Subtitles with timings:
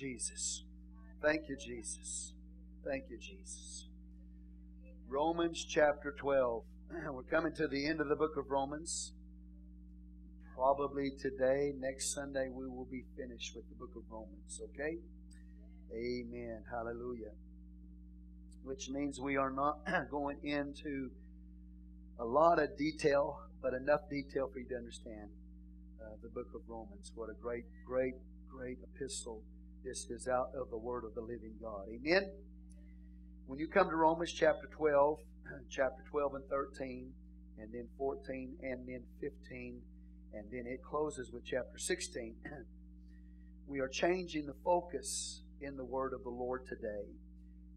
[0.00, 0.64] Jesus.
[1.22, 2.32] Thank you, Jesus.
[2.84, 3.86] Thank you, Jesus.
[5.08, 6.64] Romans chapter 12.
[7.12, 9.12] We're coming to the end of the book of Romans.
[10.56, 14.98] Probably today, next Sunday, we will be finished with the book of Romans, okay?
[15.92, 16.64] Amen.
[16.68, 17.32] Hallelujah.
[18.64, 19.78] Which means we are not
[20.10, 21.10] going into
[22.18, 25.30] a lot of detail, but enough detail for you to understand
[26.02, 27.12] uh, the book of Romans.
[27.14, 28.14] What a great, great,
[28.50, 29.42] great epistle
[29.84, 31.82] this is out of the Word of the living God.
[31.92, 32.30] Amen.
[33.46, 35.18] When you come to Romans chapter 12,
[35.70, 37.12] chapter 12 and 13,
[37.58, 39.80] and then 14, and then 15,
[40.32, 42.34] and then it closes with chapter 16,
[43.66, 47.04] we are changing the focus in the Word of the Lord today.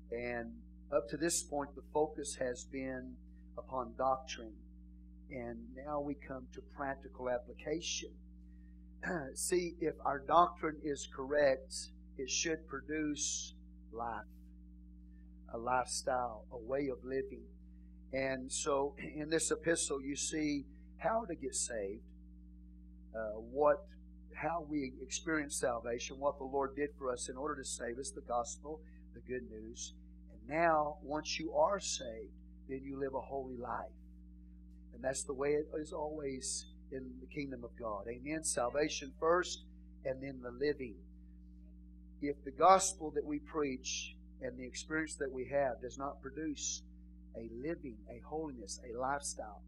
[0.09, 0.53] And
[0.95, 3.15] up to this point, the focus has been
[3.57, 4.53] upon doctrine.
[5.29, 8.11] And now we come to practical application.
[9.35, 13.53] See, if our doctrine is correct, it should produce
[13.91, 14.25] life,
[15.53, 17.43] a lifestyle, a way of living.
[18.13, 20.65] And so in this epistle, you see
[20.97, 22.01] how to get saved,
[23.15, 23.85] uh, what,
[24.35, 28.11] how we experience salvation, what the Lord did for us in order to save us,
[28.11, 28.81] the gospel,
[29.13, 29.93] the good news.
[30.31, 32.31] And now, once you are saved,
[32.67, 33.85] then you live a holy life.
[34.93, 38.05] And that's the way it is always in the kingdom of God.
[38.09, 38.43] Amen.
[38.43, 39.63] Salvation first,
[40.05, 40.95] and then the living
[42.21, 46.81] if the gospel that we preach and the experience that we have does not produce
[47.35, 49.61] a living, a holiness, a lifestyle,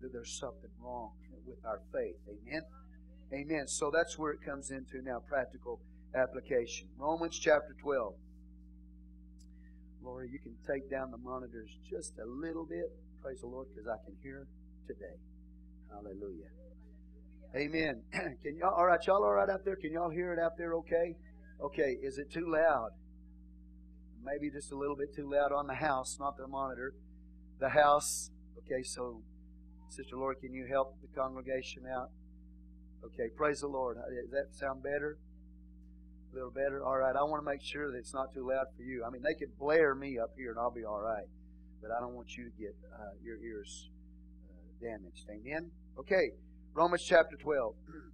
[0.00, 1.12] then there's something wrong
[1.46, 2.16] with our faith.
[2.28, 2.62] Amen?
[3.32, 3.66] Amen.
[3.66, 5.80] So that's where it comes into now practical
[6.14, 6.88] application.
[6.98, 8.14] Romans chapter 12.
[10.02, 12.92] Lord, you can take down the monitors just a little bit.
[13.22, 14.46] Praise the Lord, because I can hear
[14.86, 15.16] today.
[15.90, 16.50] Hallelujah.
[17.56, 18.02] Amen.
[18.12, 19.76] Can y'all all right, y'all all right out there?
[19.76, 21.14] Can y'all hear it out there okay?
[21.62, 22.90] Okay, is it too loud?
[24.22, 26.94] Maybe just a little bit too loud on the house, not the monitor.
[27.60, 28.30] The house.
[28.58, 29.22] Okay, so
[29.88, 32.08] Sister Laura, can you help the congregation out?
[33.04, 33.96] Okay, praise the Lord.
[33.96, 35.18] Does that sound better?
[36.32, 36.82] A little better?
[36.82, 39.04] All right, I want to make sure that it's not too loud for you.
[39.06, 41.26] I mean, they could blare me up here and I'll be all right,
[41.82, 43.90] but I don't want you to get uh, your ears
[44.48, 45.26] uh, damaged.
[45.30, 45.70] Amen?
[45.98, 46.30] Okay,
[46.72, 47.74] Romans chapter 12.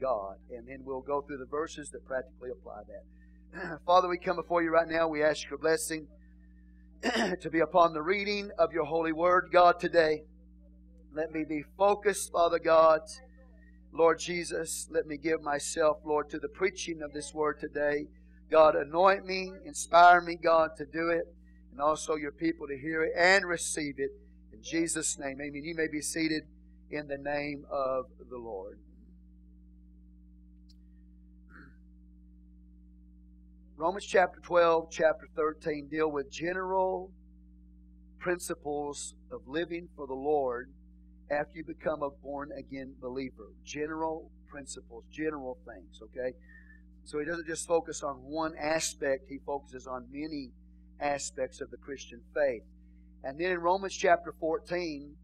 [0.00, 0.36] God.
[0.50, 3.80] And then we'll go through the verses that practically apply that.
[3.86, 5.08] Father, we come before you right now.
[5.08, 6.06] We ask your blessing
[7.02, 10.22] to be upon the reading of your holy word, God, today.
[11.14, 13.00] Let me be focused, Father God.
[13.92, 18.06] Lord Jesus, let me give myself, Lord, to the preaching of this word today.
[18.50, 21.24] God, anoint me, inspire me, God, to do it,
[21.72, 24.10] and also your people to hear it and receive it.
[24.52, 25.64] In Jesus' name, amen.
[25.64, 26.42] You may be seated
[26.90, 28.78] in the name of the Lord.
[33.78, 37.10] Romans chapter 12, chapter 13 deal with general
[38.18, 40.72] principles of living for the Lord
[41.30, 43.52] after you become a born again believer.
[43.66, 46.34] General principles, general things, okay?
[47.04, 50.52] So he doesn't just focus on one aspect, he focuses on many
[50.98, 52.62] aspects of the Christian faith.
[53.24, 55.14] And then in Romans chapter 14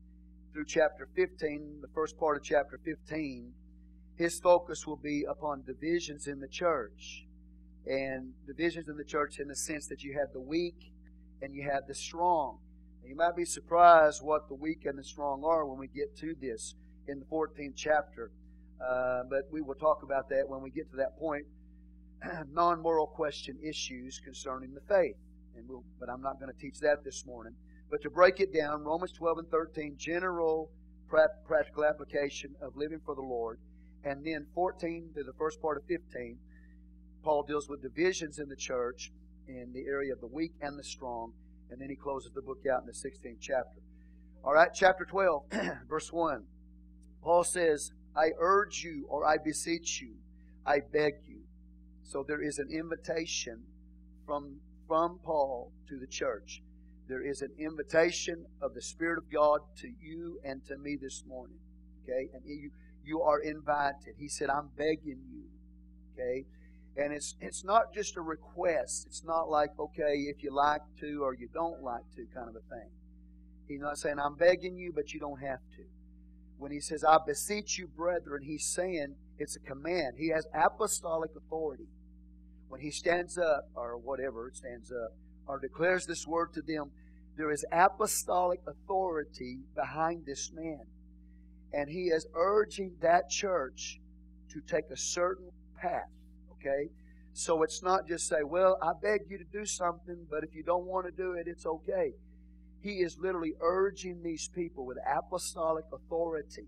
[0.52, 3.50] through chapter 15, the first part of chapter 15,
[4.16, 7.24] his focus will be upon divisions in the church
[7.87, 10.93] and divisions in the church in the sense that you have the weak
[11.41, 12.59] and you have the strong.
[13.03, 16.16] And you might be surprised what the weak and the strong are when we get
[16.19, 16.75] to this
[17.09, 18.31] in the 14th chapter.
[18.81, 21.44] Uh, but we will talk about that when we get to that point.
[22.53, 25.17] non moral question issues concerning the faith.
[25.56, 27.55] And we'll, but I'm not going to teach that this morning.
[27.90, 30.70] But to break it down, Romans 12 and 13, general
[31.08, 33.58] practical application of living for the Lord.
[34.05, 36.38] And then 14 to the first part of 15,
[37.22, 39.12] Paul deals with divisions in the church
[39.48, 41.32] in the area of the weak and the strong,
[41.70, 43.80] and then he closes the book out in the 16th chapter.
[44.44, 45.44] All right, chapter 12,
[45.88, 46.44] verse 1.
[47.22, 50.14] Paul says, I urge you, or I beseech you,
[50.66, 51.42] I beg you.
[52.02, 53.62] So there is an invitation
[54.26, 56.60] from, from Paul to the church.
[57.08, 61.24] There is an invitation of the Spirit of God to you and to me this
[61.26, 61.58] morning.
[62.02, 62.28] Okay?
[62.34, 62.70] And you,
[63.04, 64.14] you are invited.
[64.19, 65.44] He said, I'm begging you.
[66.12, 66.44] Okay?
[66.97, 69.06] And it's it's not just a request.
[69.06, 72.56] It's not like, okay, if you like to or you don't like to kind of
[72.56, 72.91] a thing.
[73.69, 75.85] He's not saying, I'm begging you, but you don't have to.
[76.59, 80.15] When he says, I beseech you, brethren, he's saying it's a command.
[80.19, 81.89] He has apostolic authority.
[82.69, 85.12] When he stands up, or whatever, it stands up,
[85.47, 86.91] or declares this word to them,
[87.37, 90.83] there is apostolic authority behind this man.
[91.73, 93.99] And he is urging that church
[94.50, 95.50] to take a certain
[95.81, 96.11] path.
[96.62, 96.88] Okay?
[97.35, 100.62] So it's not just say, well, I beg you to do something, but if you
[100.62, 102.12] don't want to do it, it's okay.
[102.82, 106.67] He is literally urging these people with apostolic authority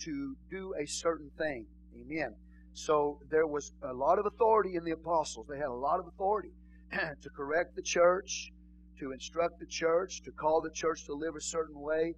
[0.00, 1.66] to do a certain thing.
[2.00, 2.34] Amen.
[2.74, 5.46] So there was a lot of authority in the apostles.
[5.48, 6.52] They had a lot of authority
[6.92, 8.52] to correct the church,
[9.00, 12.14] to instruct the church, to call the church to live a certain way.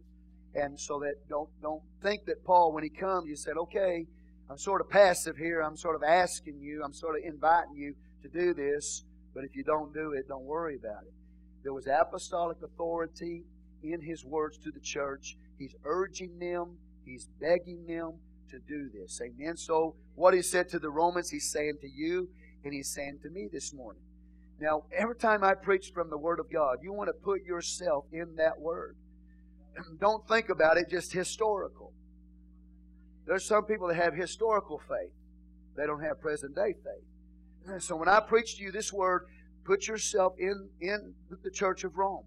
[0.54, 4.06] And so that don't don't think that Paul, when he comes, he said, Okay,
[4.50, 7.94] I'm sort of passive here, I'm sort of asking you, I'm sort of inviting you
[8.22, 9.04] to do this,
[9.34, 11.12] but if you don't do it, don't worry about it.
[11.62, 13.44] There was apostolic authority
[13.82, 15.36] in his words to the church.
[15.58, 18.14] He's urging them, he's begging them
[18.50, 19.20] to do this.
[19.22, 19.56] Amen.
[19.56, 22.28] So what he said to the Romans, he's saying to you,
[22.64, 24.02] and he's saying to me this morning.
[24.60, 28.06] Now, every time I preach from the Word of God, you want to put yourself
[28.12, 28.96] in that Word.
[30.00, 31.92] Don't think about it just historical.
[33.28, 35.12] There's some people that have historical faith.
[35.76, 37.82] They don't have present day faith.
[37.82, 39.26] So when I preach to you this word,
[39.64, 41.12] put yourself in, in
[41.44, 42.24] the church of Rome.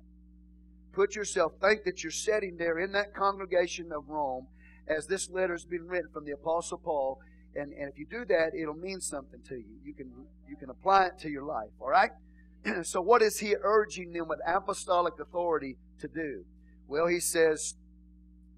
[0.93, 4.45] Put yourself, think that you're sitting there in that congregation of Rome
[4.87, 7.19] as this letter has been written from the Apostle Paul.
[7.55, 9.79] And, and if you do that, it'll mean something to you.
[9.83, 10.11] You can,
[10.47, 11.69] you can apply it to your life.
[11.79, 12.11] All right?
[12.83, 16.45] so, what is he urging them with apostolic authority to do?
[16.87, 17.73] Well, he says,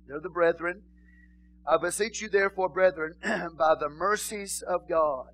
[0.07, 0.81] They're the brethren.
[1.65, 5.27] I beseech you, therefore, brethren, by the mercies of God,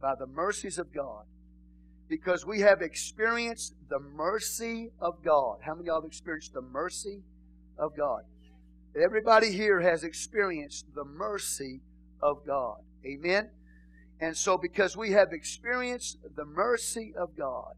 [0.00, 1.24] by the mercies of God,
[2.08, 5.58] because we have experienced the mercy of God.
[5.62, 7.22] How many of y'all have experienced the mercy
[7.78, 8.22] of God?
[9.00, 11.80] Everybody here has experienced the mercy
[12.20, 12.78] of God.
[13.06, 13.48] Amen?
[14.20, 17.74] And so, because we have experienced the mercy of God,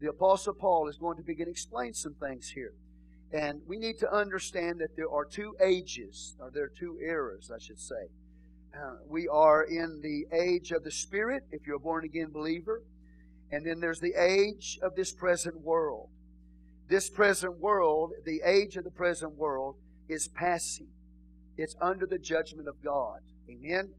[0.00, 2.74] the Apostle Paul is going to begin to explain some things here.
[3.32, 7.50] And we need to understand that there are two ages, or there are two eras,
[7.54, 8.08] I should say.
[8.74, 12.82] Uh, we are in the age of the Spirit, if you're a born again believer,
[13.52, 16.08] and then there's the age of this present world.
[16.88, 19.76] This present world, the age of the present world,
[20.08, 20.88] is passing.
[21.56, 23.20] It's under the judgment of God.
[23.48, 23.90] Amen?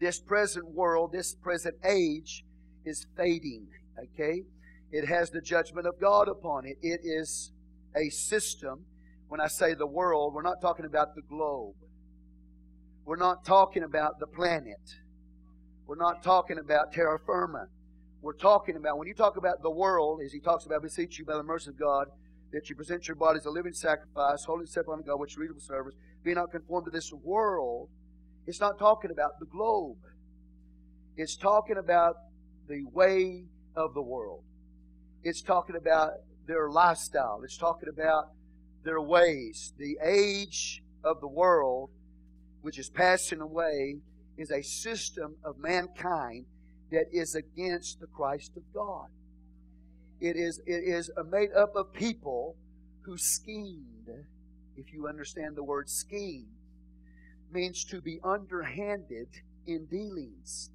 [0.00, 2.44] This present world, this present age,
[2.84, 3.68] is fading.
[3.98, 4.42] Okay?
[4.90, 6.76] It has the judgment of God upon it.
[6.82, 7.51] It is
[7.96, 8.84] a system.
[9.28, 11.74] When I say the world, we're not talking about the globe.
[13.04, 14.80] We're not talking about the planet.
[15.86, 17.66] We're not talking about terra firma.
[18.20, 21.24] We're talking about, when you talk about the world, as he talks about, beseech you
[21.24, 22.06] by the mercy of God,
[22.52, 25.32] that you present your body as a living sacrifice, holy and acceptable unto God, which
[25.32, 25.94] is reasonable service.
[26.22, 27.88] Be not conformed to this world.
[28.46, 29.96] It's not talking about the globe.
[31.16, 32.16] It's talking about
[32.68, 34.44] the way of the world.
[35.24, 36.10] It's talking about
[36.46, 37.40] their lifestyle.
[37.44, 38.30] It's talking about
[38.84, 39.72] their ways.
[39.78, 41.90] The age of the world,
[42.62, 43.96] which is passing away,
[44.36, 46.46] is a system of mankind
[46.90, 49.08] that is against the Christ of God.
[50.20, 52.56] It is, it is made up of people
[53.02, 54.08] who schemed.
[54.76, 56.46] If you understand the word scheme,
[57.52, 59.28] means to be underhanded
[59.66, 60.70] in dealings.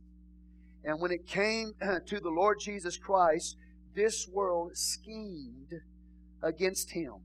[0.83, 1.73] And when it came
[2.05, 3.57] to the Lord Jesus Christ,
[3.97, 5.73] this world schemed
[6.43, 7.15] against him.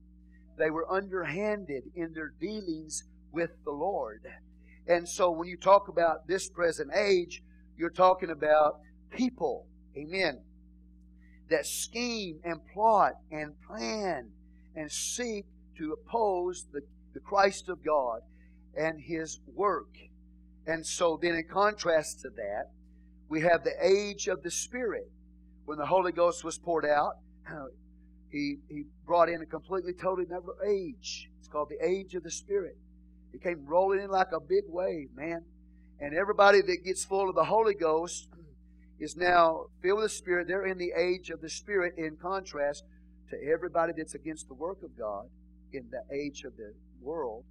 [0.59, 4.23] They were underhanded in their dealings with the Lord.
[4.89, 7.43] And so when you talk about this present age,
[7.77, 9.67] you're talking about people.
[9.97, 10.41] Amen.
[11.51, 14.31] That scheme and plot and plan
[14.75, 15.45] and seek
[15.77, 16.81] to oppose the,
[17.13, 18.21] the Christ of God
[18.75, 19.95] and His work.
[20.67, 22.71] And so then in contrast to that,
[23.29, 25.11] we have the age of the Spirit
[25.65, 27.15] when the Holy Ghost was poured out,
[28.31, 31.29] he, he brought in a completely, totally another age.
[31.39, 32.77] It's called the age of the Spirit.
[33.33, 35.45] It came rolling in like a big wave, man.
[36.01, 38.29] And everybody that gets full of the Holy Ghost
[38.99, 40.49] is now filled with the Spirit.
[40.49, 42.85] They're in the age of the Spirit in contrast
[43.31, 45.27] to everybody that's against the work of God
[45.73, 47.45] in the age of the world,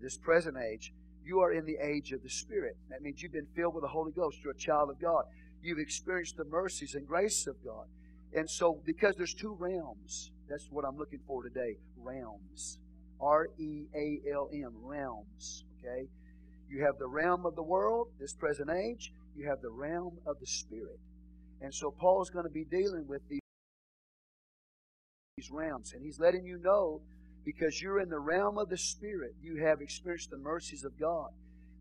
[0.00, 0.92] this present age.
[1.24, 2.76] You are in the age of the Spirit.
[2.88, 4.38] That means you've been filled with the Holy Ghost.
[4.42, 5.24] You're a child of God.
[5.62, 7.86] You've experienced the mercies and grace of God.
[8.34, 12.78] And so, because there's two realms, that's what I'm looking for today realms.
[13.20, 15.64] R E A L M, realms.
[15.78, 16.08] Okay?
[16.68, 19.12] You have the realm of the world, this present age.
[19.36, 20.98] you have the realm of the Spirit.
[21.60, 23.40] And so Paul's going to be dealing with these
[25.50, 25.92] realms.
[25.92, 27.02] And he's letting you know
[27.44, 31.30] because you're in the realm of the Spirit, you have experienced the mercies of God.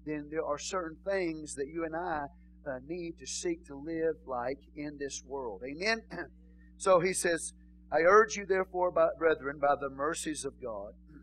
[0.05, 2.25] Then there are certain things that you and I
[2.69, 5.61] uh, need to seek to live like in this world.
[5.65, 6.01] Amen?
[6.77, 7.53] so he says,
[7.91, 10.93] I urge you, therefore, by, brethren, by the mercies of God,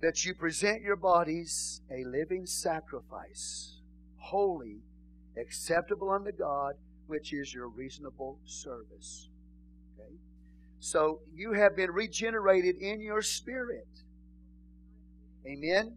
[0.00, 3.80] that you present your bodies a living sacrifice,
[4.16, 4.78] holy,
[5.38, 6.74] acceptable unto God,
[7.06, 9.28] which is your reasonable service.
[9.98, 10.14] Okay?
[10.80, 13.88] So you have been regenerated in your spirit.
[15.46, 15.96] Amen?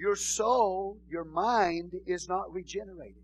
[0.00, 3.22] Your soul, your mind is not regenerated.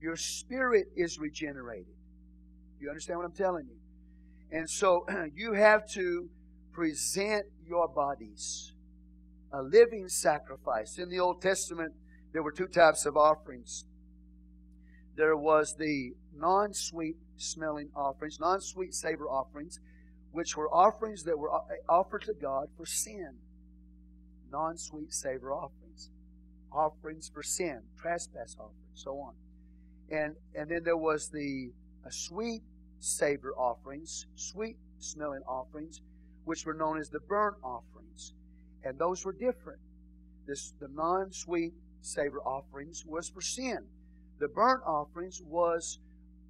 [0.00, 1.94] Your spirit is regenerated.
[2.80, 3.76] You understand what I'm telling you?
[4.58, 6.26] And so you have to
[6.72, 8.72] present your bodies
[9.52, 10.96] a living sacrifice.
[10.96, 11.92] In the Old Testament,
[12.32, 13.84] there were two types of offerings.
[15.16, 19.80] There was the non sweet smelling offerings, non sweet savor offerings,
[20.30, 21.60] which were offerings that were uh,
[21.90, 23.36] offered to God for sin.
[24.52, 26.10] Non sweet savor offerings.
[26.70, 29.34] Offerings for sin, trespass offerings, so on.
[30.10, 31.70] And, and then there was the
[32.04, 32.62] uh, sweet
[33.00, 36.00] savor offerings, sweet smelling offerings,
[36.44, 38.34] which were known as the burnt offerings.
[38.84, 39.80] And those were different.
[40.46, 43.78] This, the non sweet savor offerings was for sin.
[44.38, 45.98] The burnt offerings was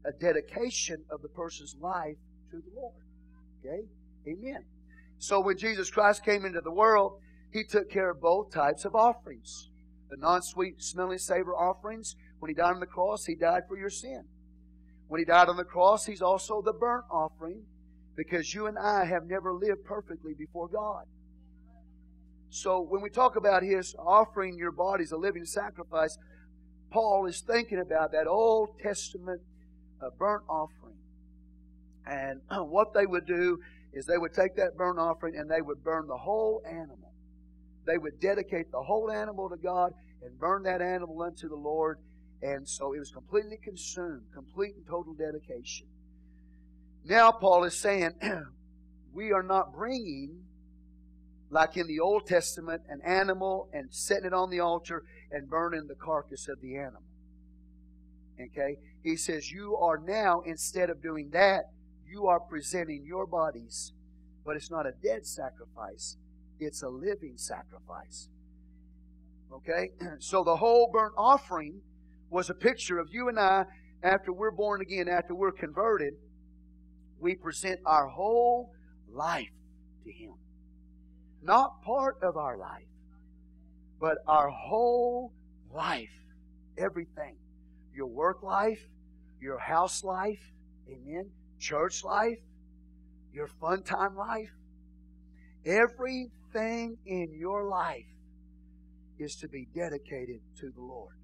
[0.04, 2.16] a dedication of the person's life
[2.50, 2.94] to the Lord.
[3.60, 3.82] Okay?
[4.26, 4.64] Amen.
[5.18, 7.20] So when Jesus Christ came into the world,
[7.52, 9.68] he took care of both types of offerings.
[10.10, 13.78] The non sweet smelling savor offerings, when he died on the cross, he died for
[13.78, 14.24] your sin.
[15.08, 17.62] When he died on the cross, he's also the burnt offering
[18.16, 21.04] because you and I have never lived perfectly before God.
[22.50, 26.18] So when we talk about his offering your bodies a living sacrifice,
[26.90, 29.40] Paul is thinking about that Old Testament
[30.02, 30.96] uh, burnt offering.
[32.06, 33.58] And what they would do
[33.92, 37.01] is they would take that burnt offering and they would burn the whole animal.
[37.86, 41.98] They would dedicate the whole animal to God and burn that animal unto the Lord
[42.42, 45.86] and so it was completely consumed, complete and total dedication.
[47.04, 48.12] Now, Paul is saying,
[49.12, 50.42] we are not bringing,
[51.50, 55.86] like in the Old Testament, an animal and setting it on the altar and burning
[55.86, 57.02] the carcass of the animal.
[58.40, 58.76] Okay?
[59.04, 61.70] He says, you are now, instead of doing that,
[62.08, 63.92] you are presenting your bodies,
[64.44, 66.16] but it's not a dead sacrifice,
[66.64, 68.28] it's a living sacrifice.
[69.52, 69.90] Okay?
[70.18, 71.80] So the whole burnt offering
[72.30, 73.66] was a picture of you and I
[74.02, 76.14] after we're born again, after we're converted.
[77.20, 78.72] We present our whole
[79.12, 79.52] life
[80.04, 80.32] to Him.
[81.42, 82.86] Not part of our life,
[84.00, 85.32] but our whole
[85.72, 86.10] life.
[86.78, 87.36] Everything.
[87.94, 88.80] Your work life,
[89.40, 90.40] your house life,
[90.88, 92.38] amen, church life,
[93.32, 94.50] your fun time life.
[96.54, 98.04] Everything in your life
[99.18, 101.14] is to be dedicated to the Lord.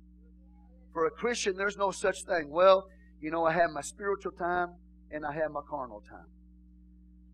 [0.93, 2.49] For a Christian, there's no such thing.
[2.49, 2.87] Well,
[3.21, 4.75] you know, I have my spiritual time
[5.11, 6.29] and I have my carnal time.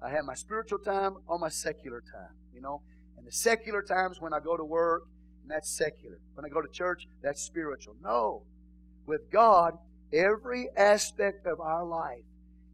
[0.02, 2.82] I have my spiritual time or my secular time, you know.
[3.16, 5.02] And the secular times when I go to work,
[5.42, 6.18] and that's secular.
[6.34, 7.94] When I go to church, that's spiritual.
[8.02, 8.42] No.
[9.06, 9.74] With God,
[10.12, 12.24] every aspect of our life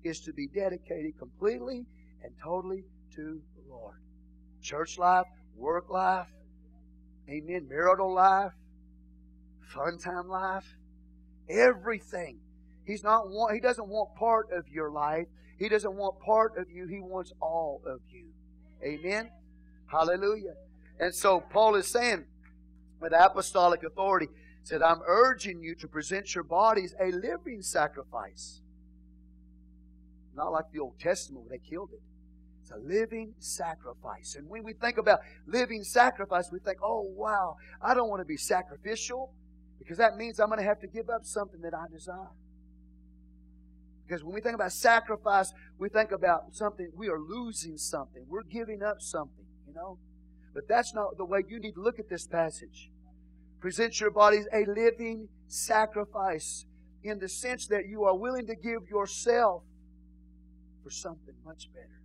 [0.02, 1.84] is to be dedicated completely
[2.22, 2.84] and totally
[3.16, 3.96] to the Lord.
[4.62, 5.26] Church life,
[5.56, 6.26] work life,
[7.28, 8.52] amen, marital life,
[9.74, 10.76] fun time life,
[11.48, 12.38] everything.
[12.84, 15.26] He's not want, he doesn't want part of your life.
[15.58, 16.86] He doesn't want part of you.
[16.86, 18.26] He wants all of you.
[18.82, 19.30] Amen.
[19.86, 20.54] Hallelujah.
[20.98, 22.24] And so Paul is saying
[23.00, 24.28] with apostolic authority,
[24.62, 28.60] said, I'm urging you to present your bodies a living sacrifice.
[30.34, 32.00] Not like the Old Testament where they killed it.
[32.70, 34.36] It's a living sacrifice.
[34.36, 38.26] And when we think about living sacrifice, we think, oh, wow, I don't want to
[38.26, 39.32] be sacrificial.
[39.78, 42.30] Because that means I'm going to have to give up something that I desire.
[44.06, 48.24] Because when we think about sacrifice, we think about something, we are losing something.
[48.28, 49.98] We're giving up something, you know?
[50.52, 52.90] But that's not the way you need to look at this passage.
[53.60, 56.66] Present your bodies a living sacrifice
[57.02, 59.62] in the sense that you are willing to give yourself
[60.82, 61.99] for something much better.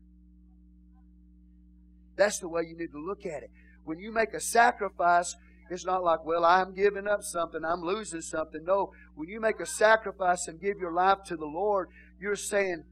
[2.16, 3.52] That's the way you need to look at it.
[3.84, 5.36] When you make a sacrifice,
[5.70, 8.64] it's not like, well, I'm giving up something, I'm losing something.
[8.66, 12.84] No, when you make a sacrifice and give your life to the Lord, you're saying,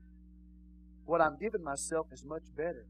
[1.05, 2.85] what I'm giving myself is much better.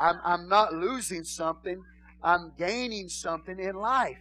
[0.00, 1.82] I'm, I'm not losing something,
[2.22, 4.18] I'm gaining something in life.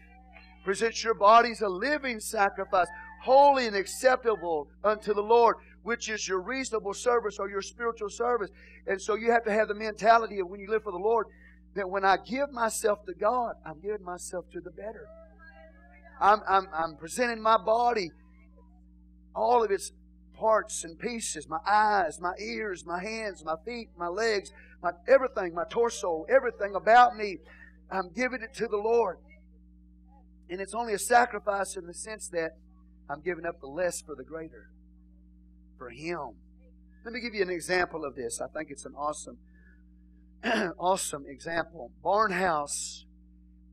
[0.64, 2.88] Present your bodies a living sacrifice,
[3.24, 5.56] holy and acceptable unto the Lord,
[5.88, 8.50] which is your reasonable service or your spiritual service.
[8.88, 11.28] And so you have to have the mentality of when you live for the Lord
[11.76, 15.08] that when I give myself to God, I'm giving myself to the better.
[16.20, 18.12] I'm, I'm, I'm presenting my body,
[19.34, 19.94] all of its
[20.38, 24.52] parts and pieces my eyes, my ears, my hands, my feet, my legs,
[24.84, 27.38] my everything, my torso, everything about me.
[27.90, 29.20] I'm giving it to the Lord.
[30.50, 32.58] And it's only a sacrifice in the sense that
[33.10, 34.70] I'm giving up the less for the greater,
[35.78, 36.36] for Him.
[37.04, 38.42] Let me give you an example of this.
[38.42, 39.38] I think it's an awesome,
[40.78, 41.92] awesome example.
[42.04, 43.04] Barnhouse.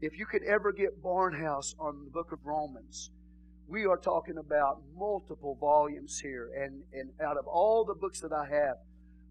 [0.00, 3.11] If you could ever get Barnhouse on the book of Romans,
[3.66, 6.50] we are talking about multiple volumes here.
[6.56, 8.76] And, and out of all the books that I have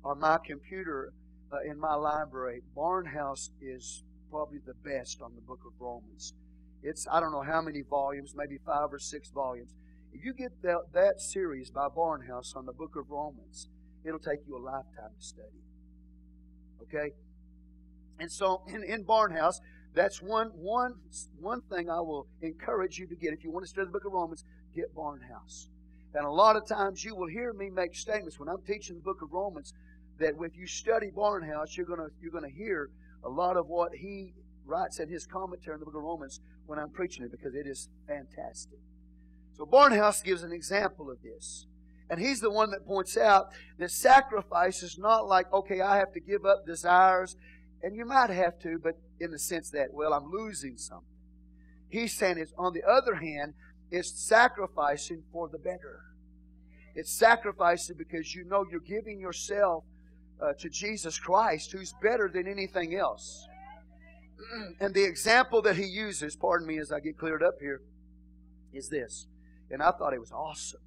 [0.03, 1.13] on my computer
[1.51, 6.33] uh, in my library, Barnhouse is probably the best on the book of Romans.
[6.81, 9.71] It's, I don't know how many volumes, maybe five or six volumes.
[10.13, 13.67] If you get that, that series by Barnhouse on the book of Romans,
[14.05, 15.63] it'll take you a lifetime to study.
[16.84, 17.13] Okay?
[18.20, 19.55] And so in, in Barnhouse,
[19.96, 20.93] that's one, one,
[21.39, 23.34] one thing I will encourage you to get.
[23.34, 24.43] If you want to study the book of Romans,
[24.75, 25.67] get Barnhouse.
[26.13, 29.01] And a lot of times you will hear me make statements when I'm teaching the
[29.01, 29.74] book of Romans
[30.20, 32.89] that if you study Barnhouse, you're gonna you're gonna hear
[33.24, 34.34] a lot of what he
[34.65, 37.65] writes in his commentary in the book of Romans when I'm preaching it because it
[37.65, 38.79] is fantastic.
[39.57, 41.67] So Barnhouse gives an example of this.
[42.10, 43.48] And he's the one that points out
[43.79, 47.36] that sacrifice is not like, okay, I have to give up desires.
[47.81, 51.07] And you might have to, but in the sense that, well, I'm losing something.
[51.89, 53.53] He's saying it's, on the other hand,
[53.91, 56.01] it's sacrificing for the better.
[56.95, 59.83] It's sacrificing because you know you're giving yourself
[60.41, 63.48] uh, to Jesus Christ, who's better than anything else.
[64.79, 67.81] And the example that he uses, pardon me as I get cleared up here,
[68.74, 69.27] is this.
[69.73, 70.79] And I thought it was awesome.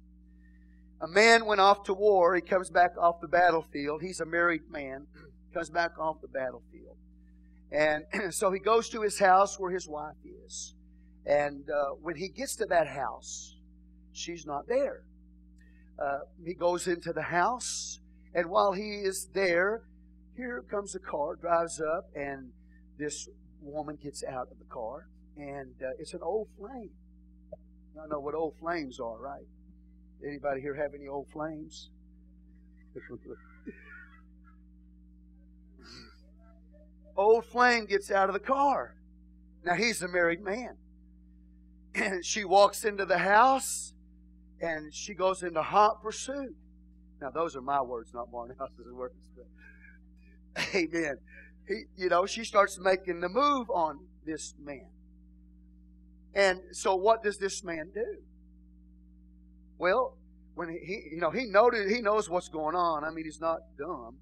[1.01, 2.35] A man went off to war.
[2.35, 4.01] He comes back off the battlefield.
[4.01, 5.07] He's a married man.
[5.53, 6.97] Comes back off the battlefield.
[7.71, 10.75] And so he goes to his house where his wife is.
[11.25, 13.57] And uh, when he gets to that house,
[14.13, 15.03] she's not there.
[15.99, 17.99] Uh, he goes into the house,
[18.35, 19.81] and while he is there,
[20.35, 22.51] here comes a car, drives up, and
[22.99, 23.27] this
[23.61, 26.91] woman gets out of the car, and uh, it's an old flame.
[28.01, 29.45] I know what old flames are, right?
[30.25, 31.89] Anybody here have any old flames?
[37.15, 38.95] old flame gets out of the car.
[39.63, 40.77] Now he's a married man.
[41.93, 43.93] And she walks into the house
[44.61, 46.55] and she goes into hot pursuit.
[47.21, 49.29] Now those are my words, not Barnhouse's words.
[49.35, 49.45] But,
[50.75, 51.17] amen
[51.67, 54.87] he, you know, she starts making the move on this man.
[56.37, 58.17] And so what does this man do?
[59.79, 60.15] Well,
[60.53, 63.03] when he, you know, he noted, he knows what's going on.
[63.03, 64.17] I mean, he's not dumb.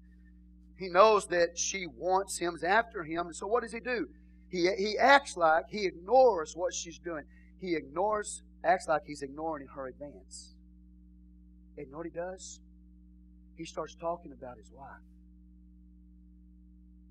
[0.78, 3.32] He knows that she wants him, after him.
[3.32, 4.06] So what does he do?
[4.48, 7.24] He, he acts like he ignores what she's doing.
[7.60, 10.54] He ignores, acts like he's ignoring her advance.
[11.76, 12.60] And you know what he does?
[13.56, 15.04] He starts talking about his wife.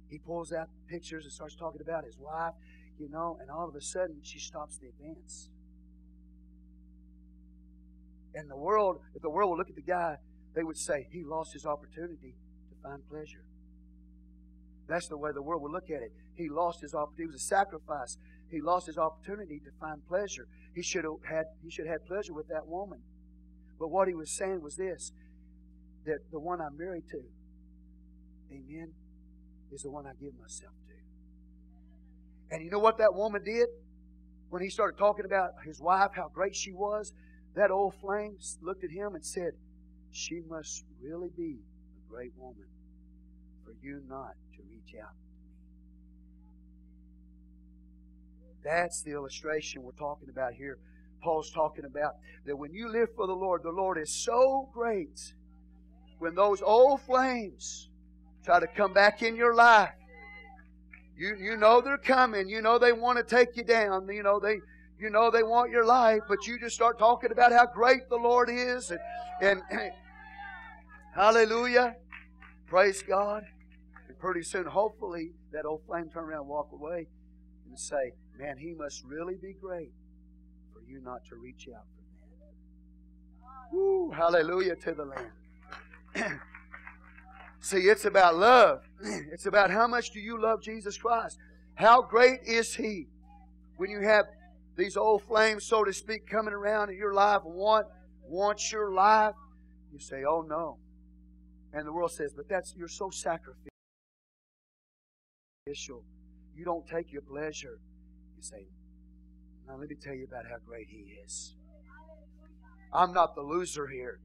[0.10, 2.54] He pulls out pictures and starts talking about his wife,
[3.00, 5.50] you know, and all of a sudden she stops the advance.
[8.34, 10.16] And the world, if the world would look at the guy,
[10.56, 12.36] they would say he lost his opportunity
[12.70, 13.44] to find pleasure.
[14.88, 16.12] That's the way the world would look at it.
[16.36, 17.24] He lost his opportunity.
[17.24, 18.18] It was a sacrifice.
[18.52, 20.48] He lost his opportunity to find pleasure.
[20.76, 23.00] He should have had he should have had pleasure with that woman.
[23.80, 25.12] But what he was saying was this
[26.06, 27.22] that the one I'm married to,
[28.52, 28.94] amen,
[29.72, 30.85] is the one I give myself to.
[32.52, 33.68] And you know what that woman did?
[34.50, 37.14] When he started talking about his wife, how great she was,
[37.56, 39.52] that old flame looked at him and said,
[40.12, 42.68] She must really be a great woman
[43.66, 45.16] for you not to reach out
[48.66, 50.80] That's the illustration we're talking about here.
[51.22, 52.14] Paul's talking about
[52.48, 55.34] that when you live for the Lord, the Lord is so great.
[56.18, 57.90] When those old flames
[58.44, 59.92] try to come back in your life.
[61.18, 62.50] You, you know they're coming.
[62.50, 64.08] You know they want to take you down.
[64.10, 64.60] You know they,
[65.00, 68.18] you know they want your life, but you just start talking about how great the
[68.18, 68.92] Lord is
[69.42, 69.92] and, and,
[71.14, 71.96] hallelujah.
[72.68, 73.44] Praise God.
[74.08, 77.08] And pretty soon, hopefully, that old flame turn around and walk away
[77.68, 79.92] and say, Man, he must really be great
[80.74, 83.76] for you not to reach out for that.
[83.76, 86.42] Woo, hallelujah to the Lamb.
[87.66, 88.84] See, it's about love.
[89.34, 91.40] It's about how much do you love Jesus Christ?
[91.74, 93.08] How great is He?
[93.78, 94.26] When you have
[94.78, 97.88] these old flames, so to speak, coming around in your life, want
[98.22, 99.34] wants your life.
[99.92, 100.78] You say, "Oh no,"
[101.74, 103.56] and the world says, "But that's you're so sacrificial.
[106.56, 107.80] You don't take your pleasure."
[108.38, 108.68] You say,
[109.68, 111.56] "Now let me tell you about how great He is."
[112.94, 114.20] I'm not the loser here.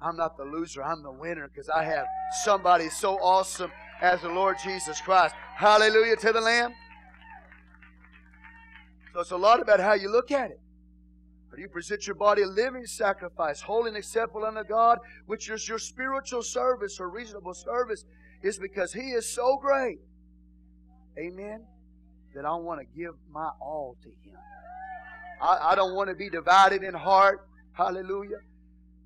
[0.00, 0.82] I'm not the loser.
[0.82, 2.06] I'm the winner because I have
[2.44, 5.34] somebody so awesome as the Lord Jesus Christ.
[5.56, 6.74] Hallelujah to the Lamb.
[9.12, 10.60] So it's a lot about how you look at it.
[11.50, 15.68] But you present your body a living sacrifice, holy and acceptable unto God, which is
[15.68, 18.04] your spiritual service or reasonable service,
[18.42, 19.98] is because He is so great.
[21.16, 21.64] Amen.
[22.34, 24.36] That I want to give my all to Him.
[25.40, 27.46] I, I don't want to be divided in heart.
[27.72, 28.38] Hallelujah.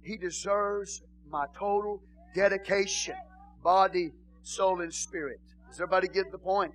[0.09, 2.01] He deserves my total
[2.35, 3.14] dedication,
[3.62, 5.38] body, soul, and spirit.
[5.68, 6.73] Does everybody get the point?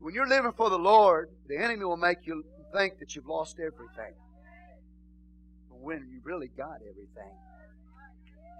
[0.00, 3.58] When you're living for the Lord, the enemy will make you think that you've lost
[3.60, 4.14] everything.
[5.68, 7.36] When you really got everything.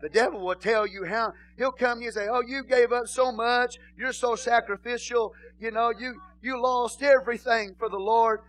[0.02, 2.92] The devil will tell you how he'll come to you and say, Oh, you gave
[2.92, 8.40] up so much, you're so sacrificial, you know, you you lost everything for the Lord.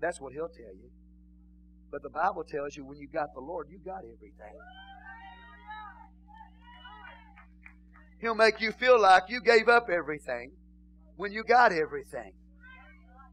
[0.00, 0.90] That's what he'll tell you.
[1.90, 4.56] But the Bible tells you when you got the Lord, you got everything.
[8.20, 10.52] He'll make you feel like you gave up everything
[11.16, 12.32] when you got everything.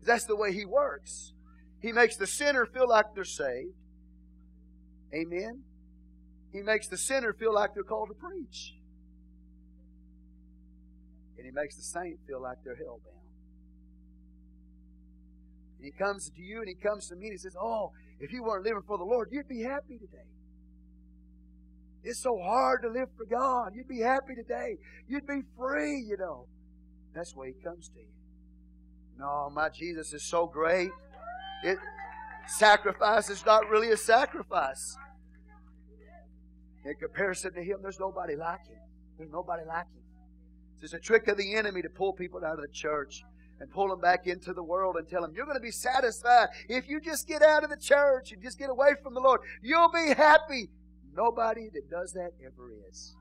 [0.04, 1.34] That's the way He works.
[1.82, 3.76] He makes the sinner feel like they're saved.
[5.14, 5.64] Amen.
[6.52, 8.74] He makes the sinner feel like they're called to preach.
[11.38, 13.18] And He makes the saint feel like they're hell bound.
[15.78, 18.32] And He comes to you and He comes to me and He says, Oh, if
[18.32, 20.24] you weren't living for the Lord, you'd be happy today.
[22.04, 23.74] It's so hard to live for God.
[23.76, 24.78] You'd be happy today.
[25.08, 26.48] You'd be free, you know.
[27.14, 28.08] That's way He comes to you.
[29.20, 30.92] No, my Jesus is so great.
[31.64, 31.78] It
[32.48, 34.96] sacrifice is not really a sacrifice.
[36.86, 38.80] In comparison to Him, there's nobody like Him.
[39.18, 40.04] There's nobody like Him.
[40.82, 43.24] It's a trick of the enemy to pull people out of the church
[43.60, 46.48] and pull them back into the world and tell them, You're going to be satisfied.
[46.70, 49.42] If you just get out of the church and just get away from the Lord,
[49.62, 50.70] you'll be happy.
[51.16, 53.16] Nobody that does that ever is.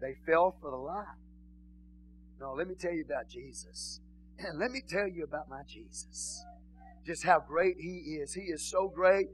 [0.00, 1.04] They fell for the lie.
[2.40, 4.00] No, let me tell you about Jesus.
[4.38, 6.44] And let me tell you about my Jesus.
[7.06, 8.34] Just how great He is.
[8.34, 9.26] He is so great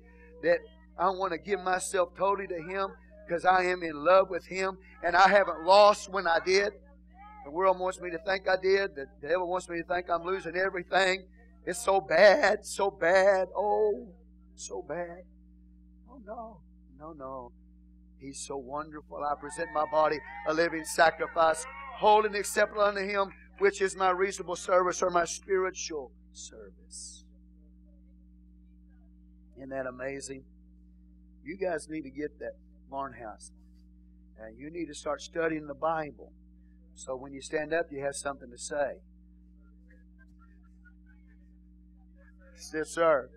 [0.42, 0.58] that
[0.98, 2.90] I want to give myself totally to Him
[3.26, 6.72] because I am in love with Him and I haven't lost when I did.
[7.48, 8.94] The world wants me to think I did.
[8.94, 11.24] The devil wants me to think I'm losing everything.
[11.64, 13.48] It's so bad, so bad.
[13.56, 14.06] Oh,
[14.54, 15.22] so bad.
[16.10, 16.60] Oh, no.
[17.00, 17.52] No, no.
[18.20, 19.24] He's so wonderful.
[19.24, 21.64] I present my body a living sacrifice,
[21.96, 23.30] holy and acceptable unto Him,
[23.60, 27.24] which is my reasonable service or my spiritual service.
[29.56, 30.44] Isn't that amazing?
[31.42, 32.56] You guys need to get that
[32.92, 33.52] Barnhouse.
[34.38, 36.30] And you need to start studying the Bible.
[36.98, 38.98] So when you stand up, you have something to say.
[42.74, 43.30] Yes, sir.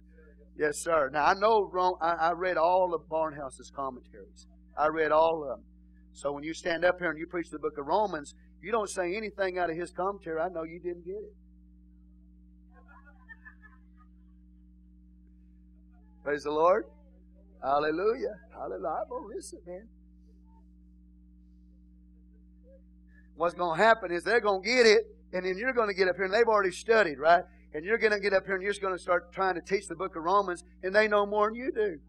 [0.58, 1.12] Yes, sir.
[1.14, 1.96] Now I know wrong.
[2.02, 4.48] I read all of Barnhouse's commentaries.
[4.76, 5.66] I read all of them.
[6.12, 8.90] So when you stand up here and you preach the book of Romans, you don't
[8.90, 10.42] say anything out of his commentary.
[10.42, 11.36] I know you didn't get it.
[16.24, 16.86] Praise the Lord.
[17.64, 18.36] Hallelujah.
[18.54, 19.04] Hallelujah.
[19.04, 19.88] I'm to listen, man.
[23.36, 25.94] What's going to happen is they're going to get it, and then you're going to
[25.94, 27.44] get up here, and they've already studied, right?
[27.74, 29.62] And you're going to get up here and you're just going to start trying to
[29.62, 32.00] teach the book of Romans, and they know more than you do.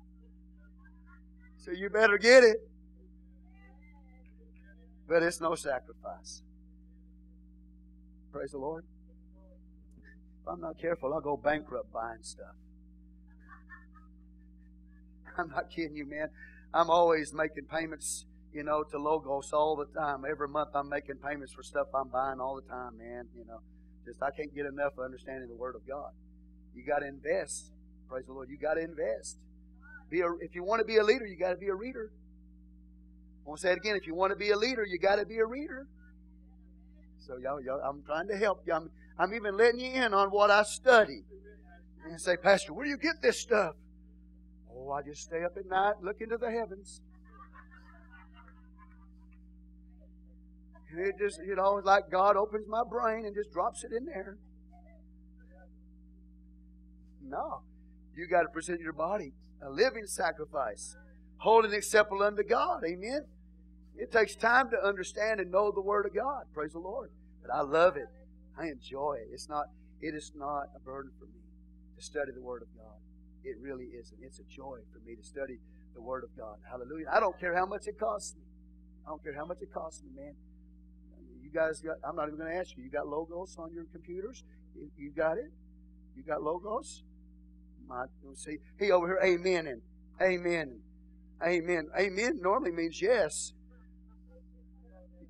[1.58, 2.56] So you better get it.
[5.08, 6.42] But it's no sacrifice.
[8.32, 8.84] Praise the Lord.
[10.42, 12.56] If I'm not careful, I'll go bankrupt buying stuff.
[15.38, 16.30] I'm not kidding you, man.
[16.74, 20.24] I'm always making payments you know, to Logos all the time.
[20.28, 23.28] Every month I'm making payments for stuff I'm buying all the time, man.
[23.36, 23.60] You know,
[24.04, 26.10] just I can't get enough of understanding the Word of God.
[26.74, 27.72] You got to invest.
[28.08, 28.48] Praise the Lord.
[28.50, 29.38] You got to invest.
[30.10, 32.10] Be a, if you want to be a leader, you got to be a reader.
[33.44, 33.96] I want to say it again.
[33.96, 35.86] If you want to be a leader, you got to be a reader.
[37.26, 38.74] So y'all, y'all, I'm trying to help you.
[38.74, 41.22] I'm, I'm even letting you in on what I study.
[42.04, 43.74] And say, Pastor, where do you get this stuff?
[44.74, 47.00] Oh, I just stay up at night, look into the heavens.
[50.94, 54.04] It just, you know, it's like God opens my brain and just drops it in
[54.06, 54.36] there.
[57.22, 57.62] No.
[58.14, 60.96] You got to present your body a living sacrifice,
[61.38, 62.82] holy and acceptable unto God.
[62.84, 63.22] Amen.
[63.96, 66.44] It takes time to understand and know the Word of God.
[66.52, 67.10] Praise the Lord.
[67.42, 68.08] But I love it.
[68.58, 69.28] I enjoy it.
[69.32, 69.66] It's not,
[70.00, 71.40] it is not a burden for me.
[71.96, 72.98] to study the Word of God.
[73.44, 74.18] It really isn't.
[74.20, 75.58] It's a joy for me to study
[75.94, 76.56] the Word of God.
[76.68, 77.06] Hallelujah.
[77.12, 78.42] I don't care how much it costs me.
[79.06, 80.34] I don't care how much it costs me, man.
[81.52, 82.84] You guys got, I'm not even going to ask you.
[82.84, 84.42] You got logos on your computers?
[84.96, 85.52] You got it?
[86.16, 87.02] You got logos?
[87.86, 89.82] My, see, he over here, amen and
[90.20, 90.80] amen.
[91.44, 91.88] Amen.
[91.98, 93.52] Amen normally means yes.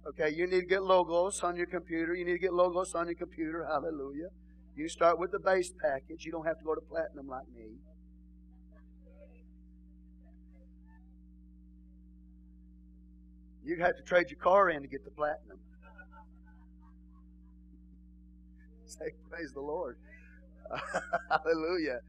[0.07, 2.15] Okay, you need to get logos on your computer.
[2.15, 3.67] You need to get logos on your computer.
[3.69, 4.29] Hallelujah.
[4.77, 6.25] You start with the base package.
[6.25, 7.79] You don't have to go to platinum like me.
[13.65, 15.59] You have to trade your car in to get the platinum.
[18.99, 19.97] Say, praise the Lord.
[21.31, 22.01] Hallelujah.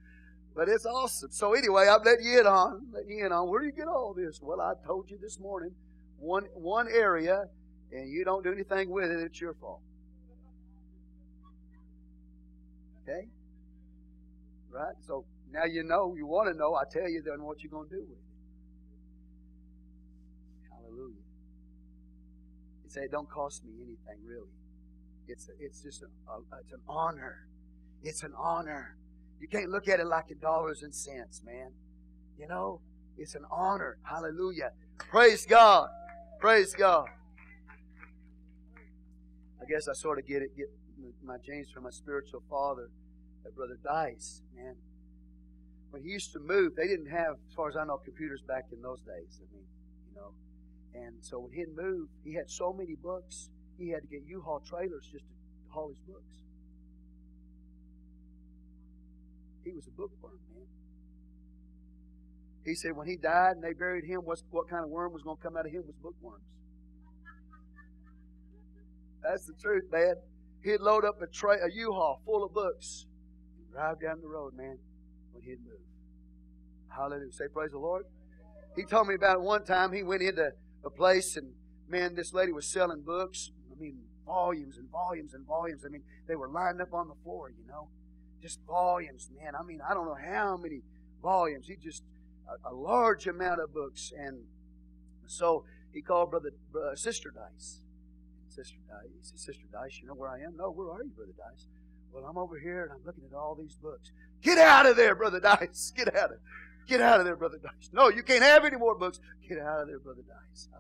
[0.56, 1.32] But it's awesome.
[1.32, 3.50] So anyway, I'm letting you in on, letting you in on.
[3.50, 4.40] Where do you get all this?
[4.42, 5.72] Well, I told you this morning,
[6.20, 7.46] one one area,
[7.92, 9.82] and you don't do anything with it, it's your fault.
[13.02, 13.28] Okay?
[14.70, 14.96] Right?
[15.08, 17.90] So now you know, you want to know, I tell you then what you're going
[17.90, 18.24] to do with it.
[20.72, 21.24] Hallelujah.
[22.84, 24.50] You say it don't cost me anything, really.
[25.28, 27.48] It's, a, it's just a, a, it's an honor.
[28.04, 28.98] It's an honor.
[29.40, 31.72] You can't look at it like in dollars and cents, man.
[32.38, 32.82] You know,
[33.18, 33.98] it's an honor.
[34.04, 34.72] Hallelujah.
[34.98, 35.88] Praise God.
[36.40, 37.08] Praise God.
[39.62, 40.68] I guess I sort of get it, get
[41.24, 42.90] my James from my spiritual father,
[43.56, 44.76] Brother Dice, man.
[45.92, 48.66] When he used to move, they didn't have, as far as I know, computers back
[48.74, 49.40] in those days.
[49.40, 49.66] I mean,
[50.10, 50.34] you know.
[50.96, 53.50] And so when he'd move, he had so many books,
[53.84, 55.36] he had to get U-Haul trailers just to
[55.68, 56.40] haul his books.
[59.66, 60.68] He was a bookworm, man.
[62.66, 65.36] He said when he died and they buried him, what, kind of worm was going
[65.36, 66.44] to come out of him was bookworms.
[69.22, 70.16] That's the truth, man.
[70.64, 71.28] He'd load up a
[71.60, 73.06] a U-Haul full of books,
[73.58, 74.78] and drive down the road, man,
[75.32, 75.84] when he'd move.
[76.88, 77.32] Hallelujah.
[77.32, 78.06] Say praise the Lord.
[78.78, 79.92] He told me about it one time.
[79.92, 80.52] He went into
[80.86, 81.54] a place and
[81.88, 83.52] man, this lady was selling books.
[83.76, 85.84] I mean, volumes and volumes and volumes.
[85.86, 87.88] I mean, they were lined up on the floor, you know.
[88.42, 89.54] Just volumes, man.
[89.60, 90.82] I mean, I don't know how many
[91.22, 91.68] volumes.
[91.68, 92.04] He just
[92.48, 94.12] a, a large amount of books.
[94.18, 94.44] And
[95.28, 97.80] so he called brother, brother Sister Dice.
[98.50, 99.10] Sister Dice.
[99.14, 100.58] He said, Sister Dice, you know where I am?
[100.58, 101.66] No, where are you, Brother Dice?
[102.12, 104.12] Well, I'm over here and I'm looking at all these books.
[104.42, 105.92] Get out of there, Brother Dice.
[105.98, 106.38] Get out of
[106.86, 107.90] Get out of there, Brother Dice.
[107.94, 109.20] No, you can't have any more books.
[109.48, 110.68] Get out of there, Brother Dice.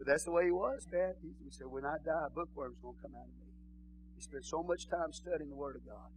[0.00, 1.12] But that's the way he was, man.
[1.20, 3.52] He, he said, when I die, a bookworm's going to come out of me.
[4.16, 6.08] He spent so much time studying the Word of God.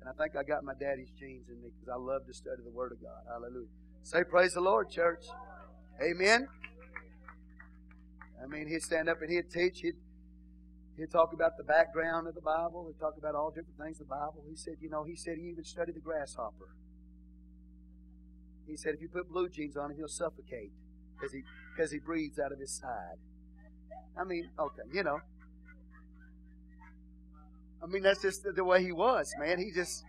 [0.00, 2.60] And I think I got my daddy's genes in me because I love to study
[2.62, 3.24] the Word of God.
[3.32, 3.72] Hallelujah.
[4.02, 5.24] Say praise the Lord, church.
[6.04, 6.48] Amen.
[8.42, 9.80] I mean, he'd stand up and he'd teach.
[9.80, 9.96] He'd,
[10.98, 12.92] he'd talk about the background of the Bible.
[12.92, 14.44] He'd talk about all different things of the Bible.
[14.50, 16.76] He said, you know, he said he even studied the grasshopper.
[18.66, 20.72] He said if you put blue jeans on him, he'll suffocate
[21.16, 21.40] because he,
[21.76, 23.16] cause he breathes out of his side.
[24.18, 25.18] I mean, okay, you know.
[27.82, 29.58] I mean, that's just the, way he was, man.
[29.58, 30.04] He just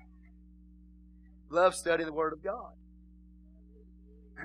[1.50, 2.74] loved studying the Word of God.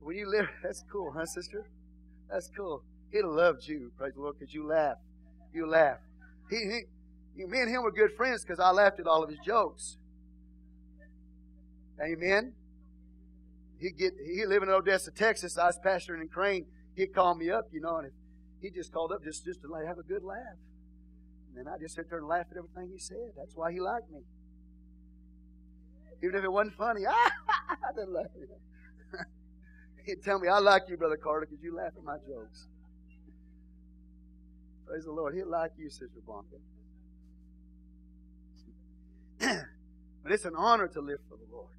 [0.00, 1.66] when you live, that's cool, huh, sister?
[2.30, 2.84] That's cool.
[3.10, 4.96] He'd have loved you, praise the Lord, because you laugh.
[5.52, 5.98] You laugh.
[6.48, 6.80] He, he,
[7.36, 9.96] you, me and him were good friends because I laughed at all of his jokes.
[12.02, 12.54] Amen.
[13.78, 15.58] He get he live in Odessa, Texas.
[15.58, 16.66] I was pastoring in Crane.
[16.96, 18.10] He'd call me up, you know, and
[18.60, 20.58] he just called up just just to have a good laugh.
[21.48, 23.32] And then I just sit there and laugh at everything he said.
[23.36, 24.20] That's why he liked me.
[26.22, 27.30] Even if it wasn't funny, I
[27.94, 28.48] didn't laugh him.
[30.06, 32.68] He'd tell me, I like you, Brother Carter, because you laugh at my jokes.
[34.86, 35.34] Praise the Lord.
[35.34, 36.56] He'll like you, Sister Blanca.
[40.22, 41.72] but it's an honor to live for the Lord.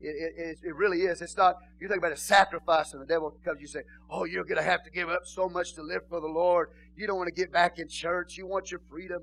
[0.00, 1.22] It, it, it, really is.
[1.22, 4.44] It's not, you think about a sacrifice and the devil comes, you say, oh, you're
[4.44, 6.68] going to have to give up so much to live for the Lord.
[6.96, 8.36] You don't want to get back in church.
[8.36, 9.22] You want your freedom.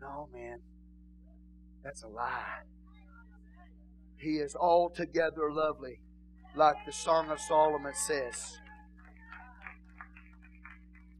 [0.00, 0.60] No, man.
[1.82, 2.60] That's a lie.
[4.16, 6.00] He is altogether lovely
[6.54, 8.58] like the Song of Solomon says.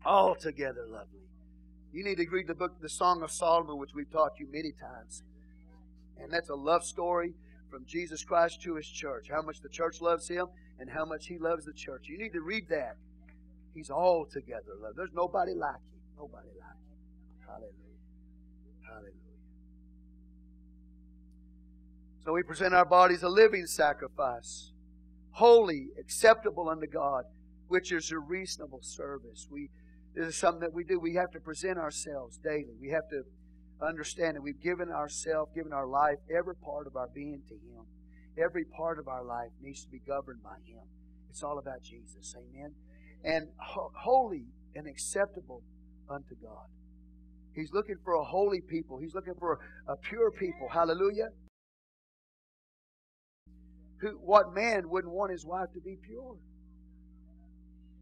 [0.05, 1.21] Altogether lovely.
[1.93, 4.73] You need to read the book, The Song of Solomon, which we've taught you many
[4.73, 5.23] times.
[6.21, 7.35] And that's a love story
[7.71, 9.29] from Jesus Christ to His church.
[9.31, 10.47] How much the church loves Him
[10.79, 12.07] and how much He loves the church.
[12.09, 12.97] You need to read that.
[13.75, 14.97] He's altogether loved.
[14.97, 16.01] There's nobody like Him.
[16.19, 17.47] Nobody like Him.
[17.47, 17.73] Hallelujah.
[18.87, 19.15] Hallelujah.
[22.25, 24.73] So we present our bodies a living sacrifice
[25.33, 27.25] holy, acceptable unto God,
[27.69, 29.49] which is a reasonable service.
[29.51, 29.71] We
[30.15, 30.99] this is something that we do.
[30.99, 32.75] We have to present ourselves daily.
[32.81, 33.23] We have to
[33.83, 37.85] understanding we've given ourselves, given our life, every part of our being to Him.
[38.38, 40.83] Every part of our life needs to be governed by Him.
[41.29, 42.35] It's all about Jesus.
[42.37, 42.75] Amen.
[43.25, 45.62] And ho- holy and acceptable
[46.09, 46.66] unto God.
[47.55, 48.99] He's looking for a holy people.
[48.99, 50.69] He's looking for a, a pure people.
[50.73, 51.29] Hallelujah.
[54.01, 56.37] Who, what man wouldn't want his wife to be pure?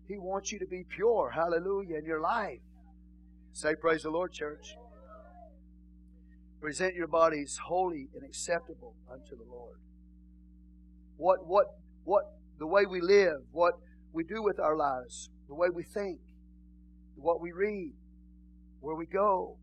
[0.07, 1.31] He wants you to be pure.
[1.35, 1.99] Hallelujah.
[1.99, 2.61] In your life.
[3.53, 4.77] Say, Praise the Lord, church.
[6.61, 9.79] Present your bodies holy and acceptable unto the Lord.
[11.17, 11.67] What, what,
[12.05, 12.25] what,
[12.59, 13.75] the way we live, what
[14.13, 16.19] we do with our lives, the way we think,
[17.17, 17.93] what we read,
[18.81, 19.57] where we go,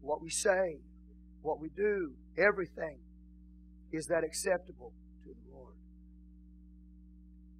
[0.00, 0.78] what we say,
[1.42, 2.98] what we do, everything
[3.92, 5.74] is that acceptable to the Lord.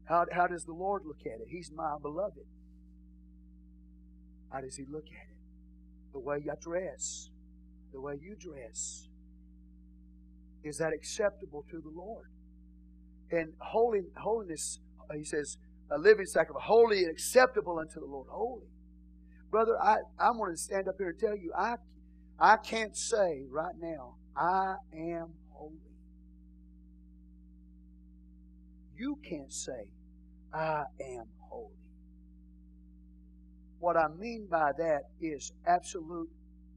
[0.04, 1.48] How, how does the Lord look at it?
[1.48, 2.46] He's my beloved.
[4.52, 5.38] How does He look at it?
[6.12, 7.30] The way you dress,
[7.92, 9.08] the way you dress.
[10.62, 12.26] Is that acceptable to the Lord?
[13.30, 15.56] And holy, holiness, uh, He says,
[15.90, 18.26] a living sacrifice, holy and acceptable unto the Lord.
[18.30, 18.66] Holy.
[19.50, 21.76] Brother, I, I'm going to stand up here and tell you, I,
[22.38, 25.74] I can't say right now, I am holy.
[28.96, 29.90] You can't say,
[30.52, 31.74] I am holy.
[33.78, 36.28] What I mean by that is absolute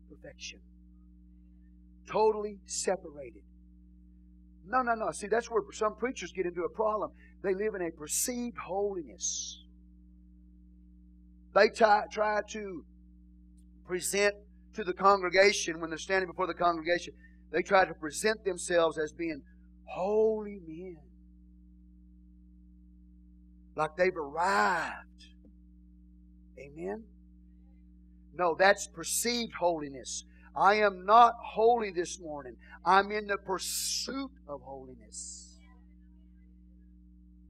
[0.10, 0.60] perfection.
[2.10, 3.44] Totally separated.
[4.66, 5.12] No, no, no.
[5.12, 7.12] See, that's where some preachers get into a problem.
[7.44, 9.62] They live in a perceived holiness.
[11.54, 12.84] They try, try to
[13.86, 14.36] present
[14.76, 17.13] to the congregation when they're standing before the congregation,
[17.52, 19.42] they try to present themselves as being
[19.86, 20.98] holy men.
[23.76, 25.08] Like they've arrived.
[26.60, 27.04] Amen?
[28.36, 30.26] No, that's perceived holiness.
[30.56, 32.56] I am not holy this morning.
[32.86, 35.58] I'm in the pursuit of holiness.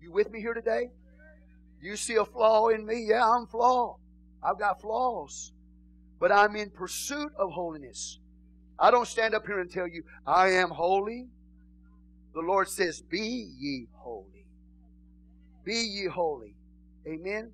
[0.02, 0.90] You with me here today?
[1.82, 3.06] You see a flaw in me?
[3.10, 3.98] Yeah, I'm flawed.
[4.42, 5.52] I've got flaws.
[6.20, 8.20] But I'm in pursuit of holiness.
[8.80, 11.28] I don't stand up here and tell you, I am holy.
[12.34, 14.46] The Lord says, Be ye holy.
[15.66, 16.56] Be ye holy.
[17.08, 17.52] Amen.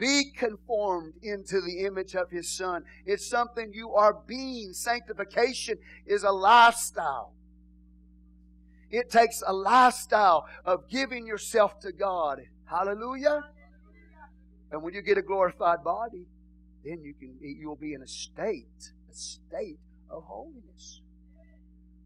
[0.00, 2.84] Be conformed into the image of His Son.
[3.04, 4.72] It's something you are being.
[4.72, 7.34] Sanctification is a lifestyle.
[8.90, 12.40] It takes a lifestyle of giving yourself to God.
[12.64, 13.42] Hallelujah.
[14.72, 16.24] And when you get a glorified body,
[16.82, 21.02] then you can you'll be in a state, a state of holiness.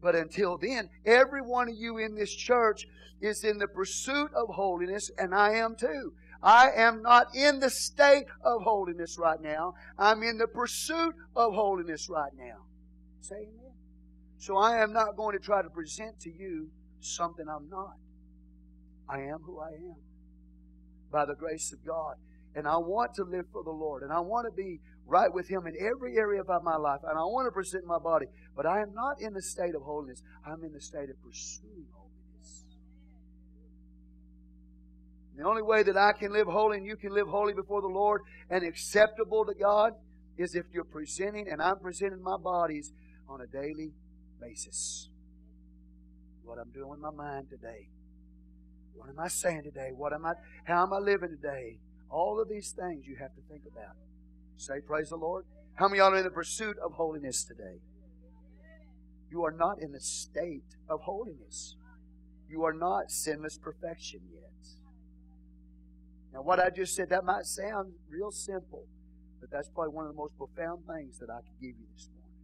[0.01, 2.87] But until then, every one of you in this church
[3.21, 6.13] is in the pursuit of holiness, and I am too.
[6.45, 9.73] I am not in the state of holiness right now.
[9.97, 12.65] I'm in the pursuit of holiness right now.
[13.19, 13.73] Say amen.
[14.37, 17.95] So I am not going to try to present to you something I'm not.
[19.09, 19.95] I am who I am
[21.11, 22.15] by the grace of God.
[22.55, 24.03] And I want to live for the Lord.
[24.03, 27.01] And I want to be right with Him in every area of my life.
[27.03, 28.27] And I want to present my body.
[28.55, 30.21] But I am not in the state of holiness.
[30.45, 32.04] I'm in the state of pursuing holiness.
[35.37, 37.87] The only way that I can live holy and you can live holy before the
[37.87, 39.91] Lord and acceptable to God
[40.37, 42.93] is if you're presenting and I'm presenting my bodies
[43.27, 43.91] on a daily
[44.41, 45.09] basis.
[46.43, 47.89] What I'm doing with my mind today.
[48.93, 49.89] What am I saying today?
[49.93, 51.79] What am I how am I living today?
[52.09, 53.95] All of these things you have to think about.
[54.57, 55.43] Say, Praise the Lord.
[55.73, 57.79] How many of y'all are in the pursuit of holiness today?
[59.29, 61.75] You are not in the state of holiness.
[62.47, 64.54] You are not sinless perfection yet.
[66.35, 68.83] Now, what I just said, that might sound real simple,
[69.39, 72.09] but that's probably one of the most profound things that I could give you this
[72.13, 72.35] morning.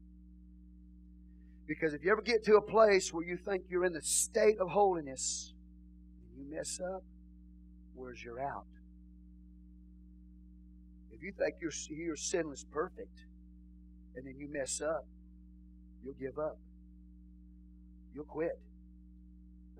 [1.68, 4.56] Because if you ever get to a place where you think you're in the state
[4.62, 5.54] of holiness
[6.24, 7.04] and you mess up,
[7.94, 8.64] where's your out?
[11.12, 13.26] If you think you're, you're sinless perfect
[14.16, 15.06] and then you mess up,
[16.02, 16.58] you'll give up.
[18.16, 18.58] You'll quit.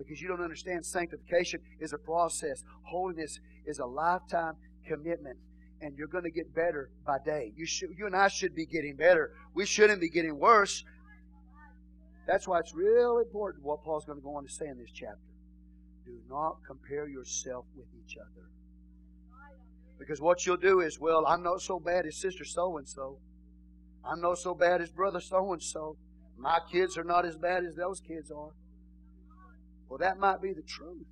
[0.02, 2.62] Because you don't understand sanctification is a process.
[2.84, 4.54] Holiness is a lifetime
[4.86, 5.36] commitment.
[5.80, 7.52] And you're going to get better by day.
[7.56, 9.32] You, should, you and I should be getting better.
[9.54, 10.84] We shouldn't be getting worse.
[12.26, 14.90] That's why it's real important what Paul's going to go on to say in this
[14.94, 15.18] chapter.
[16.04, 18.46] Do not compare yourself with each other.
[19.98, 23.18] Because what you'll do is, well, I'm not so bad as sister so and so.
[24.04, 25.96] I'm not so bad as brother so and so.
[26.36, 28.50] My kids are not as bad as those kids are.
[29.88, 31.06] Well, that might be the truth.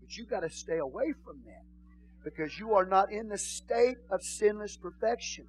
[0.00, 1.64] But you've got to stay away from that
[2.24, 5.46] because you are not in the state of sinless perfection.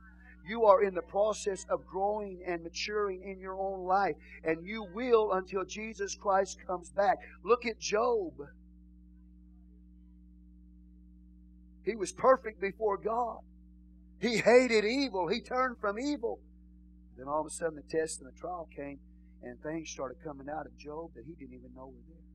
[0.48, 4.88] You are in the process of growing and maturing in your own life, and you
[4.94, 7.18] will until Jesus Christ comes back.
[7.44, 8.34] Look at Job.
[11.84, 13.40] He was perfect before God.
[14.20, 15.28] He hated evil.
[15.28, 16.40] He turned from evil.
[17.18, 19.00] Then all of a sudden the test and the trial came,
[19.44, 22.31] and things started coming out of Job that he didn't even know were there.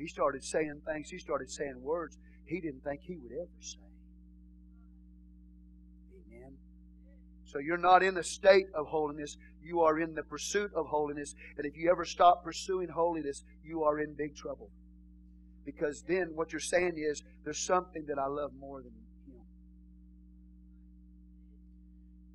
[0.00, 2.16] He started saying things, he started saying words
[2.50, 3.78] he didn't think he would ever say.
[6.26, 6.56] Amen.
[7.44, 11.34] So you're not in the state of holiness, you are in the pursuit of holiness.
[11.56, 14.70] And if you ever stop pursuing holiness, you are in big trouble.
[15.64, 19.42] Because then what you're saying is, there's something that I love more than Him.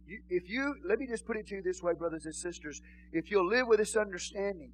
[0.07, 2.82] You, if you, let me just put it to you this way, brothers and sisters.
[3.11, 4.72] If you'll live with this understanding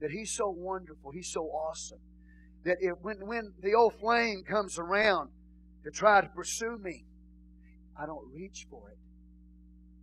[0.00, 2.00] that He's so wonderful, He's so awesome,
[2.64, 5.30] that if, when, when the old flame comes around
[5.84, 7.04] to try to pursue me,
[7.98, 8.98] I don't reach for it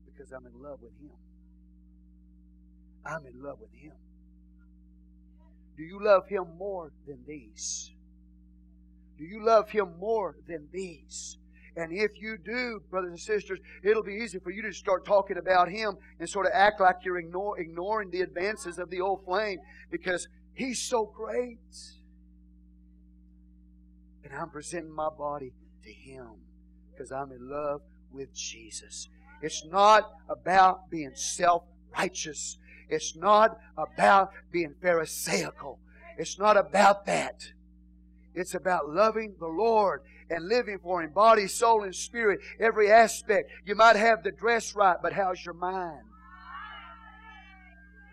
[0.05, 1.11] because I'm in love with Him.
[3.05, 3.93] I'm in love with Him.
[5.77, 7.91] Do you love Him more than these?
[9.17, 11.37] Do you love Him more than these?
[11.75, 15.37] And if you do, brothers and sisters, it'll be easy for you to start talking
[15.37, 19.23] about Him and sort of act like you're ignore, ignoring the advances of the old
[19.25, 19.59] flame
[19.91, 21.59] because He's so great.
[24.29, 25.53] And I'm presenting my body
[25.83, 26.27] to Him
[26.91, 29.07] because I'm in love with Jesus.
[29.41, 31.63] It's not about being self
[31.95, 32.57] righteous.
[32.89, 35.79] It's not about being Pharisaical.
[36.17, 37.41] It's not about that.
[38.33, 43.49] It's about loving the Lord and living for Him, body, soul, and spirit, every aspect.
[43.65, 46.03] You might have the dress right, but how's your mind?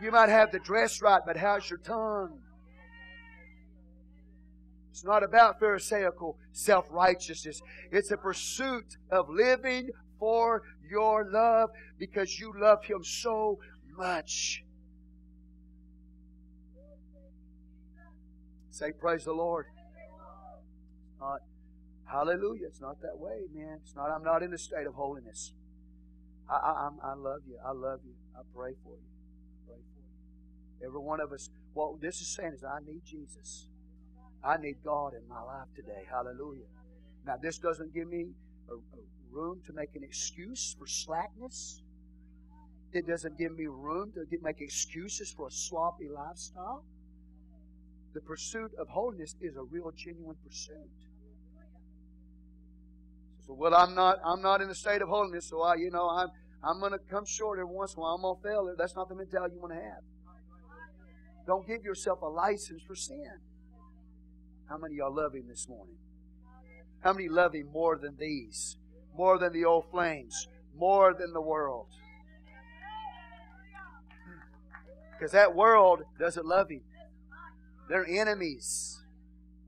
[0.01, 2.39] You might have the dress right, but how's your tongue?
[4.95, 7.61] It's not about Pharisaical self righteousness.
[7.90, 9.90] It's a pursuit of living
[10.20, 13.59] for your love because you love Him so
[13.97, 14.62] much.
[18.70, 19.66] Say, Praise the Lord.
[21.18, 21.40] Not,
[22.05, 22.68] hallelujah.
[22.68, 23.80] It's not that way, man.
[23.82, 25.55] It's not, I'm not in a state of holiness.
[26.49, 27.59] I, I, I love you.
[27.66, 28.14] I love you.
[28.36, 29.11] I pray for you.
[29.11, 30.86] I pray for you.
[30.86, 33.66] Every one of us, what this is saying is, I need Jesus.
[34.45, 36.05] I need God in my life today.
[36.11, 36.66] Hallelujah.
[37.26, 38.26] Now, this doesn't give me
[38.68, 41.82] a, a room to make an excuse for slackness.
[42.92, 46.84] It doesn't give me room to get, make excuses for a sloppy lifestyle.
[48.12, 50.90] The pursuit of holiness is a real, genuine pursuit.
[53.47, 56.09] So, well, I'm not, I'm not in a state of holiness, so I, you know,
[56.09, 56.28] I'm,
[56.62, 58.14] I'm going to come short every once in a while.
[58.14, 58.74] I'm going to fail.
[58.78, 60.03] That's not the mentality you want to have.
[61.47, 63.40] Don't give yourself a license for sin.
[64.69, 65.97] How many y'all love Him this morning?
[67.01, 68.77] How many love Him more than these?
[69.17, 70.49] More than the old flames?
[70.77, 71.89] More than the world?
[75.12, 76.83] Because that world doesn't love Him.
[77.89, 79.03] They're enemies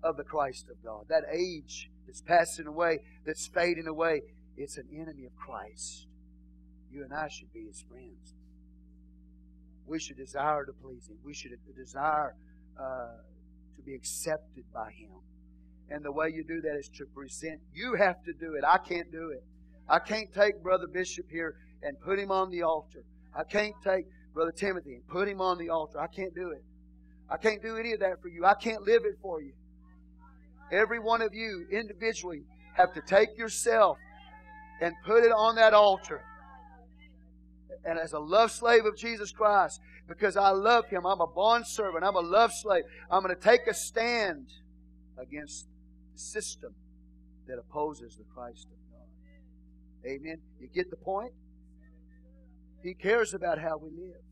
[0.03, 1.07] of the Christ of God.
[1.09, 4.23] That age that's passing away, that's fading away,
[4.57, 6.07] it's an enemy of Christ.
[6.91, 8.35] You and I should be His friends.
[9.87, 11.19] We should desire to please Him.
[11.23, 12.35] We should desire
[12.81, 13.19] uh,
[13.77, 15.11] to be accepted by Him.
[15.91, 17.61] And the way you do that is to present.
[17.73, 18.65] You have to do it.
[18.67, 19.45] I can't do it.
[19.89, 23.05] I can't take Brother Bishop here and put him on the altar.
[23.37, 26.01] I can't take Brother Timothy and put him on the altar.
[26.01, 26.65] I can't do it.
[27.31, 28.45] I can't do any of that for you.
[28.45, 29.53] I can't live it for you.
[30.73, 32.43] Every one of you individually
[32.75, 33.99] have to take yourself
[34.81, 36.23] and put it on that altar.
[37.85, 41.07] And as a love slave of Jesus Christ, because I love Him.
[41.07, 42.05] I'm a bond servant.
[42.05, 42.85] I'm a love slave.
[43.11, 44.49] I'm going to take a stand
[45.19, 45.67] against
[46.13, 46.75] the system
[47.47, 50.11] that opposes the Christ of God.
[50.11, 50.39] Amen.
[50.61, 51.33] You get the point?
[52.83, 54.23] He cares about how we live.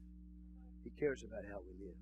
[0.84, 1.94] He cares about how we live.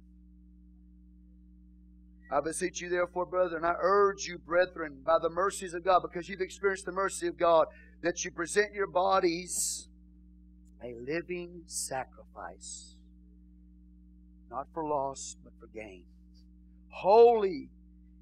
[2.30, 6.28] I beseech you, therefore, brethren, I urge you, brethren, by the mercies of God, because
[6.28, 7.66] you've experienced the mercy of God,
[8.02, 9.88] that you present your bodies
[10.82, 12.91] a living sacrifice
[14.52, 16.04] not for loss, but for gain.
[16.90, 17.70] Holy,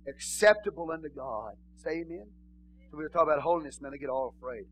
[0.09, 1.55] acceptable unto God.
[1.83, 2.27] Say amen.
[2.91, 4.65] So we talk about holiness, man, they get all afraid.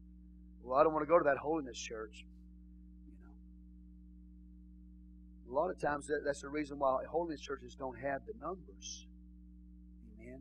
[0.62, 2.24] Well, I don't want to go to that holiness church.
[3.06, 3.34] You know.
[5.50, 9.06] A lot of times that's the reason why holiness churches don't have the numbers.
[10.20, 10.40] Amen.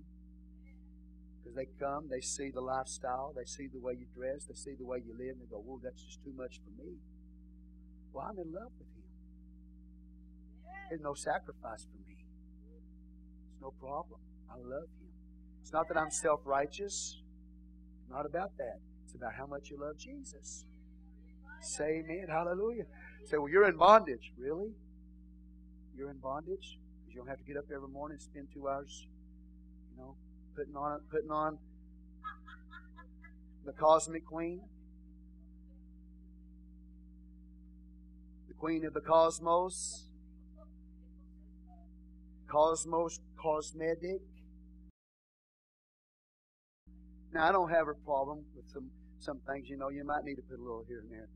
[1.42, 4.76] Because they come, they see the lifestyle, they see the way you dress, they see
[4.78, 6.94] the way you live, and they go, Whoa, that's just too much for me.
[8.14, 8.97] Well, I'm in love with
[10.90, 12.18] there's no sacrifice for me.
[13.52, 14.20] It's no problem.
[14.50, 15.10] I love Him.
[15.62, 17.22] It's not that I'm self righteous.
[18.10, 18.80] Not about that.
[19.06, 20.66] It's about how much you love Jesus.
[21.62, 22.28] Say amen.
[22.30, 22.84] Hallelujah.
[23.26, 24.32] Say, well, you're in bondage.
[24.38, 24.72] Really?
[25.98, 26.78] You're in bondage?
[27.02, 29.08] Because you don't have to get up every morning and spend two hours,
[29.92, 30.16] you know,
[30.56, 31.58] putting on putting on
[33.66, 34.62] the cosmic queen.
[38.48, 40.07] The queen of the cosmos.
[42.48, 44.22] Cosmos cosmetic.
[47.34, 48.90] Now I don't have a problem with some
[49.20, 49.70] some things.
[49.70, 51.28] You know, you might need to put a little here and there,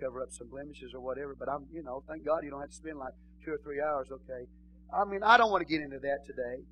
[0.00, 1.34] cover up some blemishes or whatever.
[1.38, 3.12] But I'm, you know, thank God you don't have to spend like
[3.44, 4.08] two or three hours.
[4.10, 4.46] Okay,
[4.92, 6.64] I mean I don't want to get into that today.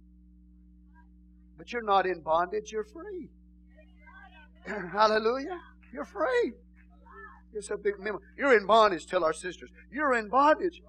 [1.57, 2.72] But you're not in bondage.
[2.72, 3.28] You're free.
[4.93, 5.61] Hallelujah.
[5.93, 6.53] You're free.
[7.53, 8.20] It's a big memory.
[8.37, 9.07] You're in bondage.
[9.07, 9.70] Tell our sisters.
[9.93, 10.82] You're in bondage.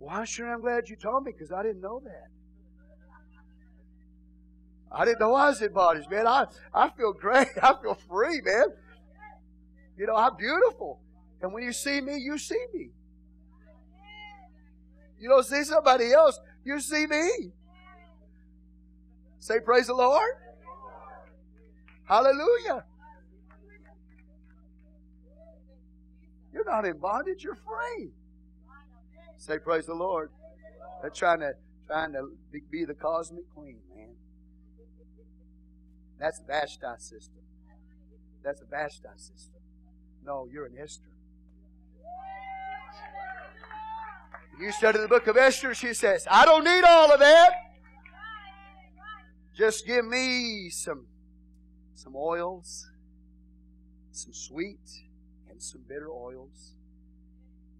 [0.00, 2.28] Why, sure, I'm glad you told me because I didn't know that.
[4.90, 6.26] I didn't know I was in bondage, man.
[6.26, 7.48] I, I feel great.
[7.62, 8.64] I feel free, man.
[9.98, 11.00] You know, I'm beautiful.
[11.42, 12.90] And when you see me, you see me.
[15.20, 17.52] You don't see somebody else, you see me.
[19.38, 20.32] Say, Praise the Lord.
[22.04, 22.84] Hallelujah.
[26.54, 28.12] You're not in bondage, you're free.
[29.40, 30.30] Say, Praise the Lord.
[31.00, 31.52] They're trying to
[31.86, 32.28] trying to
[32.70, 34.10] be the cosmic queen, man.
[36.20, 37.40] That's the Vashti system.
[38.44, 39.62] That's the Vashti system.
[40.24, 41.08] No, you're an Esther.
[44.60, 47.50] You study the book of Esther, she says, I don't need all of that.
[49.56, 51.06] Just give me some,
[51.94, 52.90] some oils,
[54.12, 54.86] some sweet
[55.48, 56.74] and some bitter oils.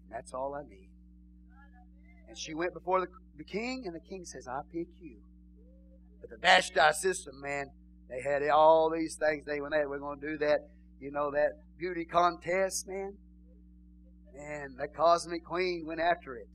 [0.09, 0.90] That's all I need.
[2.31, 3.07] And she went before the,
[3.37, 5.17] the king, and the king says, I pick you.
[6.21, 7.65] But the Vashti system, man,
[8.09, 9.43] they had all these things.
[9.45, 10.59] They when they were going to do that,
[11.01, 13.17] you know, that beauty contest, man.
[14.39, 16.47] And the cosmic queen went after it.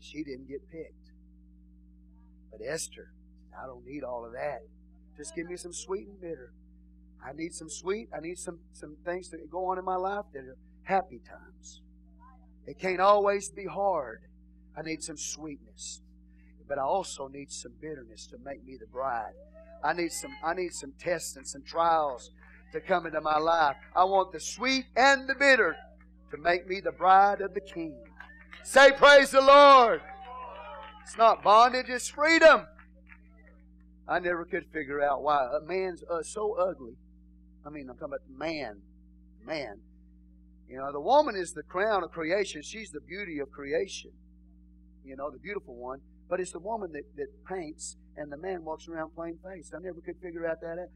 [0.00, 1.12] She didn't get picked.
[2.50, 3.12] But Esther,
[3.62, 4.60] I don't need all of that.
[5.14, 6.54] Just give me some sweet and bitter.
[7.22, 8.08] I need some sweet.
[8.16, 11.82] I need some, some things to go on in my life that are happy times.
[12.66, 14.20] It can't always be hard.
[14.76, 16.00] I need some sweetness.
[16.68, 19.34] But I also need some bitterness to make me the bride.
[19.84, 22.30] I need some I need some tests and some trials
[22.72, 23.76] to come into my life.
[23.94, 25.76] I want the sweet and the bitter
[26.30, 27.96] to make me the bride of the king.
[28.62, 30.00] Say praise the Lord.
[31.02, 32.66] It's not bondage, it's freedom.
[34.08, 36.94] I never could figure out why a man's uh, so ugly.
[37.66, 38.78] I mean, I'm talking about man.
[39.44, 39.78] Man.
[40.72, 42.62] You know, the woman is the crown of creation.
[42.62, 44.10] She's the beauty of creation.
[45.04, 45.98] You know, the beautiful one.
[46.30, 49.74] But it's the woman that, that paints and the man walks around plain faced.
[49.74, 50.88] I never could figure out that.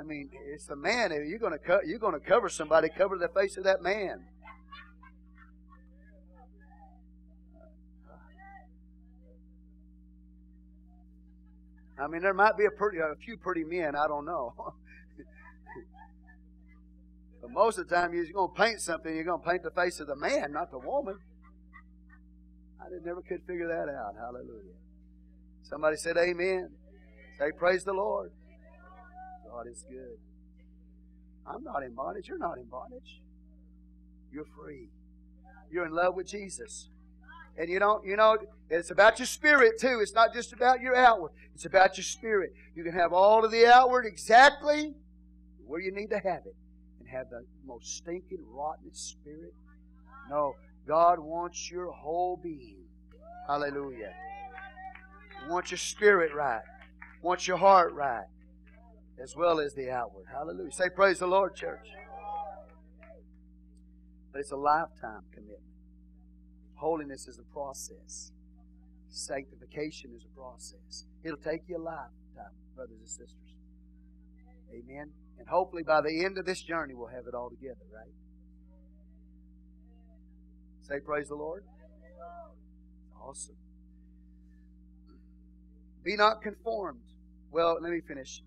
[0.00, 1.10] I mean, it's the man.
[1.28, 2.88] You're going to co- you're to cover somebody.
[2.88, 4.24] Cover the face of that man.
[12.00, 13.94] I mean, there might be a, pretty, a few pretty men.
[13.94, 14.54] I don't know.
[17.48, 19.14] but most of the time, you're going to paint something.
[19.14, 21.18] You're going to paint the face of the man, not the woman.
[22.80, 24.14] I never could figure that out.
[24.18, 24.76] Hallelujah.
[25.62, 26.70] Somebody said amen.
[27.38, 28.30] Say praise the Lord.
[29.50, 30.18] God is good.
[31.46, 32.28] I'm not in bondage.
[32.28, 33.20] You're not in bondage.
[34.32, 34.88] You're free.
[35.70, 36.88] You're in love with Jesus.
[37.58, 38.38] And you don't, you know,
[38.70, 39.98] it's about your spirit too.
[40.00, 41.32] It's not just about your outward.
[41.54, 42.50] It's about your spirit.
[42.74, 44.94] You can have all of the outward exactly
[45.66, 46.54] where you need to have it.
[47.12, 49.54] Have the most stinking, rotten spirit.
[50.30, 50.54] No,
[50.86, 52.84] God wants your whole being.
[53.46, 54.12] Hallelujah.
[55.48, 56.62] Want your spirit right.
[57.22, 58.26] Want your heart right.
[59.22, 60.26] As well as the outward.
[60.30, 60.70] Hallelujah.
[60.70, 61.88] Say praise the Lord, church.
[64.32, 65.62] But it's a lifetime commitment.
[66.74, 68.32] Holiness is a process.
[69.08, 71.06] Sanctification is a process.
[71.24, 73.54] It'll take you a lifetime, brothers and sisters.
[74.70, 75.10] Amen.
[75.38, 78.12] And hopefully by the end of this journey, we'll have it all together, right?
[80.82, 81.64] Say praise the Lord.
[83.20, 83.56] Awesome.
[86.04, 87.02] Be not conformed.
[87.50, 88.42] Well, let me finish.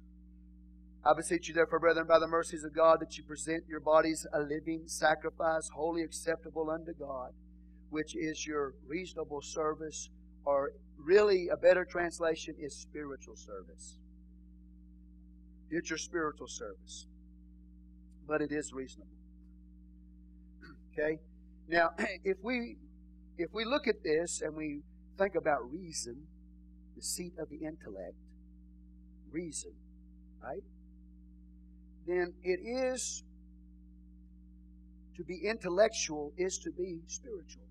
[1.04, 4.26] I beseech you, therefore, brethren, by the mercies of God, that you present your bodies
[4.34, 7.32] a living sacrifice, wholly acceptable unto God,
[7.90, 10.10] which is your reasonable service,
[10.46, 13.98] or really a better translation is spiritual service.
[15.72, 17.08] It's your spiritual service.
[18.28, 19.12] But it is reasonable.
[20.94, 21.20] Okay?
[21.70, 21.92] Now,
[22.24, 22.76] if we
[23.38, 24.82] if we look at this and we
[25.18, 26.28] think about reason,
[26.96, 28.16] the seat of the intellect,
[29.32, 29.72] reason,
[30.44, 30.62] right?
[32.08, 33.24] then it is
[35.16, 37.64] to be intellectual is to be spiritual.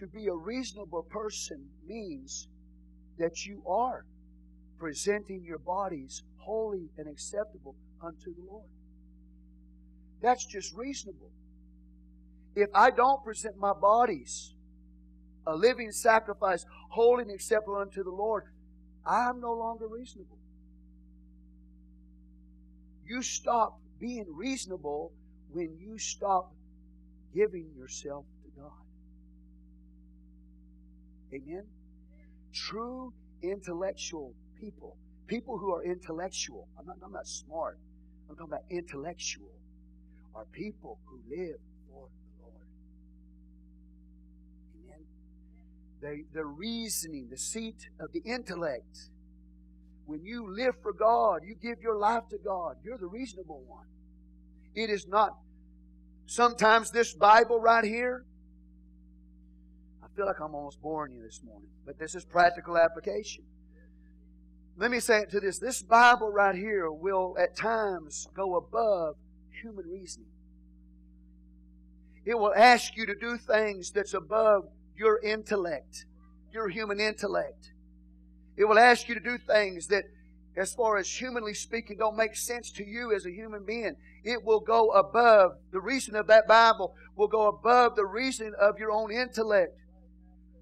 [0.00, 2.48] To be a reasonable person means
[3.18, 4.04] that you are
[4.78, 8.68] presenting your bodies holy and acceptable unto the Lord.
[10.22, 11.30] That's just reasonable.
[12.54, 14.54] If I don't present my bodies
[15.46, 18.44] a living sacrifice, holy and acceptable unto the Lord,
[19.06, 20.38] I'm no longer reasonable.
[23.06, 25.12] You stop being reasonable
[25.52, 26.52] when you stop
[27.34, 28.72] giving yourself to God.
[31.32, 31.64] Amen?
[32.52, 33.12] True
[33.42, 34.96] intellectual people,
[35.26, 37.78] people who are intellectual, I'm not, I'm not smart,
[38.28, 39.52] I'm talking about intellectual,
[40.34, 41.56] are people who live
[41.88, 42.66] for the Lord.
[44.84, 45.04] Amen?
[46.02, 49.10] They, the reasoning, the seat of the intellect.
[50.04, 53.86] When you live for God, you give your life to God, you're the reasonable one.
[54.74, 55.30] It is not
[56.26, 58.24] sometimes this Bible right here.
[60.02, 63.44] I feel like I'm almost boring you this morning, but this is practical application.
[64.78, 65.58] Let me say it to this.
[65.58, 69.16] This Bible right here will at times go above
[69.62, 70.28] human reasoning.
[72.26, 74.64] It will ask you to do things that's above
[74.94, 76.04] your intellect,
[76.52, 77.72] your human intellect.
[78.56, 80.04] It will ask you to do things that,
[80.56, 83.96] as far as humanly speaking, don't make sense to you as a human being.
[84.24, 88.78] It will go above, the reason of that Bible will go above the reason of
[88.78, 89.72] your own intellect.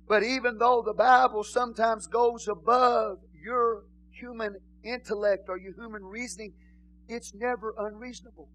[0.07, 3.85] But even though the Bible sometimes goes above your
[4.25, 6.53] human intellect or your human reasoning,
[7.09, 8.49] it's never unreasonable.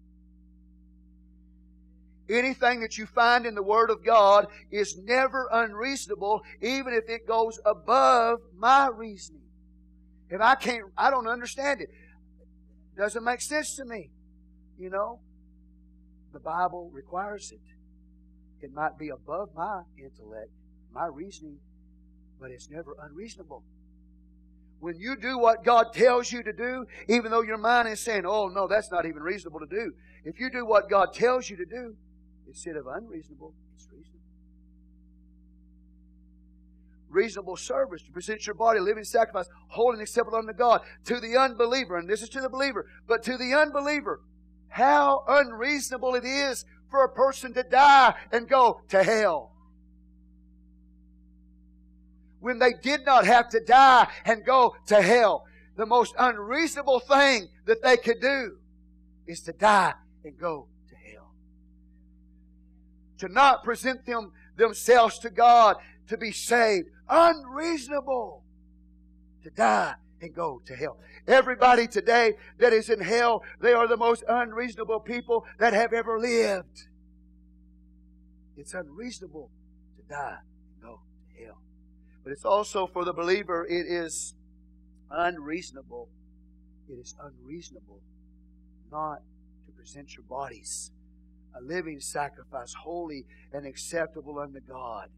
[2.28, 7.26] Anything that you find in the Word of God is never unreasonable, even if it
[7.26, 9.42] goes above my reasoning.
[10.28, 11.88] If I can't, I don't understand it.
[12.96, 14.10] Doesn't make sense to me.
[14.78, 15.20] You know,
[16.32, 18.64] the Bible requires it.
[18.64, 20.50] It might be above my intellect,
[20.92, 21.58] my reasoning,
[22.40, 23.64] but it's never unreasonable.
[24.80, 28.24] When you do what God tells you to do, even though your mind is saying,
[28.26, 29.92] oh, no, that's not even reasonable to do.
[30.24, 31.94] If you do what God tells you to do,
[32.48, 34.20] instead of unreasonable, it's reasonable.
[37.10, 40.80] Reasonable service to present your body, a living sacrifice, holy and acceptable unto God.
[41.04, 44.22] To the unbeliever, and this is to the believer, but to the unbeliever,
[44.68, 49.52] how unreasonable it is for a person to die and go to hell
[52.40, 55.46] when they did not have to die and go to hell.
[55.76, 58.56] The most unreasonable thing that they could do
[59.26, 61.32] is to die and go to hell.
[63.18, 65.76] To not present them themselves to God
[66.08, 66.88] to be saved.
[67.08, 68.42] Unreasonable.
[69.44, 70.98] To die and go to hell.
[71.26, 76.18] Everybody today that is in hell, they are the most unreasonable people that have ever
[76.18, 76.88] lived.
[78.56, 79.50] It's unreasonable
[79.96, 80.38] to die
[82.22, 84.34] but it's also for the believer, it is
[85.10, 86.08] unreasonable.
[86.88, 88.00] It is unreasonable
[88.90, 89.20] not
[89.66, 90.90] to present your bodies
[91.56, 95.08] a living sacrifice, holy and acceptable unto God,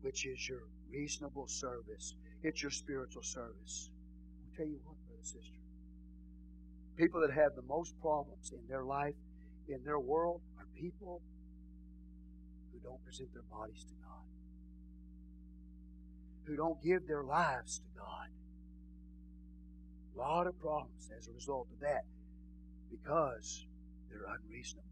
[0.00, 2.14] which is your reasonable service.
[2.42, 3.90] It's your spiritual service.
[4.42, 5.60] I'll tell you what, brother, sister.
[6.96, 9.14] People that have the most problems in their life,
[9.68, 11.22] in their world, are people
[12.72, 14.31] who don't present their bodies to God
[16.46, 18.28] who don't give their lives to God.
[20.14, 22.02] A lot of problems as a result of that
[22.90, 23.64] because
[24.10, 24.88] they're unreasonable.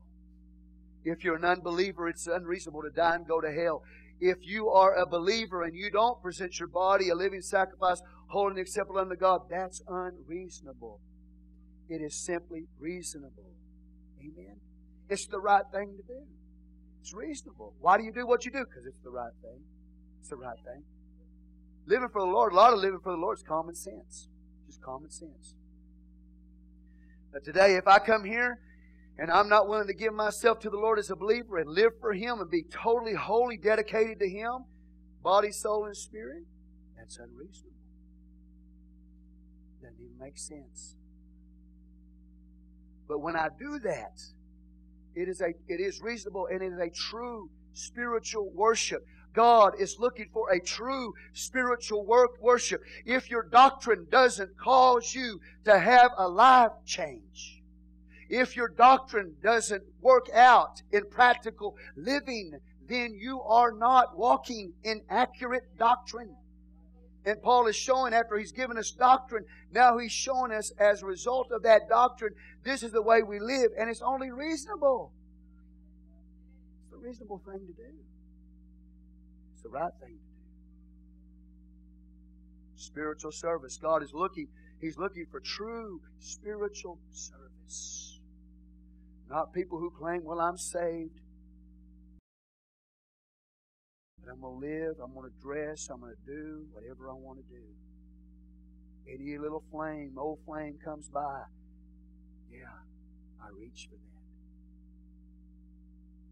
[1.04, 3.82] If you're an unbeliever, it's unreasonable to die and go to hell.
[4.20, 8.50] If you are a believer and you don't present your body a living sacrifice, holy
[8.50, 11.00] and acceptable unto God, that's unreasonable.
[11.88, 13.50] It is simply reasonable.
[14.20, 14.56] Amen.
[15.08, 16.20] It's the right thing to do.
[17.00, 17.74] It's reasonable.
[17.80, 18.64] Why do you do what you do?
[18.68, 19.60] Because it's the right thing.
[20.20, 20.84] It's the right thing.
[21.86, 24.28] Living for the Lord, a lot of living for the Lord is common sense.
[24.66, 25.54] Just common sense.
[27.32, 28.58] But today, if I come here
[29.18, 31.92] and I'm not willing to give myself to the Lord as a believer and live
[32.00, 34.64] for Him and be totally, wholly dedicated to Him,
[35.22, 36.44] body, soul, and spirit,
[36.96, 37.76] that's unreasonable.
[39.82, 40.96] Doesn't even make sense.
[43.08, 44.20] But when I do that,
[45.14, 49.04] it is a it is reasonable and it is a true spiritual worship.
[49.32, 52.82] God is looking for a true spiritual work worship.
[53.04, 57.62] If your doctrine doesn't cause you to have a life change,
[58.28, 62.58] if your doctrine doesn't work out in practical living,
[62.88, 66.34] then you are not walking in accurate doctrine.
[67.24, 71.06] And Paul is showing after he's given us doctrine, now he's showing us as a
[71.06, 75.12] result of that doctrine, this is the way we live, and it's only reasonable.
[76.84, 77.92] It's a reasonable thing to do.
[79.60, 80.20] It's the right thing to do.
[82.76, 83.76] Spiritual service.
[83.76, 84.48] God is looking,
[84.80, 88.20] He's looking for true spiritual service.
[89.28, 91.20] Not people who claim, well, I'm saved.
[94.24, 97.12] But I'm going to live, I'm going to dress, I'm going to do whatever I
[97.12, 97.62] want to do.
[99.12, 101.42] Any little flame, old flame comes by.
[102.50, 102.64] Yeah,
[103.42, 104.24] I reach for that.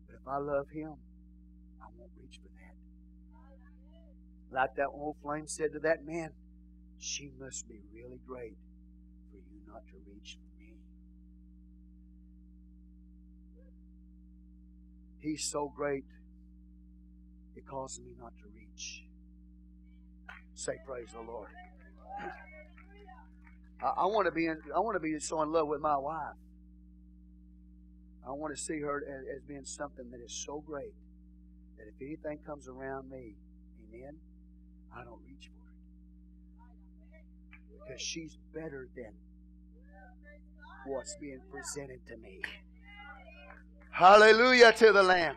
[0.06, 0.94] But if I love Him,
[1.82, 2.57] I won't reach for that.
[4.50, 6.30] Like that old flame said to that man,
[6.98, 8.56] she must be really great
[9.30, 10.74] for you not to reach me.
[15.20, 16.04] He's so great
[17.58, 19.02] it causes me not to reach.
[20.54, 21.48] Say praise the Lord.
[23.82, 25.96] I, I want to be in, I want to be so in love with my
[25.96, 26.38] wife.
[28.26, 30.94] I want to see her as, as being something that is so great
[31.78, 33.34] that if anything comes around me,
[33.88, 34.16] amen,
[34.96, 37.24] I don't reach for it.
[37.86, 39.12] Because she's better than
[40.86, 42.40] what's being presented to me.
[43.90, 45.36] Hallelujah to the Lamb.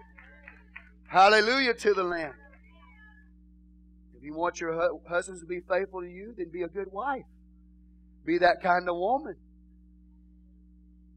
[1.08, 2.34] Hallelujah to the Lamb.
[4.16, 7.26] If you want your husbands to be faithful to you, then be a good wife.
[8.26, 9.36] Be that kind of woman.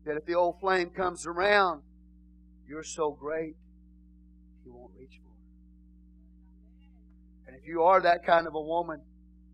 [0.07, 1.83] That if the old flame comes around,
[2.67, 3.57] you're so great,
[4.65, 5.21] he won't reach.
[7.55, 9.01] And if you are that kind of a woman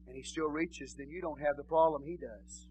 [0.06, 2.66] and he still reaches, then you don't have the problem he does.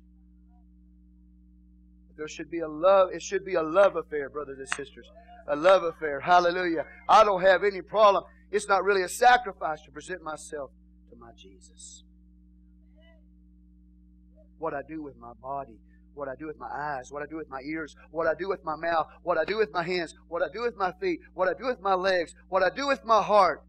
[2.17, 5.05] There should be a love, it should be a love affair, brothers and sisters
[5.47, 6.19] a love affair.
[6.19, 6.85] Hallelujah.
[7.07, 8.23] I don't have any problem.
[8.51, 10.71] It's not really a sacrifice to present myself
[11.09, 12.03] to my Jesus.
[14.57, 15.79] What I do with my body,
[16.13, 18.49] what I do with my eyes, what I do with my ears, what I do
[18.49, 21.19] with my mouth, what I do with my hands, what I do with my feet,
[21.33, 23.63] what I do with my legs, what I do with my heart.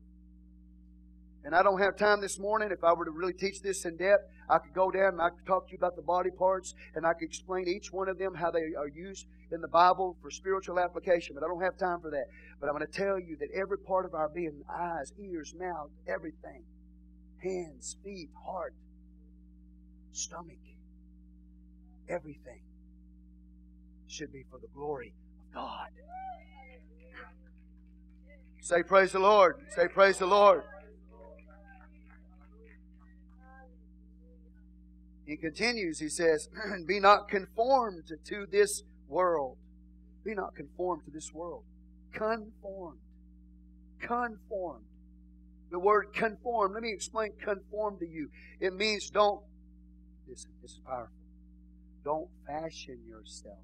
[1.44, 2.70] And I don't have time this morning.
[2.70, 5.30] If I were to really teach this in depth, I could go down and I
[5.30, 8.18] could talk to you about the body parts and I could explain each one of
[8.18, 11.34] them, how they are used in the Bible for spiritual application.
[11.34, 12.26] But I don't have time for that.
[12.60, 15.90] But I'm going to tell you that every part of our being eyes, ears, mouth,
[16.06, 16.64] everything
[17.42, 18.74] hands, feet, heart,
[20.12, 20.58] stomach,
[22.08, 22.60] everything
[24.06, 25.88] should be for the glory of God.
[28.60, 29.56] Say, Praise the Lord.
[29.70, 30.62] Say, Praise the Lord.
[35.30, 36.48] He continues, he says,
[36.88, 39.58] Be not conformed to this world.
[40.24, 41.62] Be not conformed to this world.
[42.12, 42.98] Conformed.
[44.00, 44.86] Conformed.
[45.70, 48.28] The word conform, let me explain conform to you.
[48.58, 49.40] It means don't,
[50.28, 51.14] listen, this is powerful.
[52.02, 53.62] Don't fashion yourself.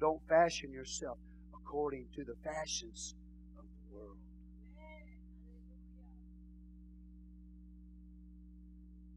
[0.00, 1.16] Don't fashion yourself
[1.54, 3.14] according to the fashions
[3.58, 4.18] of the world.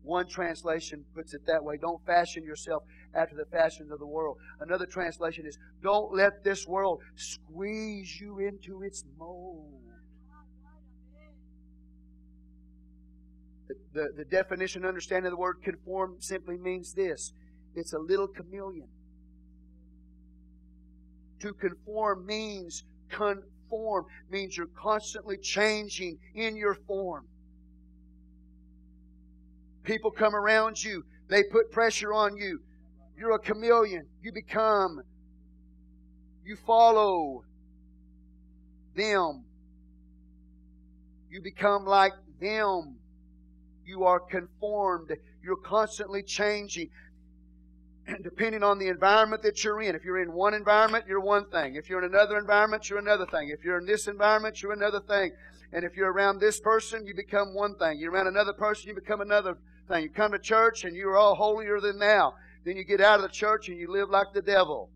[0.06, 2.84] One translation puts it that way don't fashion yourself
[3.16, 4.38] after the fashions of the world.
[4.60, 9.82] Another translation is don't let this world squeeze you into its mold.
[13.68, 17.34] The, the, the definition and understanding of the word conform simply means this
[17.74, 18.88] it's a little chameleon.
[21.40, 27.26] To conform means conform, means you're constantly changing in your form.
[29.86, 32.60] People come around you, they put pressure on you.
[33.18, 34.08] You're a chameleon.
[34.22, 35.02] You become,
[36.44, 37.44] you follow
[38.96, 39.46] them.
[41.30, 42.98] You become like them.
[43.86, 45.12] You are conformed.
[45.44, 46.90] You're constantly changing.
[48.08, 49.96] And depending on the environment that you're in.
[49.96, 51.76] If you're in one environment, you're one thing.
[51.76, 53.50] If you're in another environment, you're another thing.
[53.50, 55.32] If you're in this environment, you're another thing.
[55.72, 58.00] And if you're around this person, you become one thing.
[58.00, 59.58] You're around another person, you become another
[59.88, 60.04] thing.
[60.04, 62.34] You come to church and you're all holier than thou.
[62.64, 64.90] Then you get out of the church and you live like the devil.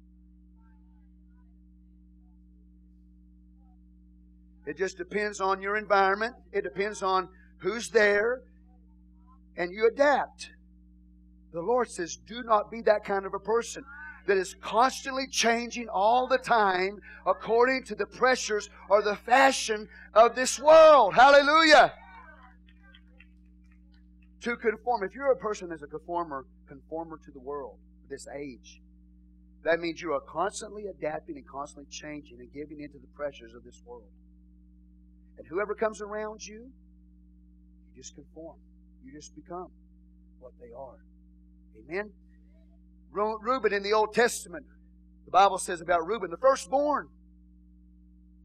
[4.65, 6.35] It just depends on your environment.
[6.51, 7.29] It depends on
[7.59, 8.41] who's there.
[9.57, 10.51] And you adapt.
[11.53, 13.83] The Lord says, do not be that kind of a person
[14.27, 20.35] that is constantly changing all the time according to the pressures or the fashion of
[20.35, 21.15] this world.
[21.15, 21.93] Hallelujah
[24.41, 25.03] to conform.
[25.03, 27.77] If you're a person that's a conformer, conformer to the world,
[28.09, 28.81] this age,
[29.63, 33.63] that means you are constantly adapting and constantly changing and giving into the pressures of
[33.63, 34.09] this world.
[35.37, 36.71] And whoever comes around you,
[37.95, 38.57] you just conform.
[39.03, 39.67] You just become
[40.39, 40.99] what they are.
[41.77, 42.11] Amen.
[43.11, 44.65] Reuben in the Old Testament,
[45.25, 47.07] the Bible says about Reuben, the firstborn,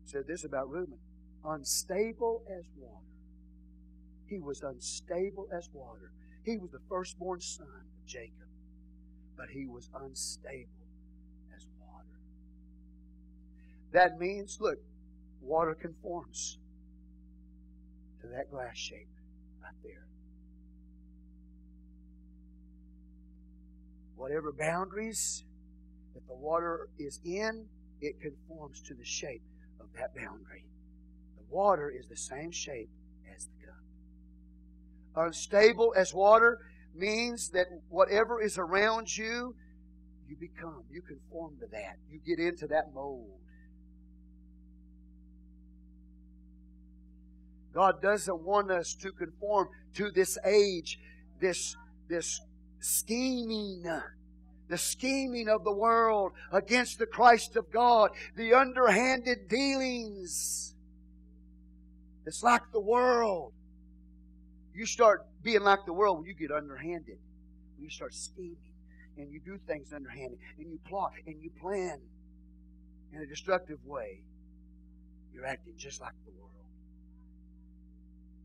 [0.05, 0.99] said this about Reuben
[1.45, 3.05] unstable as water.
[4.35, 6.11] He was unstable as water.
[6.43, 8.49] He was the firstborn son of Jacob,
[9.37, 10.89] but he was unstable
[11.57, 12.19] as water.
[13.93, 14.79] That means, look,
[15.41, 16.59] water conforms
[18.23, 19.07] to that glass shape
[19.63, 20.09] right there.
[24.17, 25.45] Whatever boundaries
[26.15, 27.67] that the water is in,
[28.01, 29.45] it conforms to the shape
[29.79, 30.65] of that boundary.
[31.37, 32.91] The water is the same shape.
[35.17, 36.59] Unstable as water
[36.95, 39.55] means that whatever is around you,
[40.29, 40.83] you become.
[40.91, 41.97] You conform to that.
[42.11, 43.39] You get into that mold.
[47.75, 50.99] God doesn't want us to conform to this age,
[51.41, 51.77] this,
[52.09, 52.41] this
[52.79, 53.85] scheming,
[54.69, 60.75] the scheming of the world against the Christ of God, the underhanded dealings.
[62.27, 63.53] It's like the world.
[64.75, 67.19] You start being like the world when you get underhanded.
[67.77, 68.57] When you start scheming
[69.17, 72.01] and you do things underhanded and you plot and you plan
[73.13, 74.23] in a destructive way.
[75.33, 76.51] You're acting just like the world.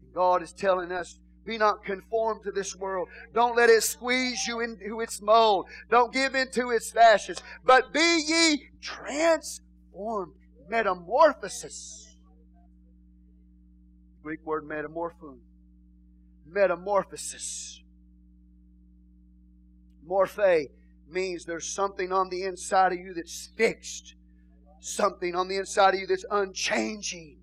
[0.03, 3.07] And God is telling us be not conformed to this world.
[3.33, 5.65] Don't let it squeeze you into its mold.
[5.89, 7.41] Don't give into its fashions.
[7.65, 10.33] But be ye transformed.
[10.67, 12.17] Metamorphosis.
[14.21, 15.39] Greek word metamorphon.
[16.51, 17.81] Metamorphosis.
[20.07, 20.69] Morphe
[21.09, 24.15] means there's something on the inside of you that's fixed.
[24.79, 27.37] Something on the inside of you that's unchanging.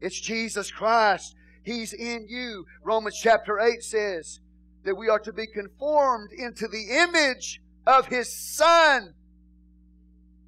[0.00, 2.66] It's Jesus Christ He's in you.
[2.82, 4.40] Romans chapter 8 says
[4.84, 9.14] that we are to be conformed into the image of His Son.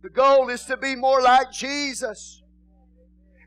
[0.02, 2.42] The goal is to be more like Jesus.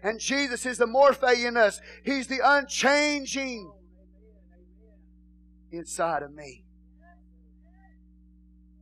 [0.03, 1.82] And Jesus is the morphe in us.
[2.03, 3.71] He's the unchanging
[5.78, 6.63] inside of me.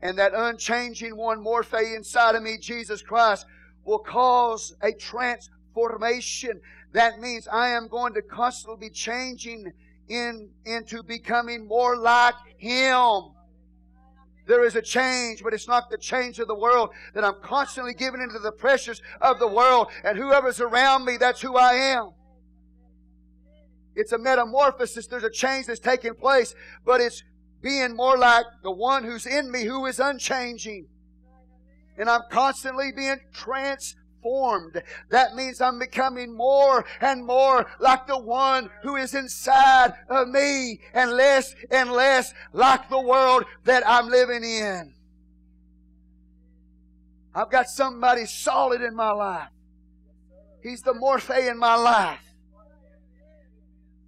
[0.02, 3.46] And that unchanging one, morphe inside of me, Jesus Christ,
[3.86, 6.60] will cause a transformation
[6.94, 9.74] that means I am going to constantly be changing
[10.08, 13.32] in, into becoming more like Him.
[14.46, 17.94] There is a change, but it's not the change of the world that I'm constantly
[17.94, 19.88] giving into the pressures of the world.
[20.04, 22.12] And whoever's around me, that's who I am.
[23.96, 25.08] It's a metamorphosis.
[25.08, 27.24] There's a change that's taking place, but it's
[27.62, 30.88] being more like the one who's in me who is unchanging.
[31.98, 34.82] And I'm constantly being transformed.
[35.10, 40.82] That means I'm becoming more and more like the one who is inside of me
[40.94, 44.94] and less and less like the world that I'm living in.
[47.36, 49.50] I've got somebody solid in my life.
[50.62, 52.33] He's the morphe in my life.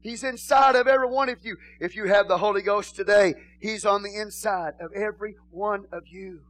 [0.06, 1.58] He's inside of every one of you.
[1.80, 6.08] If you have the Holy Ghost today, He's on the inside of every one of
[6.08, 6.42] you.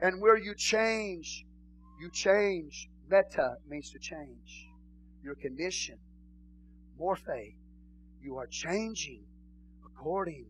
[0.00, 1.44] And where you change
[1.98, 2.88] you change.
[3.10, 4.68] Meta means to change.
[5.22, 5.98] Your condition.
[7.00, 7.54] Morphe.
[8.22, 9.24] You are changing
[9.84, 10.46] according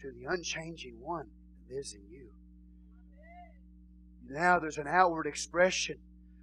[0.00, 1.26] to the unchanging one
[1.68, 2.28] that lives in you.
[4.28, 5.98] Now there's an outward expression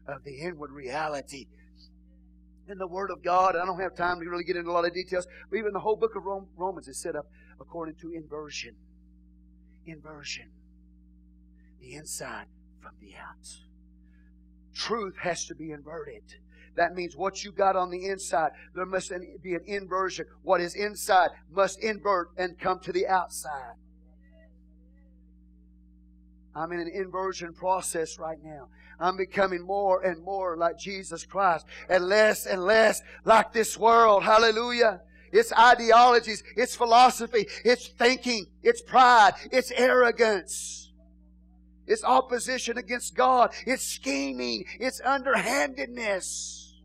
[0.07, 1.47] of the inward reality.
[2.69, 4.85] In the Word of God, I don't have time to really get into a lot
[4.85, 7.25] of details, but even the whole book of Romans is set up
[7.59, 8.75] according to inversion.
[9.85, 10.49] Inversion.
[11.79, 12.47] The inside
[12.81, 13.67] from the out
[14.77, 16.21] truth has to be inverted.
[16.75, 19.11] That means what you got on the inside, there must
[19.41, 20.25] be an inversion.
[20.43, 23.73] What is inside must invert and come to the outside.
[26.55, 28.69] I'm in an inversion process right now.
[28.99, 34.23] I'm becoming more and more like Jesus Christ and less and less like this world.
[34.23, 35.01] Hallelujah.
[35.31, 40.87] It's ideologies, it's philosophy, it's thinking, it's pride, it's arrogance.
[41.87, 43.53] It's opposition against God.
[43.65, 44.65] It's scheming.
[44.77, 46.75] It's underhandedness.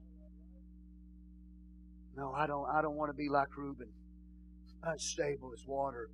[2.17, 3.89] No, I don't, I don't want to be like Reuben.
[4.85, 6.09] Unstable as water.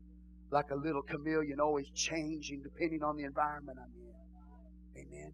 [0.50, 5.06] Like a little chameleon, always changing depending on the environment I'm in.
[5.06, 5.32] Amen.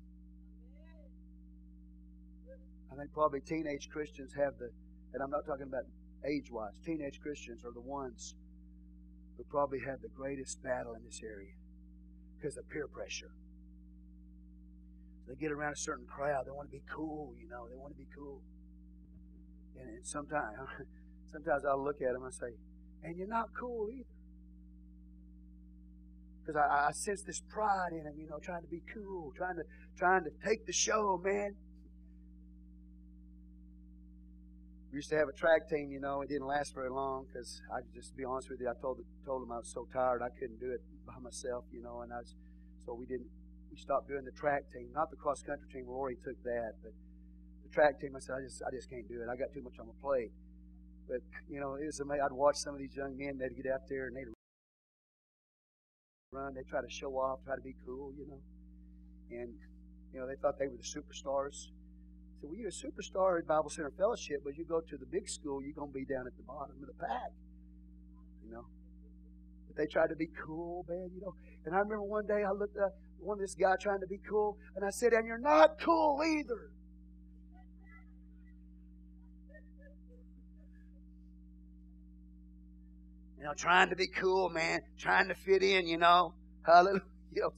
[2.95, 4.70] I think probably teenage Christians have the,
[5.12, 5.82] and I'm not talking about
[6.24, 8.34] age wise, teenage Christians are the ones
[9.36, 11.59] who probably have the greatest battle in this area
[12.38, 13.34] because of peer pressure.
[15.26, 16.47] They get around a certain crowd.
[16.47, 17.66] They want to be cool, you know.
[17.68, 18.42] They want to be cool.
[19.80, 20.55] And, and sometimes,
[21.34, 22.55] Sometimes I'll look at them and say,
[23.03, 24.07] and you're not cool either.
[26.40, 29.57] Because I, I sense this pride in them, you know, trying to be cool, trying
[29.57, 29.64] to
[29.99, 31.57] trying to take the show, man.
[34.95, 36.22] We used to have a track team, you know.
[36.22, 38.70] It didn't last very long because I just be honest with you.
[38.70, 41.82] I told told them I was so tired I couldn't do it by myself, you
[41.82, 42.03] know.
[42.03, 42.36] And I was,
[42.86, 43.26] so we didn't.
[43.72, 45.86] We stopped doing the track team, not the cross country team.
[45.88, 46.92] Rory took that, but
[47.64, 48.14] the track team.
[48.14, 49.26] I said I just I just can't do it.
[49.26, 50.30] I got too much on my plate.
[51.09, 52.22] But you know, it was amazing.
[52.22, 53.36] I'd watch some of these young men.
[53.36, 54.30] They'd get out there and they'd
[56.30, 56.55] run.
[56.55, 58.38] They try to show off, try to be cool, you know.
[59.42, 59.59] And
[60.14, 61.74] you know, they thought they were the superstars
[62.45, 65.62] Well, you're a superstar at Bible Centered Fellowship, but you go to the big school,
[65.62, 67.32] you're going to be down at the bottom of the pack.
[68.45, 68.66] You know?
[69.66, 71.34] But they tried to be cool, man, you know.
[71.64, 74.20] And I remember one day I looked at one of this guy trying to be
[74.28, 76.70] cool, and I said, And you're not cool either.
[83.38, 86.34] You know, trying to be cool, man, trying to fit in, you know.
[86.66, 87.01] Hallelujah.
[87.34, 87.53] You know,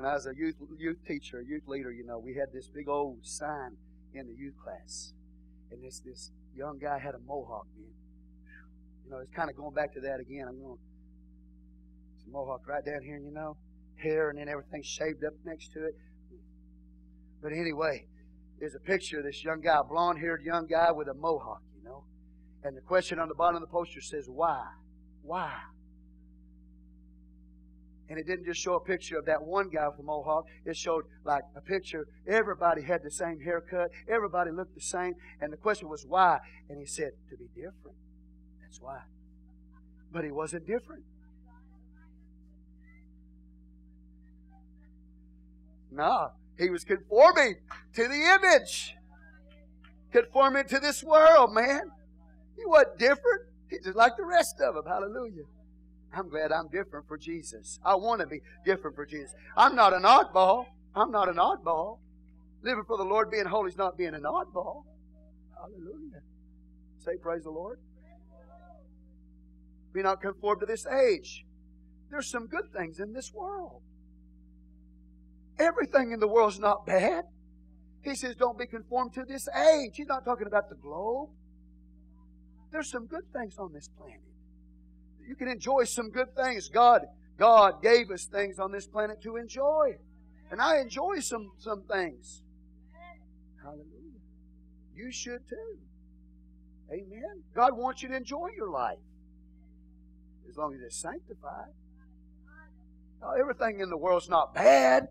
[0.00, 2.88] when I was a youth youth teacher, youth leader, you know, we had this big
[2.88, 3.76] old sign
[4.14, 5.12] in the youth class,
[5.70, 7.92] and this this young guy had a mohawk, man.
[9.04, 10.46] You know, it's kind of going back to that again.
[10.48, 10.78] I'm going
[12.22, 13.58] some mohawk right down here, you know,
[14.02, 15.94] hair and then everything shaved up next to it.
[17.42, 18.06] But anyway,
[18.58, 22.04] there's a picture of this young guy, blonde-haired young guy with a mohawk, you know.
[22.64, 24.64] And the question on the bottom of the poster says, "Why?
[25.20, 25.60] Why?"
[28.10, 30.44] And it didn't just show a picture of that one guy with mohawk.
[30.66, 32.08] It showed like a picture.
[32.26, 33.90] Everybody had the same haircut.
[34.08, 35.14] Everybody looked the same.
[35.40, 36.40] And the question was why?
[36.68, 37.96] And he said, to be different.
[38.60, 38.98] That's why.
[40.12, 41.04] But he wasn't different.
[45.92, 47.56] No, he was conforming
[47.94, 48.96] to the image.
[50.10, 51.82] Conforming to this world, man.
[52.56, 53.42] He wasn't different.
[53.68, 54.84] He's just like the rest of them.
[54.84, 55.44] Hallelujah.
[56.12, 57.78] I'm glad I'm different for Jesus.
[57.84, 59.32] I want to be different for Jesus.
[59.56, 60.66] I'm not an oddball.
[60.94, 61.98] I'm not an oddball.
[62.62, 64.84] Living for the Lord, being holy is not being an oddball.
[65.56, 66.22] Hallelujah.
[66.98, 67.78] Say, Praise the Lord.
[69.92, 71.44] Be not conformed to this age.
[72.10, 73.82] There's some good things in this world.
[75.58, 77.24] Everything in the world is not bad.
[78.02, 79.92] He says, don't be conformed to this age.
[79.94, 81.28] He's not talking about the globe.
[82.72, 84.29] There's some good things on this planet
[85.30, 86.68] you can enjoy some good things.
[86.68, 87.02] God,
[87.38, 89.92] God gave us things on this planet to enjoy.
[90.50, 92.42] And I enjoy some, some things.
[93.62, 94.18] Hallelujah.
[94.92, 95.78] You should too.
[96.92, 97.44] Amen.
[97.54, 98.98] God wants you to enjoy your life.
[100.48, 101.70] As long as it's sanctified.
[103.22, 105.06] Now, everything in the world's not bad.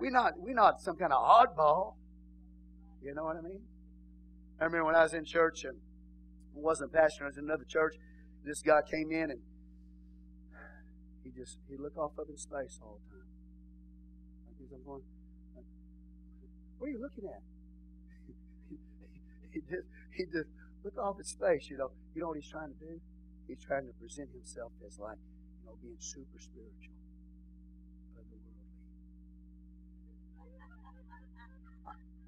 [0.00, 1.94] We're not, we're not some kind of oddball.
[3.04, 3.60] You know what I mean?
[4.60, 5.76] I remember when I was in church and
[6.54, 7.94] wasn't pastor, I was in another church.
[8.44, 9.38] This guy came in and
[11.30, 13.30] he just he look off up in space all the time.
[14.46, 15.02] Like he's I'm going,
[16.78, 17.42] what are you looking at?
[19.54, 20.50] he just he just
[20.82, 21.90] look off in space, you know.
[22.14, 23.00] You know what he's trying to do?
[23.46, 25.18] He's trying to present himself as like,
[25.62, 26.98] you know, being super spiritual.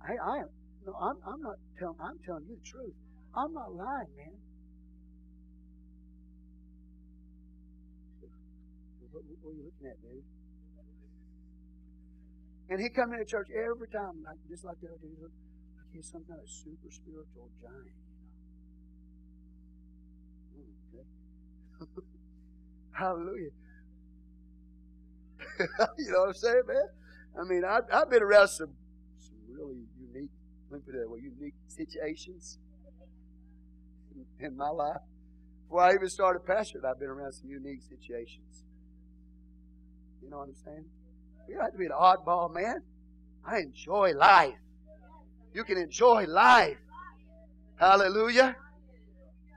[0.02, 0.48] I, I am
[0.84, 1.98] no, I'm, I'm not telling.
[2.02, 2.94] I'm telling you the truth.
[3.34, 4.34] I'm not lying, man.
[9.12, 10.24] What, what are you looking at, dude?
[12.70, 15.20] And he come into church every time, like, just like the other dude.
[15.20, 17.92] Like he's some kind of super spiritual giant.
[20.56, 20.64] You
[20.98, 21.04] know?
[21.82, 22.06] Okay.
[22.92, 23.50] Hallelujah.
[25.98, 26.88] you know what I'm saying, man?
[27.38, 28.72] I mean, I've, I've been around some
[29.18, 30.30] some really unique,
[30.70, 32.58] let me put it that way, unique situations
[34.14, 35.00] in, in my life.
[35.68, 38.64] Before I even started pastoring, I've been around some unique situations.
[40.22, 40.84] You know what I'm saying?
[41.48, 42.82] You don't have to be an oddball, man.
[43.44, 44.54] I enjoy life.
[45.52, 46.78] You can enjoy life.
[47.76, 48.56] Hallelujah.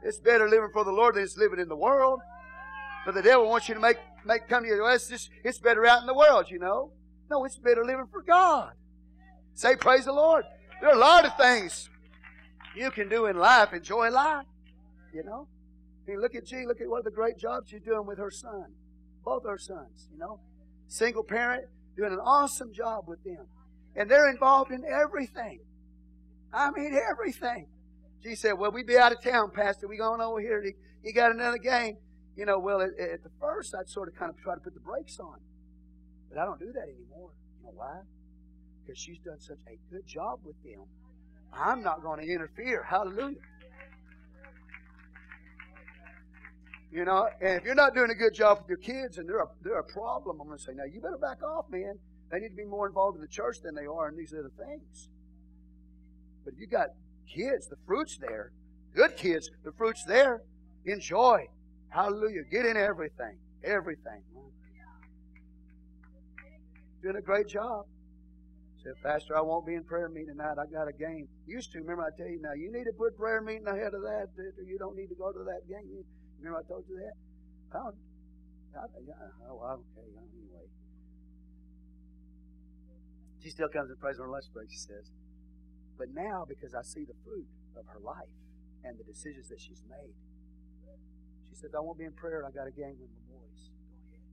[0.03, 2.19] It's better living for the Lord than it's living in the world.
[3.05, 4.81] But the devil wants you to make, make come to you.
[4.81, 6.91] Well, it's, just, it's better out in the world, you know.
[7.29, 8.71] No, it's better living for God.
[9.53, 10.45] Say, praise the Lord.
[10.81, 11.89] There are a lot of things
[12.75, 13.73] you can do in life.
[13.73, 14.45] Enjoy life.
[15.13, 15.47] You know.
[16.05, 16.65] I mean, look at G.
[16.65, 18.73] Look at what the great jobs she's doing with her son.
[19.23, 20.39] Both her sons, you know
[20.87, 21.65] single parent,
[21.95, 23.45] doing an awesome job with them.
[23.95, 25.59] And they're involved in everything.
[26.53, 27.67] I mean, everything.
[28.23, 29.87] She said, Well, we be out of town, Pastor.
[29.87, 30.63] We going over here.
[31.03, 31.97] You got another game.
[32.35, 34.73] You know, well, at, at the first, I'd sort of kind of try to put
[34.73, 35.37] the brakes on.
[36.29, 37.31] But I don't do that anymore.
[37.59, 38.01] You know why?
[38.85, 40.83] Because she's done such a good job with them.
[41.53, 42.83] I'm not going to interfere.
[42.83, 43.37] Hallelujah.
[46.95, 49.41] You know, and if you're not doing a good job with your kids and they're
[49.41, 51.99] a, they're a problem, I'm going to say, now you better back off, man.
[52.31, 54.49] They need to be more involved in the church than they are in these other
[54.57, 55.09] things.
[56.45, 56.87] But if you got
[57.27, 58.53] kids, the fruit's there.
[58.95, 60.43] Good kids, the fruit's there.
[60.85, 61.45] Enjoy.
[61.89, 62.43] Hallelujah.
[62.49, 63.39] Get in everything.
[63.65, 64.23] Everything.
[67.03, 67.83] Doing a great job.
[68.81, 70.55] Said, Pastor, I won't be in prayer meeting tonight.
[70.57, 71.27] I got a game.
[71.45, 74.01] Used to, remember I tell you now, you need to put prayer meeting ahead of
[74.03, 74.27] that,
[74.65, 76.05] you don't need to go to that game.
[76.39, 77.15] Remember I told you that?
[77.75, 77.93] Oh,
[78.75, 80.67] oh okay, anyway.
[83.41, 85.11] She still comes and prays on her lunch break, she says.
[85.97, 88.31] But now, because I see the fruit of her life
[88.83, 90.15] and the decisions that she's made,
[91.47, 92.43] she says, I won't be in prayer.
[92.45, 93.69] I got a game with my boys.
[93.95, 94.25] Go ahead.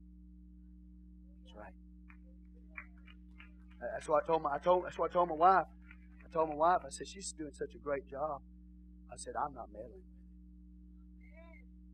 [1.45, 1.75] That's right.
[3.93, 5.67] That's what I told my I told that's what I told my wife.
[6.25, 8.41] I told my wife, I said, she's doing such a great job.
[9.11, 10.03] I said, I'm not meddling.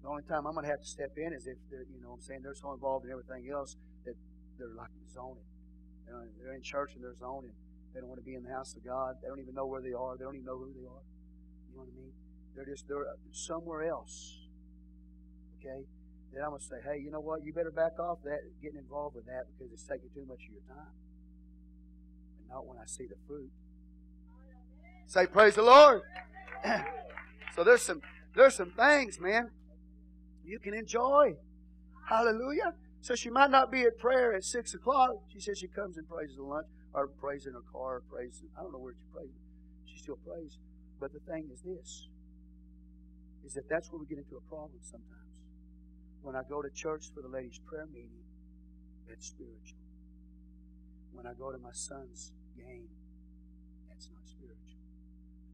[0.02, 2.16] The only time I'm going to have to step in is if they're, you know,
[2.16, 3.76] I'm saying they're so involved in everything else
[4.06, 4.16] that
[4.58, 5.44] they're like zoning.
[6.08, 7.52] You know, they're in church and they're zoning.
[7.94, 9.16] They don't want to be in the house of God.
[9.22, 10.16] They don't even know where they are.
[10.16, 11.04] They don't even know who they are.
[11.68, 12.14] You know what I mean?
[12.56, 14.38] They're just they're somewhere else.
[15.60, 15.84] Okay.
[16.32, 17.44] Then I'm going to say, hey, you know what?
[17.44, 20.54] You better back off that, getting involved with that because it's taking too much of
[20.54, 20.94] your time.
[22.40, 23.50] And not when I see the fruit.
[25.08, 26.04] Say, praise the Lord.
[27.56, 28.02] so there's some
[28.36, 29.50] there's some things, man
[30.50, 31.36] you can enjoy.
[32.08, 32.74] Hallelujah.
[33.02, 35.12] So she might not be at prayer at 6 o'clock.
[35.32, 38.42] She says she comes and prays at lunch, or prays in her car, or prays.
[38.58, 39.32] I don't know where she prays.
[39.86, 40.58] She still prays.
[41.00, 42.08] But the thing is this,
[43.46, 45.16] is that that's where we get into a problem sometimes.
[46.22, 48.26] When I go to church for the ladies' prayer meeting,
[49.08, 49.80] it's spiritual.
[51.14, 52.90] When I go to my son's game,
[53.88, 54.84] that's not spiritual.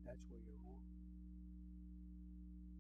[0.06, 0.82] That's where you're wrong.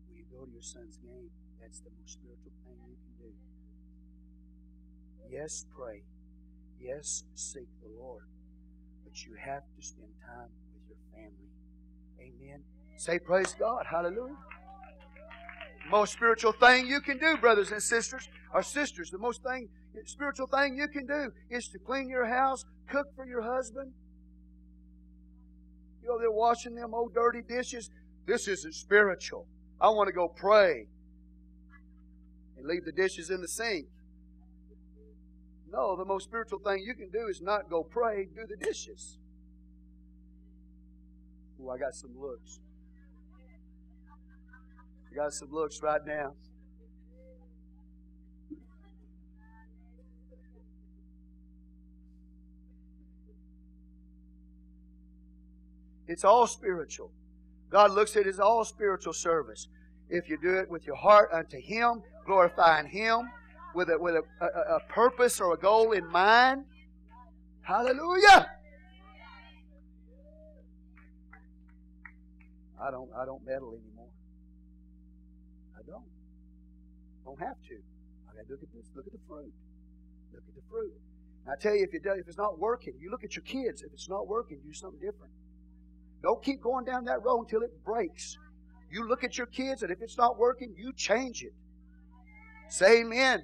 [0.08, 1.30] When you go to your son's game,
[1.66, 3.34] that's the most spiritual thing you can do.
[5.36, 6.04] Yes, pray.
[6.80, 8.24] Yes, seek the Lord.
[9.04, 11.50] But you have to spend time with your family.
[12.22, 12.62] Amen.
[12.98, 13.86] Say praise God.
[13.90, 14.38] Hallelujah.
[15.90, 19.68] Most spiritual thing you can do, brothers and sisters, or sisters, the most thing
[20.06, 23.92] spiritual thing you can do is to clean your house, cook for your husband.
[26.04, 27.90] You know, they're washing them old dirty dishes.
[28.28, 29.48] This isn't spiritual.
[29.82, 30.88] I want to go pray
[32.66, 33.88] leave the dishes in the sink.
[35.72, 39.18] No, the most spiritual thing you can do is not go pray, do the dishes.
[41.62, 42.60] Oh, I got some looks.
[45.12, 46.34] I got some looks right now.
[56.08, 57.12] It's all spiritual.
[57.72, 59.68] God looks at as all spiritual service.
[60.10, 63.30] If you do it with your heart unto Him, glorifying Him
[63.74, 66.66] with a, with a, a, a purpose or a goal in mind.
[67.62, 68.48] Hallelujah.
[72.82, 74.10] I don't I don't meddle anymore.
[75.76, 76.06] I don't.
[77.24, 77.76] Don't have to.
[78.30, 78.86] I gotta look at this.
[78.96, 79.52] Look at the fruit.
[80.34, 80.92] Look at the fruit.
[81.46, 83.44] And I tell you, if it does, if it's not working, you look at your
[83.44, 83.82] kids.
[83.82, 85.34] If it's not working, do something different.
[86.22, 88.38] Don't keep going down that road until it breaks.
[88.92, 91.54] You look at your kids, and if it's not working, you change it.
[92.70, 93.44] Say amen.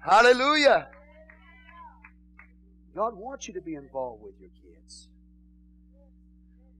[0.00, 0.88] Hallelujah.
[2.94, 5.08] God wants you to be involved with your kids.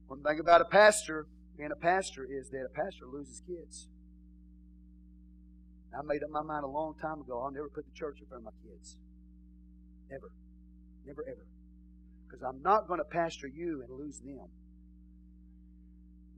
[0.07, 1.25] One thing about a pastor,
[1.57, 3.87] being a pastor, is that a pastor loses kids.
[5.97, 8.27] I made up my mind a long time ago I'll never put the church in
[8.27, 8.97] front of my kids.
[10.09, 10.31] Never.
[11.05, 11.45] Never, ever.
[12.27, 14.47] Because I'm not going to pastor you and lose them.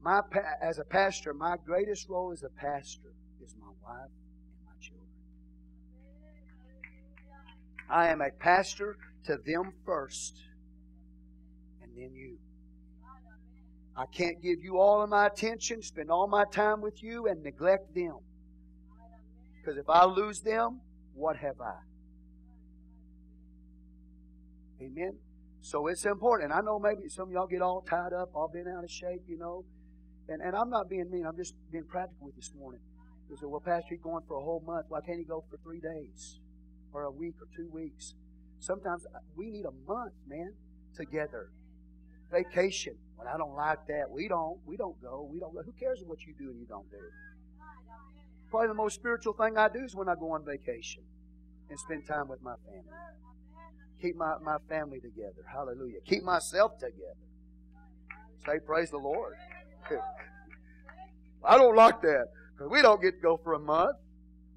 [0.02, 0.22] My,
[0.61, 3.14] as a pastor, my greatest role as a pastor
[3.45, 5.07] is my wife and my children.
[7.89, 10.35] I am a pastor to them first,
[11.81, 12.38] and then you.
[13.97, 17.41] I can't give you all of my attention, spend all my time with you, and
[17.43, 18.17] neglect them.
[19.57, 20.81] Because if I lose them,
[21.13, 21.76] what have I?
[24.81, 25.17] Amen.
[25.61, 26.51] So it's important.
[26.51, 28.91] And I know maybe some of y'all get all tied up, all been out of
[28.91, 29.63] shape, you know.
[30.27, 32.81] And, and I'm not being mean, I'm just being practical with this morning.
[33.30, 34.85] You said, well, Pastor, he's going for a whole month.
[34.89, 36.39] Why can't he go for three days
[36.93, 38.14] or a week or two weeks?
[38.60, 40.53] Sometimes uh, we need a month, man,
[40.95, 41.49] together.
[42.31, 42.95] Vacation.
[43.18, 44.10] Well, I don't like that.
[44.10, 44.60] We don't.
[44.65, 45.27] We don't go.
[45.31, 45.61] We don't go.
[45.64, 46.97] Who cares what you do and you don't do?
[48.49, 51.03] Probably the most spiritual thing I do is when I go on vacation
[51.69, 52.84] and spend time with my family.
[54.02, 55.45] Keep my, my family together.
[55.52, 55.99] Hallelujah.
[56.06, 57.15] Keep myself together.
[58.45, 59.35] Say, praise the Lord.
[61.43, 63.98] I don't like that because we don't get to go for a month.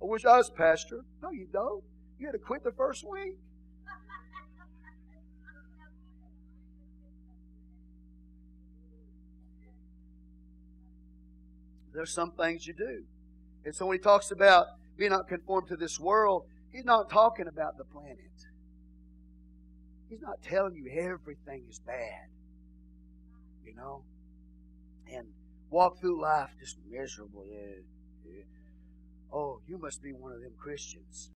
[0.00, 1.00] I wish I was pastor.
[1.22, 1.82] No, you don't.
[2.18, 3.36] You had to quit the first week.
[11.92, 13.02] There's some things you do.
[13.64, 14.66] And so when he talks about
[14.96, 18.18] be not conformed to this world, he's not talking about the planet.
[20.08, 22.28] He's not telling you everything is bad.
[23.64, 24.04] You know?
[25.12, 25.26] And
[25.70, 27.44] walk through life just miserable.
[27.46, 27.82] Yeah,
[28.24, 28.42] yeah.
[29.32, 31.30] Oh, you must be one of them Christians.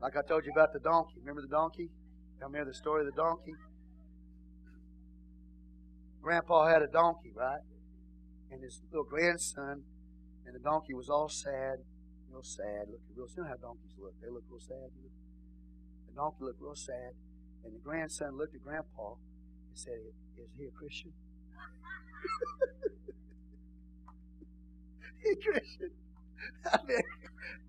[0.00, 1.16] Like I told you about the donkey.
[1.20, 1.90] Remember the donkey?
[2.38, 3.54] Tell me the story of the donkey.
[6.22, 7.60] Grandpa had a donkey, right?
[8.50, 9.84] And his little grandson,
[10.46, 11.78] and the donkey was all sad,
[12.30, 13.26] real sad, looking real.
[13.36, 14.14] You know how donkeys look?
[14.20, 14.90] They look real sad.
[14.94, 15.14] You know?
[16.08, 17.14] The donkey looked real sad,
[17.64, 21.12] and the grandson looked at Grandpa and said, "Is he a Christian?"
[25.22, 25.90] he a Christian.
[26.72, 27.02] I mean,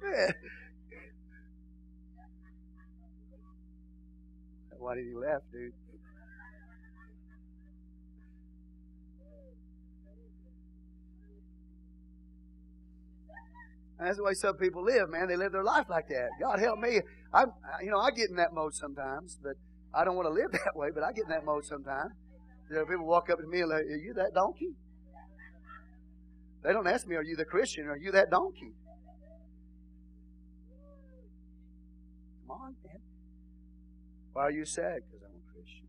[0.03, 0.33] man.
[4.77, 5.73] Why did he laugh, dude?
[13.99, 15.27] that's the way some people live, man.
[15.27, 16.29] They live their life like that.
[16.39, 17.01] God help me.
[17.33, 17.51] I'm,
[17.83, 19.53] you know, I get in that mode sometimes, but
[19.93, 20.89] I don't want to live that way.
[20.93, 22.11] But I get in that mode sometimes.
[22.69, 24.75] You know, people walk up to me and like, "Are you that donkey?"
[26.61, 27.87] They don't ask me, "Are you the Christian?
[27.87, 28.75] Are you that donkey?"
[32.47, 32.99] Come on, man.
[34.33, 35.01] Why are you sad?
[35.05, 35.87] Because I'm a Christian.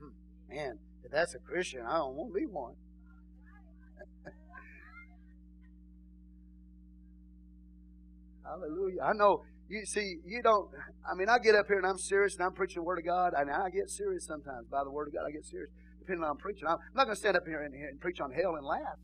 [0.00, 0.08] Hmm,
[0.48, 2.74] man, if that's a Christian, I don't want to be one.
[8.44, 9.02] Hallelujah.
[9.02, 10.70] I know you see, you don't
[11.08, 13.04] I mean I get up here and I'm serious and I'm preaching the Word of
[13.04, 14.66] God, and I get serious sometimes.
[14.70, 15.70] By the Word of God, I get serious.
[15.98, 16.68] Depending on I'm preaching.
[16.68, 18.98] I'm not gonna stand up here and, and preach on hell and laugh.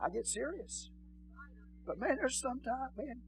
[0.00, 0.90] I get serious.
[1.86, 3.20] But man, there's sometimes, man,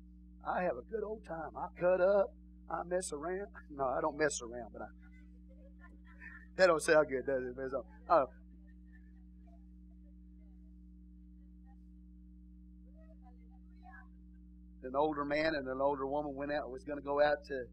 [0.47, 1.51] I have a good old time.
[1.57, 2.33] I cut up,
[2.71, 3.49] I mess around.
[3.71, 4.87] No, I don't mess around, but I
[6.57, 7.73] that don't sound good, does it?
[8.09, 8.27] Oh.
[14.87, 17.65] An older man and an older woman went out was going to go out to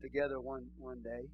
[0.00, 1.28] together one one day.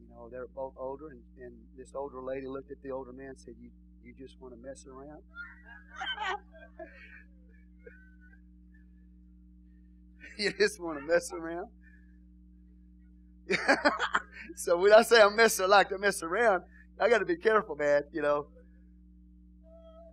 [0.00, 3.28] You know, they're both older, and, and this older lady looked at the older man
[3.28, 3.70] and said, "You
[4.02, 5.22] you just want to mess around."
[10.38, 11.68] you just want to mess around.
[14.56, 16.62] so when I say I mess, I like to mess around,
[17.00, 18.02] I got to be careful, man.
[18.12, 18.46] You know,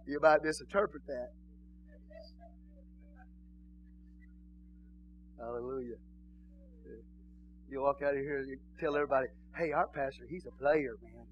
[0.08, 1.32] you might misinterpret that.
[5.46, 5.96] Hallelujah.
[7.70, 10.96] You walk out of here and you tell everybody, hey, our pastor, he's a player,
[11.04, 11.28] man.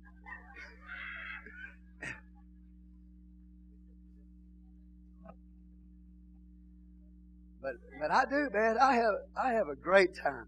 [7.62, 8.78] but but I do, man.
[8.80, 10.46] I have I have a great time.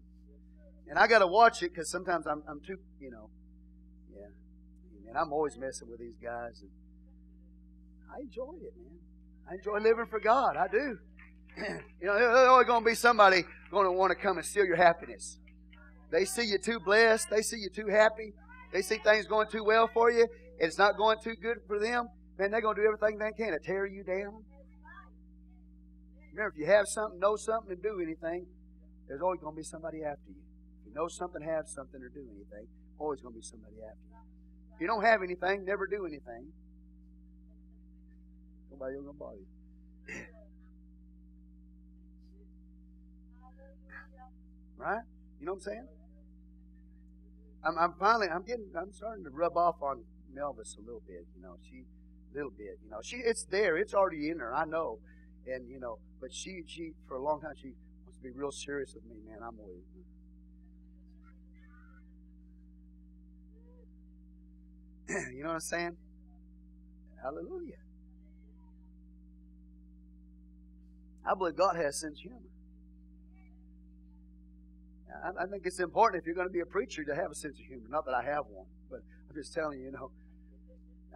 [0.88, 3.30] And I got to watch it because sometimes I'm, I'm too, you know,
[4.14, 4.28] yeah.
[5.08, 6.60] And I'm always messing with these guys.
[6.60, 6.70] And
[8.14, 9.00] I enjoy it, man.
[9.50, 10.56] I enjoy living for God.
[10.56, 10.98] I do.
[12.00, 14.64] you know, there's always going to be somebody going to want to come and steal
[14.64, 15.38] your happiness.
[16.10, 17.28] They see you too blessed.
[17.30, 18.32] They see you too happy.
[18.72, 21.78] They see things going too well for you, and it's not going too good for
[21.78, 22.08] them.
[22.38, 24.44] Man, they're going to do everything they can to tear you down.
[26.32, 28.46] Remember, if you have something, know something, and do anything,
[29.08, 30.36] there's always going to be somebody after you
[30.82, 32.68] If you know something, have something, or do anything,
[32.98, 34.20] always going to be somebody after you.
[34.74, 36.52] If you don't have anything, never do anything.
[38.70, 39.55] Nobody going to bother you.
[44.76, 45.02] Right?
[45.40, 45.88] You know what I'm saying?
[47.64, 50.02] I'm, I'm finally, I'm getting, I'm starting to rub off on
[50.36, 51.26] Melvis a little bit.
[51.34, 51.84] You know, she,
[52.32, 52.78] a little bit.
[52.84, 54.54] You know, she, it's there, it's already in her.
[54.54, 54.98] I know,
[55.46, 57.72] and you know, but she, she, for a long time, she
[58.04, 59.38] wants to be real serious with me, man.
[59.42, 59.82] I'm always,
[65.34, 65.96] you know what I'm saying?
[67.22, 67.76] Hallelujah.
[71.28, 72.38] I believe God has sense humor.
[75.24, 77.34] I, I think it's important if you're going to be a preacher to have a
[77.34, 77.86] sense of humor.
[77.88, 80.10] Not that I have one, but I'm just telling you, you know,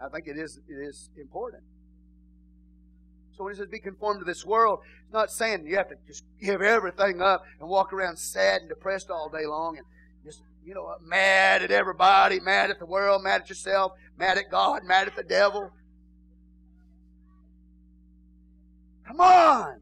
[0.03, 1.63] I think it is it is important.
[3.37, 5.95] So when he says be conformed to this world, it's not saying you have to
[6.07, 9.85] just give everything up and walk around sad and depressed all day long and
[10.25, 14.49] just you know, mad at everybody, mad at the world, mad at yourself, mad at
[14.49, 15.71] God, mad at the devil.
[19.07, 19.81] Come on.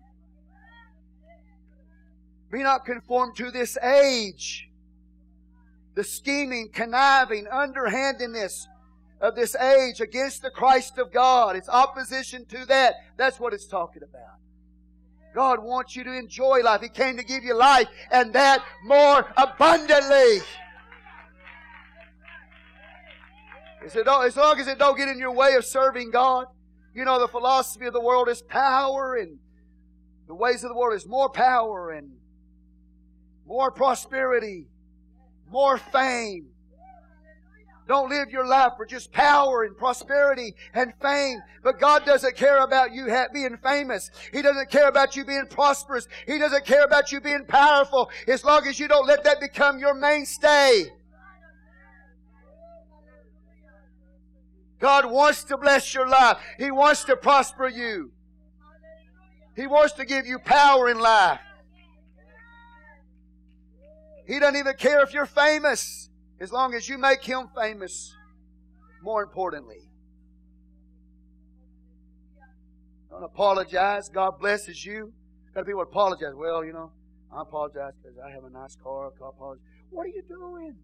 [2.52, 4.70] Be not conformed to this age.
[5.96, 8.68] The scheming, conniving, underhandedness
[9.22, 11.56] of this age against the Christ of God.
[11.56, 12.96] It's opposition to that.
[13.18, 14.38] That's what it's talking about.
[15.36, 16.82] God wants you to enjoy life.
[16.82, 20.40] He came to give you life and that more abundantly.
[23.86, 23.96] As
[24.36, 26.48] long as it don't get in your way of serving God,
[26.94, 29.38] you know, the philosophy of the world is power and
[30.28, 32.12] the ways of the world is more power and
[33.50, 34.68] more prosperity,
[35.50, 36.50] more fame.
[37.88, 41.42] Don't live your life for just power and prosperity and fame.
[41.64, 44.12] But God doesn't care about you being famous.
[44.32, 46.08] He doesn't care about you being prosperous.
[46.28, 49.80] He doesn't care about you being powerful as long as you don't let that become
[49.80, 50.86] your mainstay.
[54.80, 56.38] God wants to bless your life.
[56.60, 58.12] He wants to prosper you.
[59.56, 61.40] He wants to give you power in life.
[64.30, 66.08] He doesn't even care if you're famous
[66.40, 68.14] as long as you make him famous.
[69.02, 69.90] More importantly,
[73.10, 74.08] don't apologize.
[74.08, 75.12] God blesses you.
[75.56, 76.34] Got people apologize.
[76.36, 76.92] Well, you know,
[77.36, 79.08] I apologize because I have a nice car.
[79.08, 79.64] I apologize.
[79.90, 80.76] What are you doing?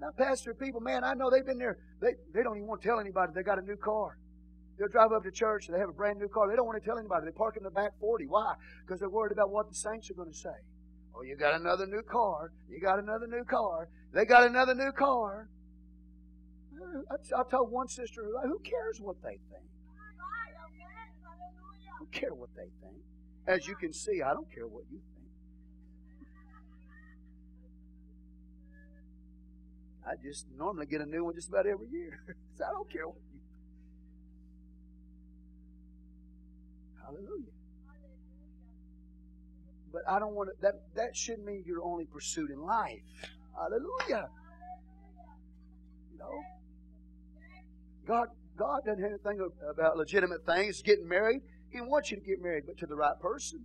[0.00, 1.78] Now, pastor, people, man, I know they've been there.
[2.00, 4.16] They, they don't even want to tell anybody they got a new car.
[4.78, 5.66] They'll drive up to church.
[5.66, 6.48] They have a brand new car.
[6.48, 7.26] They don't want to tell anybody.
[7.26, 8.26] They park in the back 40.
[8.28, 8.54] Why?
[8.86, 10.54] Because they're worried about what the saints are going to say.
[11.18, 12.52] Oh, you got another new car.
[12.70, 13.88] You got another new car.
[14.14, 15.48] They got another new car.
[16.80, 19.66] Uh, I, I told one sister, who cares what they think?
[21.84, 23.02] I don't care what they think?
[23.48, 25.08] As you can see, I don't care what you think.
[30.06, 32.20] I just normally get a new one just about every year.
[32.56, 33.42] so I don't care what you think.
[37.02, 37.57] Hallelujah.
[39.98, 43.00] But I don't want to, that, that shouldn't mean your only pursuit in life.
[43.56, 44.28] Hallelujah.
[46.18, 46.42] Know?
[48.06, 51.40] God, God doesn't have anything about legitimate things, getting married.
[51.70, 53.64] He wants you to get married, but to the right person.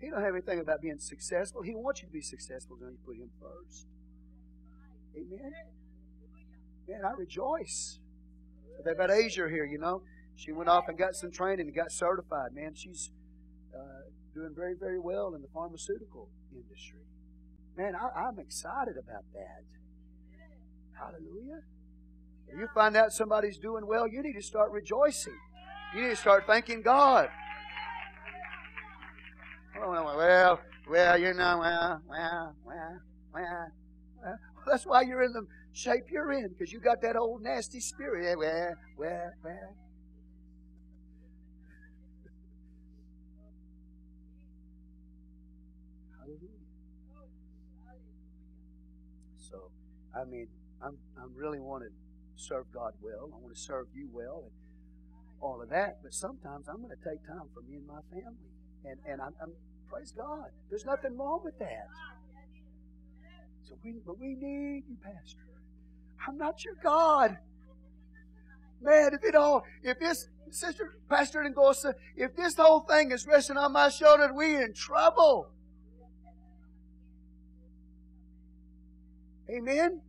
[0.00, 1.62] He don't have anything about being successful.
[1.62, 3.86] He wants you to be successful when you put him first.
[5.16, 5.52] Amen.
[6.88, 7.98] Man, I rejoice.
[8.84, 10.02] They about Asia here, you know.
[10.36, 12.52] She went off and got some training and got certified.
[12.52, 13.10] Man, she's
[14.36, 17.00] doing very, very well in the pharmaceutical industry.
[17.76, 19.64] Man, I, I'm excited about that.
[20.98, 21.62] Hallelujah.
[22.48, 25.36] If you find out somebody's doing well, you need to start rejoicing.
[25.94, 27.28] You need to start thanking God.
[29.82, 33.00] Oh, well, well, you know, well, well, well,
[33.34, 33.72] well.
[34.22, 34.38] well.
[34.66, 38.38] That's why you're in the shape you're in, because you got that old nasty spirit.
[38.38, 39.76] Well, well, well.
[50.16, 50.48] I mean,
[50.82, 51.90] I'm I'm really want to
[52.36, 53.30] serve God well.
[53.32, 54.52] I want to serve you well, and
[55.40, 55.98] all of that.
[56.02, 58.50] But sometimes I'm going to take time for me and my family,
[58.84, 59.52] and and I'm, I'm
[59.88, 60.50] praise God.
[60.70, 61.86] There's nothing wrong with that.
[63.68, 65.40] So we, but we need you, Pastor.
[66.26, 67.36] I'm not your God.
[68.80, 73.56] Man, if it all, if this, Sister Pastor Ngosa, if this whole thing is resting
[73.56, 75.48] on my shoulder, we in trouble.
[79.50, 80.00] Amen?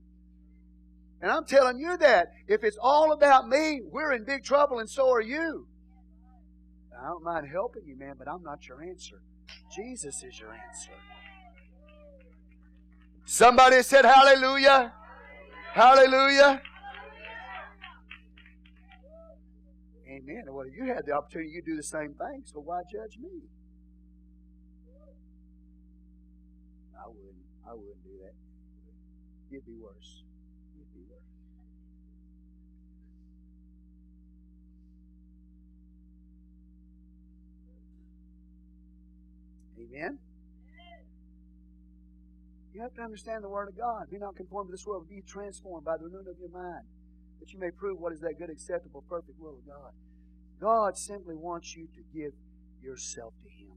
[1.22, 2.27] And I'm telling you that.
[2.48, 5.68] If it's all about me, we're in big trouble, and so are you.
[6.99, 9.22] I don't mind helping you, man, but I'm not your answer.
[9.76, 10.91] Jesus is your answer.
[13.26, 14.94] Somebody said hallelujah.
[15.73, 16.61] Hallelujah.
[20.10, 20.44] Amen.
[20.48, 23.41] Well, you had the opportunity, you do the same thing, so why judge me?
[26.98, 27.45] I wouldn't.
[27.69, 28.34] I wouldn't do that.
[29.52, 30.23] It'd be worse.
[39.88, 40.19] Amen?
[42.73, 44.09] You have to understand the Word of God.
[44.11, 46.85] Be not conformed to this world, but be transformed by the renewing of your mind,
[47.39, 49.91] that you may prove what is that good, acceptable, perfect will of God.
[50.61, 52.34] God simply wants you to give
[52.81, 53.73] yourself to Him.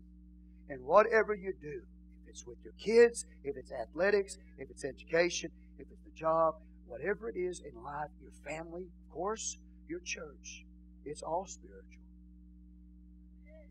[0.68, 1.82] And whatever you do,
[2.22, 6.54] if it's with your kids, if it's athletics, if it's education, if it's the job,
[6.86, 9.56] whatever it is in life, your family, of course,
[9.88, 10.64] your church,
[11.04, 12.04] it's all spiritual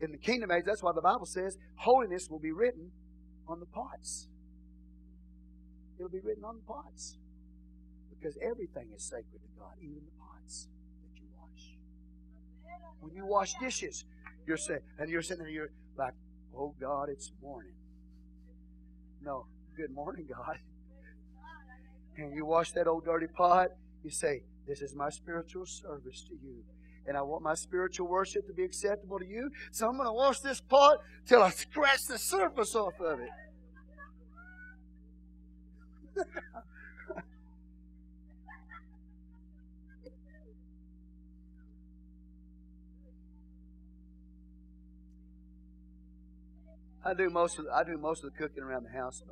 [0.00, 2.90] in the kingdom age, that's why the Bible says holiness will be written
[3.48, 4.28] on the pots.
[5.98, 7.18] It'll be written on the pots.
[8.10, 10.68] Because everything is sacred to God, even the pots
[11.02, 11.74] that you wash.
[13.00, 14.04] When you wash dishes,
[14.46, 16.14] You're saying, and you're sitting there, you're like,
[16.56, 17.74] oh God, it's morning.
[19.22, 19.46] No,
[19.76, 20.58] good morning, God.
[22.16, 23.68] And you wash that old dirty pot,
[24.04, 26.64] you say, This is my spiritual service to you.
[27.06, 29.50] And I want my spiritual worship to be acceptable to you.
[29.70, 33.30] So I'm going to wash this pot till I scratch the surface off of it.
[47.04, 49.22] I do most of the, I do most of the cooking around the house.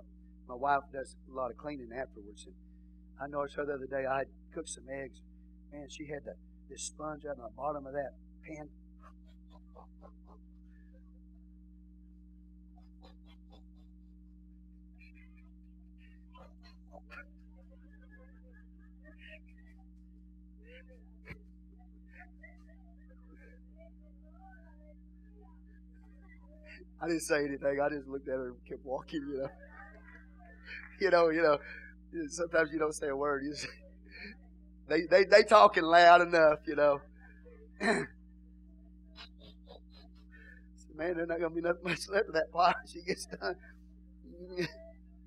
[0.48, 2.46] My wife does a lot of cleaning afterwards.
[2.46, 2.54] And
[3.20, 4.06] I noticed her the other day.
[4.06, 4.24] I
[4.54, 5.20] cooked some eggs.
[5.72, 6.34] Man, she had the,
[6.68, 8.14] this sponge out on the bottom of that
[8.46, 8.68] pan.
[27.00, 27.80] I didn't say anything.
[27.80, 29.48] I just looked at her and kept walking, you know.
[31.00, 31.58] you know, you know.
[32.28, 33.44] Sometimes you don't say a word.
[33.44, 33.68] You say,
[34.88, 37.00] they, they, they talking loud enough, you know.
[37.80, 38.06] Man,
[41.16, 43.54] there's not going to be nothing much left of that pie she gets done.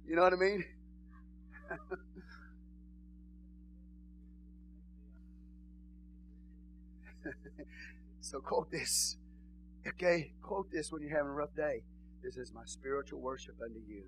[0.06, 0.64] You know what I mean?
[8.22, 9.18] so quote this.
[9.88, 11.84] Okay, quote this when you're having a rough day.
[12.24, 14.04] This is my spiritual worship unto you.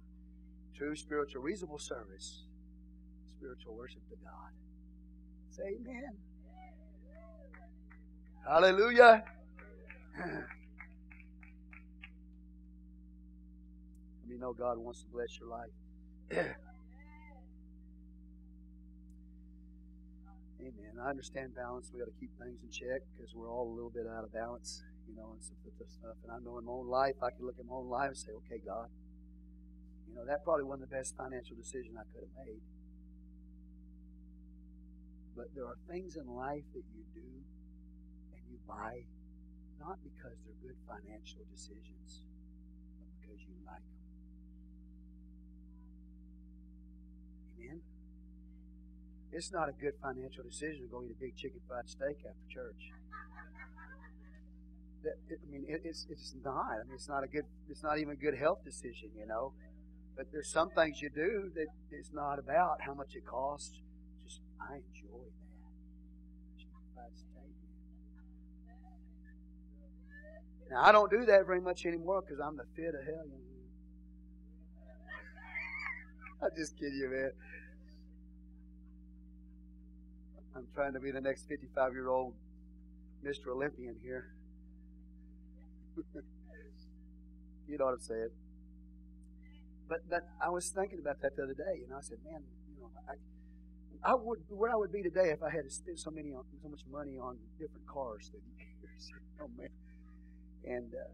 [0.76, 2.44] True spiritual, reasonable service.
[3.38, 4.52] Spiritual worship to God.
[5.60, 6.18] Amen.
[8.48, 9.24] Hallelujah.
[14.28, 15.70] You know God wants to bless your life.
[20.60, 20.94] Amen.
[21.02, 21.92] I understand balance.
[21.94, 24.34] We got to keep things in check because we're all a little bit out of
[24.34, 26.18] balance you know, and some of stuff.
[26.24, 28.18] And I know in my own life, I can look at my own life and
[28.18, 28.88] say, okay, God,
[30.08, 32.62] you know, that probably wasn't the best financial decision I could have made.
[35.36, 37.30] But there are things in life that you do
[38.34, 39.06] and you buy
[39.80, 42.24] not because they're good financial decisions,
[43.00, 44.04] but because you like them.
[47.60, 47.82] Amen?
[49.32, 52.48] It's not a good financial decision to go eat a big chicken fried steak after
[52.48, 52.94] church
[55.04, 56.80] that I mean, it, it's it's not.
[56.80, 57.46] I mean, it's not a good.
[57.70, 59.54] It's not even a good health decision, you know.
[60.16, 63.80] But there's some things you do that it's not about how much it costs.
[64.60, 65.26] I enjoy
[66.96, 67.12] that.
[70.72, 73.26] Now I don't do that very much anymore because I'm the fit of hell.
[76.42, 77.32] I'm just kidding you, man.
[80.56, 82.34] I'm trying to be the next 55 year old
[83.26, 83.48] Mr.
[83.50, 84.34] Olympian here.
[87.68, 88.30] you know what I'm saying?
[89.88, 92.82] But but I was thinking about that the other day, and I said, man, you
[92.82, 93.14] know, I,
[94.06, 96.44] I would where I would be today if I had to spend so many on,
[96.62, 99.12] so much money on different cars through the years.
[99.42, 99.70] oh man,
[100.66, 101.08] and uh,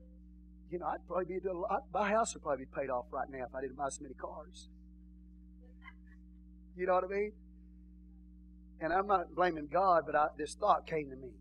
[0.72, 1.84] you know, I'd probably be a lot.
[1.94, 4.16] My house would probably be paid off right now if I didn't buy so many
[4.16, 4.70] cars.
[6.76, 7.32] You know what I mean?
[8.82, 11.34] And I'm not blaming God, but I, this thought came to me.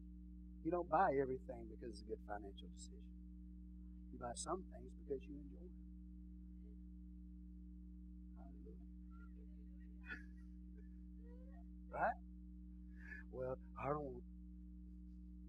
[0.65, 3.09] You don't buy everything because it's a good financial decision.
[4.13, 5.58] You buy some things because you enjoy
[11.93, 12.19] Right?
[13.33, 14.23] Well, I don't.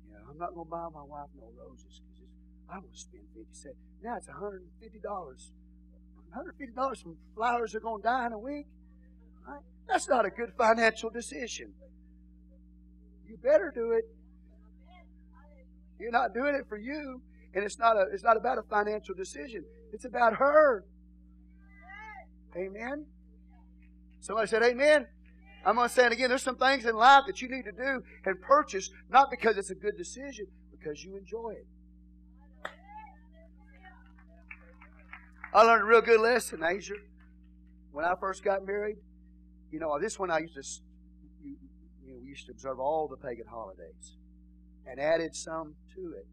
[0.09, 2.29] Yeah, I'm not going to buy my wife no roses because
[2.69, 3.75] I don't want to spend fifty cents.
[4.03, 5.51] Now it's hundred and fifty dollars.
[6.33, 8.67] Hundred fifty dollars from flowers are going to die in a week.
[9.47, 9.61] Right?
[9.87, 11.73] That's not a good financial decision.
[13.27, 14.05] You better do it.
[15.99, 17.21] You're not doing it for you.
[17.53, 19.65] And it's not a it's not about a financial decision.
[19.91, 20.85] It's about her.
[22.55, 23.05] Amen.
[24.19, 25.07] Somebody said amen.
[25.65, 26.29] I'm going to say it again.
[26.29, 29.69] There's some things in life that you need to do and purchase, not because it's
[29.69, 31.67] a good decision, because you enjoy it.
[35.53, 36.93] I learned a real good lesson, Asia.
[37.91, 38.97] When I first got married,
[39.71, 40.63] you know, this one I used to,
[41.43, 41.57] you,
[42.07, 44.15] know, we used to observe all the pagan holidays
[44.87, 46.27] and added some to it.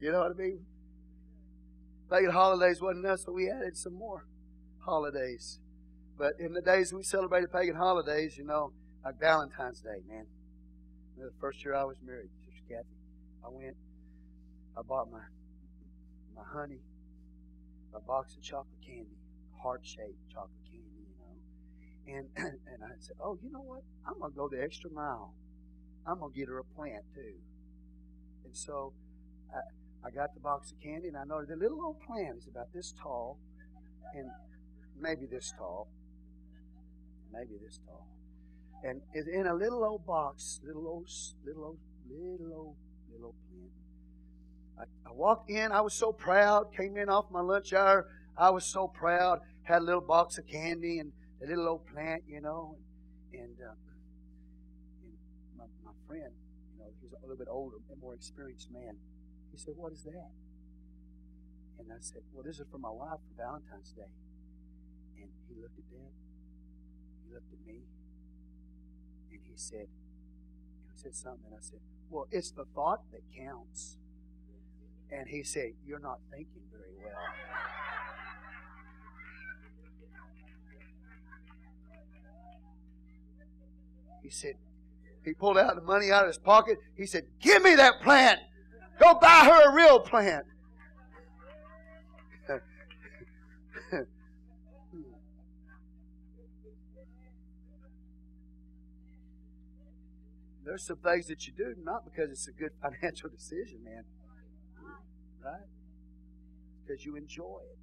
[0.00, 0.60] You know what I mean?
[2.10, 4.26] Pagan holidays wasn't enough, so we added some more
[4.88, 5.58] holidays.
[6.18, 8.72] But in the days we celebrated pagan holidays, you know,
[9.04, 10.26] like Valentine's Day, man.
[11.16, 12.96] The first year I was married, Sister Kathy,
[13.44, 13.76] I went,
[14.76, 15.26] I bought my
[16.34, 16.80] my honey,
[17.94, 19.18] a box of chocolate candy,
[19.62, 22.16] heart shaped chocolate candy, you know.
[22.16, 22.28] And
[22.72, 23.82] and I said, Oh, you know what?
[24.06, 25.34] I'm gonna go the extra mile
[26.08, 27.36] I'm to get her a plant too.
[28.44, 28.94] And so
[29.52, 29.60] I,
[30.08, 32.72] I got the box of candy, and I noticed the little old plant is about
[32.72, 33.38] this tall,
[34.14, 34.30] and
[35.00, 35.88] maybe this tall,
[37.32, 38.06] maybe this tall,
[38.84, 41.08] and in a little old box, little old,
[41.44, 42.76] little old, little old,
[43.10, 43.72] little old plant.
[44.78, 45.72] I, I walked in.
[45.72, 46.72] I was so proud.
[46.76, 48.06] Came in off my lunch hour.
[48.36, 49.40] I was so proud.
[49.64, 51.12] Had a little box of candy and
[51.42, 52.76] a little old plant, you know,
[53.32, 53.74] and, and, uh,
[55.02, 55.12] and
[55.58, 56.32] my, my friend,
[56.72, 58.96] you know, he's a little bit older and more experienced man.
[59.52, 60.30] He said, What is that?
[61.78, 64.10] And I said, Well, this is for my wife for Valentine's Day.
[65.20, 66.12] And he looked at that.
[67.26, 67.80] He looked at me.
[69.30, 71.52] And he said, he said something.
[71.52, 71.80] I said,
[72.10, 73.96] Well, it's the thought that counts.
[75.10, 77.14] And he said, You're not thinking very well.
[84.22, 84.54] He said,
[85.24, 86.78] He pulled out the money out of his pocket.
[86.96, 88.40] He said, Give me that plant.
[89.00, 90.44] Go buy her a real plant.
[100.68, 104.04] There's some things that you do not because it's a good financial decision, man.
[105.42, 105.64] Right?
[106.84, 107.78] Because you enjoy it.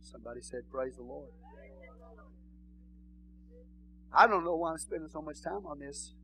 [0.00, 1.28] Somebody said, Praise the Lord.
[4.10, 6.14] I don't know why I'm spending so much time on this.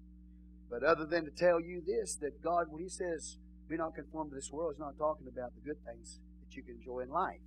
[0.71, 3.37] But other than to tell you this, that God, when He says,
[3.69, 6.63] be not conformed to this world, He's not talking about the good things that you
[6.63, 7.45] can enjoy in life.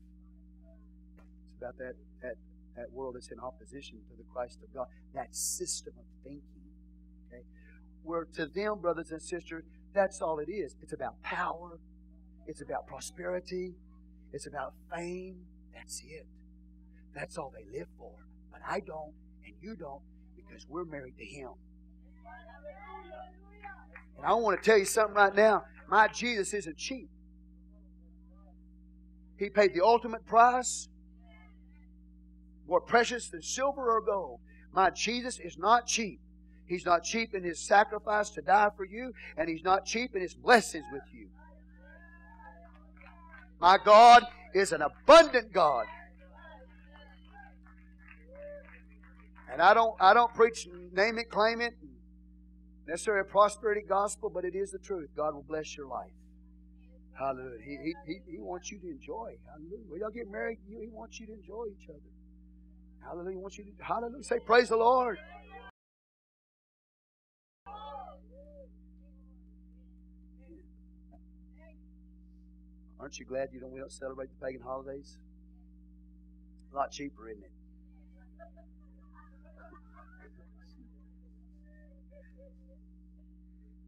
[1.50, 2.36] It's about that, that,
[2.78, 6.59] that world that's in opposition to the Christ of God, that system of thinking.
[7.30, 7.44] Okay?
[8.04, 10.76] Where to them, brothers and sisters, that's all it is.
[10.82, 11.80] It's about power,
[12.48, 13.76] it's about prosperity,
[14.34, 15.38] it's about fame.
[15.74, 16.28] That's it.
[17.16, 18.12] That's all they live for.
[18.52, 19.14] But I don't,
[19.46, 20.02] and you don't,
[20.36, 21.52] because we're married to Him.
[24.18, 25.64] And I want to tell you something right now.
[25.90, 27.10] My Jesus isn't cheap.
[29.38, 30.90] He paid the ultimate price,
[32.68, 34.42] more precious than silver or gold.
[34.74, 36.20] My Jesus is not cheap.
[36.70, 40.22] He's not cheap in His sacrifice to die for you, and He's not cheap in
[40.22, 41.28] His blessings with you.
[43.60, 44.24] My God
[44.54, 45.88] is an abundant God.
[49.52, 51.74] And I don't I don't preach name it, claim it,
[52.88, 55.10] necessarily a prosperity gospel, but it is the truth.
[55.18, 56.12] God will bless your life.
[57.18, 57.58] Hallelujah.
[57.66, 59.36] He, he, he, wants you to enjoy.
[59.52, 59.84] Hallelujah.
[59.90, 62.00] When y'all get married, he wants you to enjoy each other.
[63.04, 63.32] Hallelujah.
[63.32, 64.24] He wants you to hallelujah.
[64.24, 65.18] Say praise the Lord.
[73.00, 75.18] Aren't you glad you don't, we don't celebrate the pagan holidays?
[76.72, 77.52] A lot cheaper, isn't it?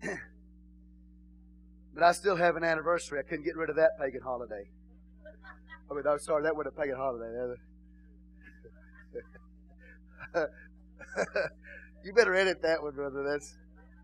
[1.94, 3.20] but I still have an anniversary.
[3.20, 4.70] I couldn't get rid of that pagan holiday.
[5.90, 7.58] I mean, I'm sorry, that wasn't a pagan holiday.
[10.34, 10.49] Either.
[12.03, 13.24] You better edit that one, brother.
[13.24, 13.56] That's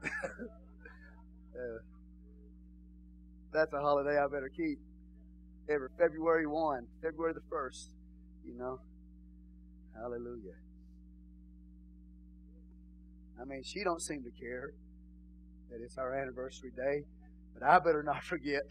[0.03, 1.79] uh,
[3.53, 4.79] that's a holiday I better keep.
[5.69, 7.89] Every February one, February the first.
[8.45, 8.79] You know,
[9.95, 10.53] Hallelujah.
[13.41, 14.71] I mean, she don't seem to care
[15.71, 17.03] that it's our anniversary day,
[17.53, 18.63] but I better not forget.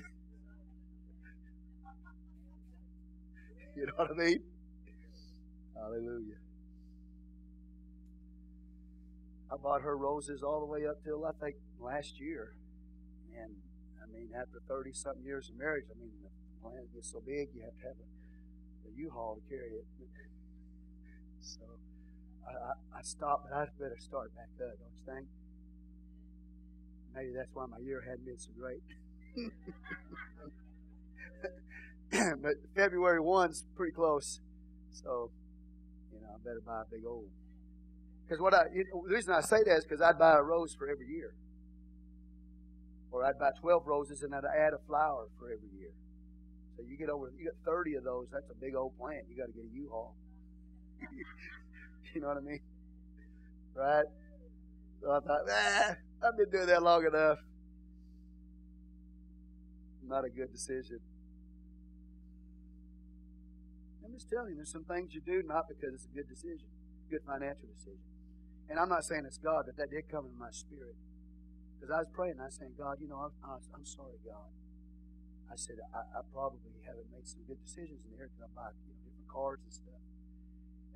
[3.76, 4.40] you know what I mean?
[5.74, 6.45] Hallelujah.
[9.56, 12.52] I bought her roses all the way up till I think last year.
[13.32, 13.56] And
[14.02, 16.28] I mean, after 30 something years of marriage, I mean, the
[16.60, 18.08] plant gets so big you have to have a,
[18.88, 19.86] a U-Haul to carry it.
[21.38, 21.62] So
[22.42, 25.28] I, I, I stopped, but I better start back up, don't you think?
[27.14, 28.82] Maybe that's why my year hadn't been so great.
[32.42, 34.40] but February 1's pretty close.
[34.90, 35.30] So,
[36.12, 37.30] you know, I better buy a big old.
[38.26, 40.42] Because what I, you know, the reason I say that is because I'd buy a
[40.42, 41.34] rose for every year.
[43.12, 45.90] Or I'd buy 12 roses and I'd add a flower for every year.
[46.76, 49.24] So you get over, you get 30 of those, that's a big old plant.
[49.30, 50.14] You got to get a U-Haul.
[52.14, 52.60] you know what I mean?
[53.74, 54.04] Right?
[55.00, 55.96] So I thought, ah,
[56.26, 57.38] I've been doing that long enough.
[60.02, 60.98] Not a good decision.
[64.04, 66.66] I'm just telling you, there's some things you do not because it's a good decision,
[67.10, 68.15] good financial decision.
[68.68, 70.98] And I'm not saying it's God, but that did come in my spirit.
[71.76, 74.50] Because I was praying, I was saying, God, you know, I'm, I'm sorry, God.
[75.46, 78.74] I said, I, I probably haven't made some good decisions in here because I buy
[78.82, 80.02] you know, different cars and stuff.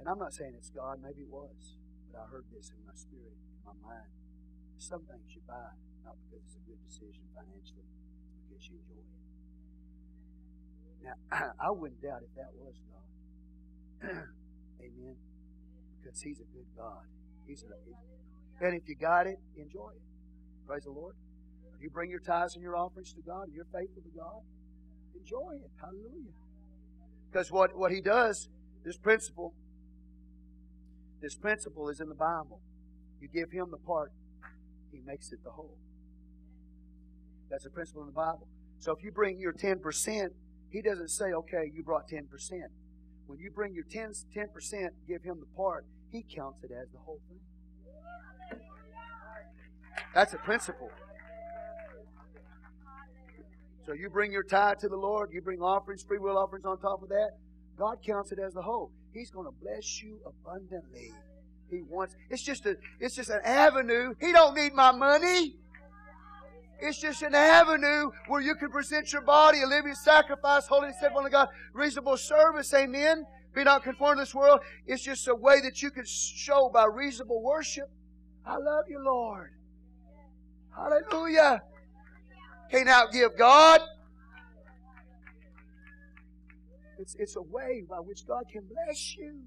[0.03, 1.79] And I'm not saying it's God, maybe it was.
[2.11, 4.11] But I heard this in my spirit, in my mind.
[4.83, 7.87] Some things you buy not because it's a good decision financially,
[8.49, 9.21] because you enjoy it.
[11.05, 11.17] Now,
[11.67, 13.07] I wouldn't doubt if that was God.
[14.83, 15.17] Amen.
[16.01, 17.05] Because He's a good God.
[17.51, 20.03] He's a, and if you got it, enjoy it.
[20.69, 21.17] Praise the Lord.
[21.81, 24.43] You bring your tithes and your offerings to God and you're faithful to God,
[25.19, 25.71] enjoy it.
[25.81, 26.31] Hallelujah.
[27.29, 28.49] Because what, what He does,
[28.85, 29.53] this principle,
[31.21, 32.61] this principle is in the Bible.
[33.21, 34.13] You give Him the part,
[34.93, 35.77] He makes it the whole.
[37.51, 38.47] That's a principle in the Bible.
[38.79, 40.29] So if you bring your 10%,
[40.71, 42.23] He doesn't say, okay, you brought 10%.
[43.27, 44.47] When you bring your 10, 10%
[45.09, 48.61] give Him the part, He counts it as the whole thing.
[50.15, 50.91] That's a principle.
[53.87, 56.79] So you bring your tithe to the Lord, you bring offerings, free will offerings on
[56.79, 57.31] top of that.
[57.79, 58.91] God counts it as the whole.
[59.13, 61.13] He's going to bless you abundantly.
[61.71, 62.15] He wants.
[62.29, 62.77] It's just a.
[62.99, 64.15] It's just an avenue.
[64.21, 65.57] He don't need my money.
[66.81, 70.95] It's just an avenue where you can present your body a living sacrifice, holy and
[70.95, 72.73] acceptable to God, reasonable service.
[72.75, 73.25] Amen.
[73.55, 74.61] Be not conformed to this world.
[74.87, 77.91] It's just a way that you can show by reasonable worship.
[78.47, 79.51] I love you, Lord.
[80.75, 81.63] Hallelujah.
[82.71, 83.81] Can't outgive God.
[86.99, 89.41] It's, it's a way by which God can bless you.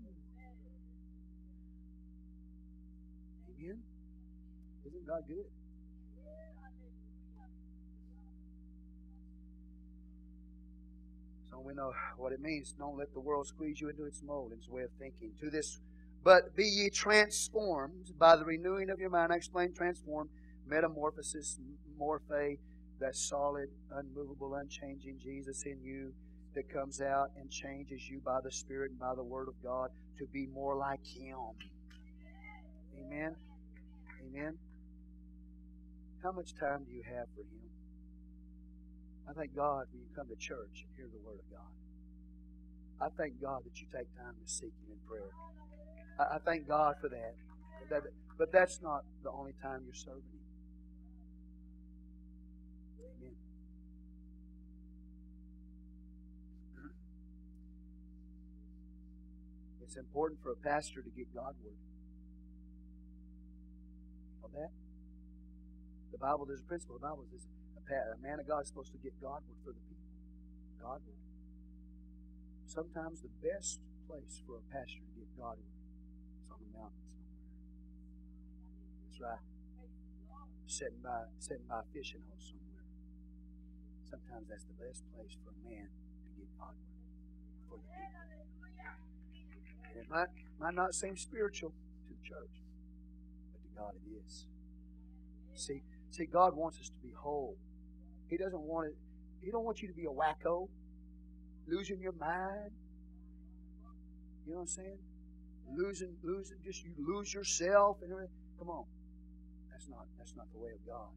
[3.59, 3.80] Amen.
[4.85, 5.45] Isn't God good?
[11.53, 12.73] So we know what it means.
[12.80, 15.34] Don't let the world squeeze you into its mold, its way of thinking.
[15.39, 15.80] To this,
[16.23, 19.31] but be ye transformed by the renewing of your mind.
[19.31, 20.30] I explained transform,
[20.65, 21.59] metamorphosis,
[21.99, 22.57] morphe,
[22.99, 26.13] that solid, unmovable, unchanging Jesus in you
[26.55, 29.89] that comes out and changes you by the Spirit and by the Word of God
[30.17, 31.38] to be more like Him.
[32.97, 33.35] Amen.
[34.25, 34.57] Amen.
[36.23, 37.73] How much time do you have for Him?
[39.30, 41.72] I thank God when you come to church and hear the Word of God.
[43.02, 45.32] I thank God that you take time to seek Him in prayer.
[46.20, 47.36] I, I thank God for that.
[47.90, 48.04] that.
[48.38, 50.45] But that's not the only time you're serving Him.
[53.00, 53.36] Amen.
[59.84, 61.76] It's important for a pastor to get Godward.
[64.41, 64.70] Know that?
[66.12, 66.98] The Bible, there's a principle.
[66.98, 67.45] The Bible says
[67.91, 70.11] a man of God is supposed to get Godward for the people.
[70.80, 71.19] Godward.
[72.65, 77.43] Sometimes the best place for a pastor to get Godward is on the mountain somewhere.
[79.05, 79.43] That's right.
[80.65, 82.88] Sitting by, sitting by a fishing hole somewhere.
[84.10, 86.89] Sometimes that's the best place for a man to get Godward
[87.69, 88.23] for the people.
[89.85, 92.55] And it might, might not seem spiritual to the church,
[93.53, 94.47] but to God it is.
[95.55, 97.57] See, see, God wants us to be whole.
[98.34, 98.95] He doesn't want it.
[99.45, 100.68] He don't want you to be a wacko,
[101.68, 102.72] losing your mind.
[104.47, 104.97] You know what I'm saying?
[105.72, 108.34] Losing, losing, just you lose yourself and everything.
[108.57, 108.85] Come on,
[109.72, 111.10] that's not that's not the way of God.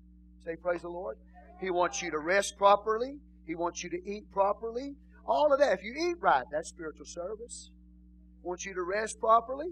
[0.45, 1.17] Say praise the Lord.
[1.59, 3.15] He wants you to rest properly.
[3.47, 4.93] He wants you to eat properly.
[5.27, 5.73] All of that.
[5.79, 7.71] If you eat right, that's spiritual service.
[8.43, 9.71] Wants you to rest properly,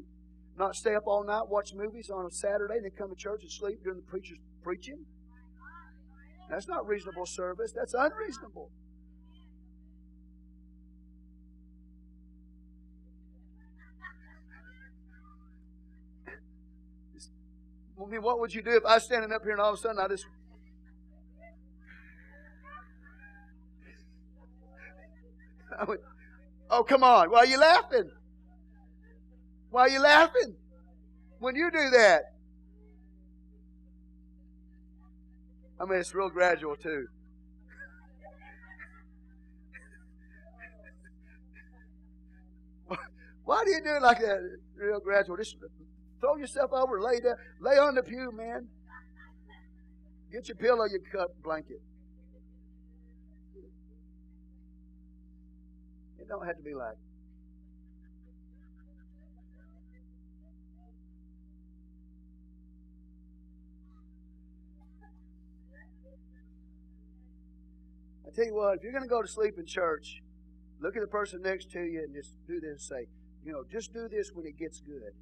[0.57, 3.43] not stay up all night, watch movies on a Saturday, and then come to church
[3.43, 5.05] and sleep during the preacher's preaching.
[6.49, 7.73] That's not reasonable service.
[7.73, 8.71] That's unreasonable.
[18.01, 19.79] I mean, what would you do if I was standing up here and all of
[19.79, 20.27] a sudden I just.
[25.81, 26.01] I would,
[26.71, 27.31] oh, come on.
[27.31, 28.11] Why are you laughing?
[29.71, 30.55] Why are you laughing?
[31.41, 32.34] When you do that,
[35.85, 37.07] I mean, it's real gradual, too.
[43.45, 44.39] Why do you do it like that?
[44.77, 45.37] Real gradual.
[45.37, 45.57] Just
[46.21, 48.67] throw yourself over, lay down, lay on the pew, man.
[50.33, 51.83] Get your pillow, your cup, blanket.
[56.19, 56.97] It don't have to be like
[68.33, 70.23] tell you what, if you're going to go to sleep in church,
[70.81, 72.89] look at the person next to you and just do this.
[72.89, 73.07] Say,
[73.45, 75.13] you know, just do this when it gets good.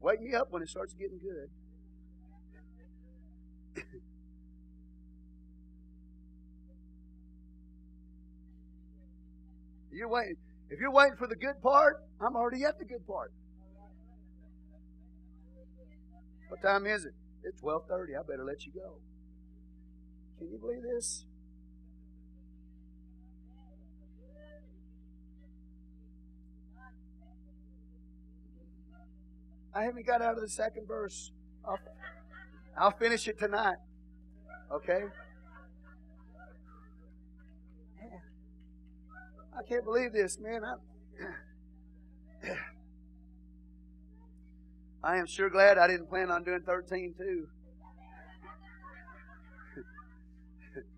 [0.00, 1.48] Wake me up when it starts getting good.
[9.92, 10.36] you're waiting.
[10.70, 13.32] If you're waiting for the good part, I'm already at the good part.
[16.48, 17.14] What time is it?
[17.44, 18.16] It's 12:30.
[18.18, 18.98] I better let you go.
[20.38, 21.24] Can you believe this?
[29.74, 31.32] I haven't got out of the second verse.
[31.64, 31.78] I'll,
[32.76, 33.76] I'll finish it tonight.
[34.70, 35.04] Okay?
[39.56, 40.62] I can't believe this, man.
[40.64, 40.74] I,
[45.04, 47.48] I am sure glad I didn't plan on doing 13 too.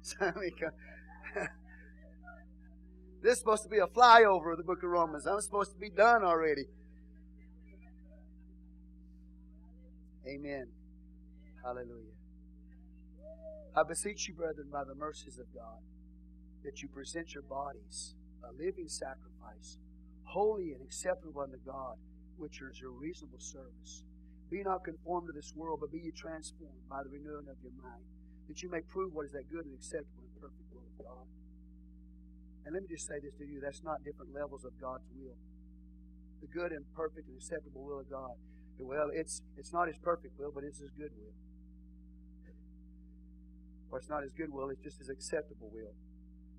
[3.23, 5.27] this is supposed to be a flyover of the book of Romans.
[5.27, 6.67] I'm supposed to be done already.
[10.27, 10.67] Amen.
[11.63, 12.17] Hallelujah.
[13.77, 15.83] I beseech you, brethren, by the mercies of God,
[16.65, 18.15] that you present your bodies
[18.45, 19.81] a living sacrifice,
[20.25, 21.97] holy and acceptable unto God,
[22.37, 24.05] which is your reasonable service.
[24.51, 27.73] Be not conformed to this world, but be ye transformed by the renewing of your
[27.81, 28.05] mind,
[28.49, 31.27] that you may prove what is that good and acceptable and perfect will of God.
[32.65, 35.37] And let me just say this to you that's not different levels of God's will.
[36.41, 38.37] The good and perfect and acceptable will of God.
[38.79, 41.35] Well, it's, it's not His perfect will, but it's His good will.
[43.91, 45.95] Or it's not His good will, it's just His acceptable will.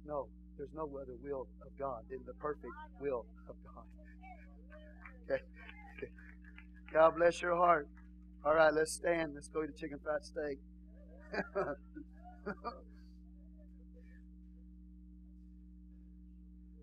[0.06, 0.28] No,
[0.58, 3.84] there's no other will of God than the perfect will of God.
[5.30, 5.42] Okay.
[6.94, 7.88] God bless your heart.
[8.46, 9.34] All right, let's stand.
[9.34, 10.60] Let's go to chicken fried steak.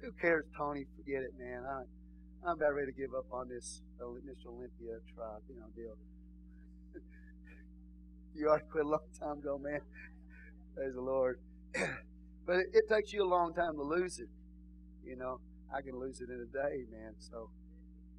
[0.02, 0.84] Who cares, Tony?
[0.96, 1.62] Forget it, man.
[1.64, 1.82] I,
[2.44, 4.50] I'm about ready to give up on this Mr.
[4.50, 5.94] Olympia tribe, you know, deal.
[8.34, 9.80] you to quit a long time ago, man.
[10.74, 11.38] Praise the Lord.
[12.44, 14.26] But it, it takes you a long time to lose it.
[15.06, 15.38] You know,
[15.72, 17.14] I can lose it in a day, man.
[17.20, 17.50] So,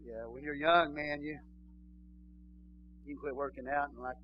[0.02, 1.38] yeah, when you're young, man, you
[3.06, 4.16] you can quit working out and like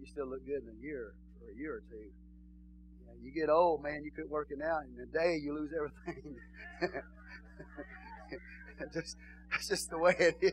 [0.00, 2.10] you still look good in a year or a year or two.
[3.06, 5.70] Yeah, you get old, man, you quit working out, and in a day you lose
[5.70, 6.34] everything.
[8.92, 9.16] just
[9.50, 10.52] that's just the way it is,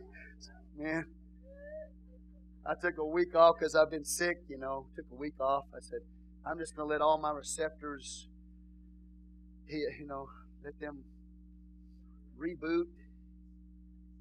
[0.77, 1.05] man.
[2.65, 4.37] I took a week off because I've been sick.
[4.47, 5.65] You know, took a week off.
[5.75, 5.99] I said,
[6.45, 8.27] I'm just going to let all my receptors
[9.69, 10.27] you know,
[10.63, 11.03] let them
[12.39, 12.87] reboot,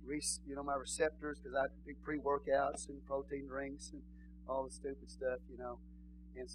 [0.05, 4.03] re, you know, my receptors because I do pre workouts and protein drinks and
[4.49, 5.79] all the stupid stuff, you know.
[6.37, 6.51] And so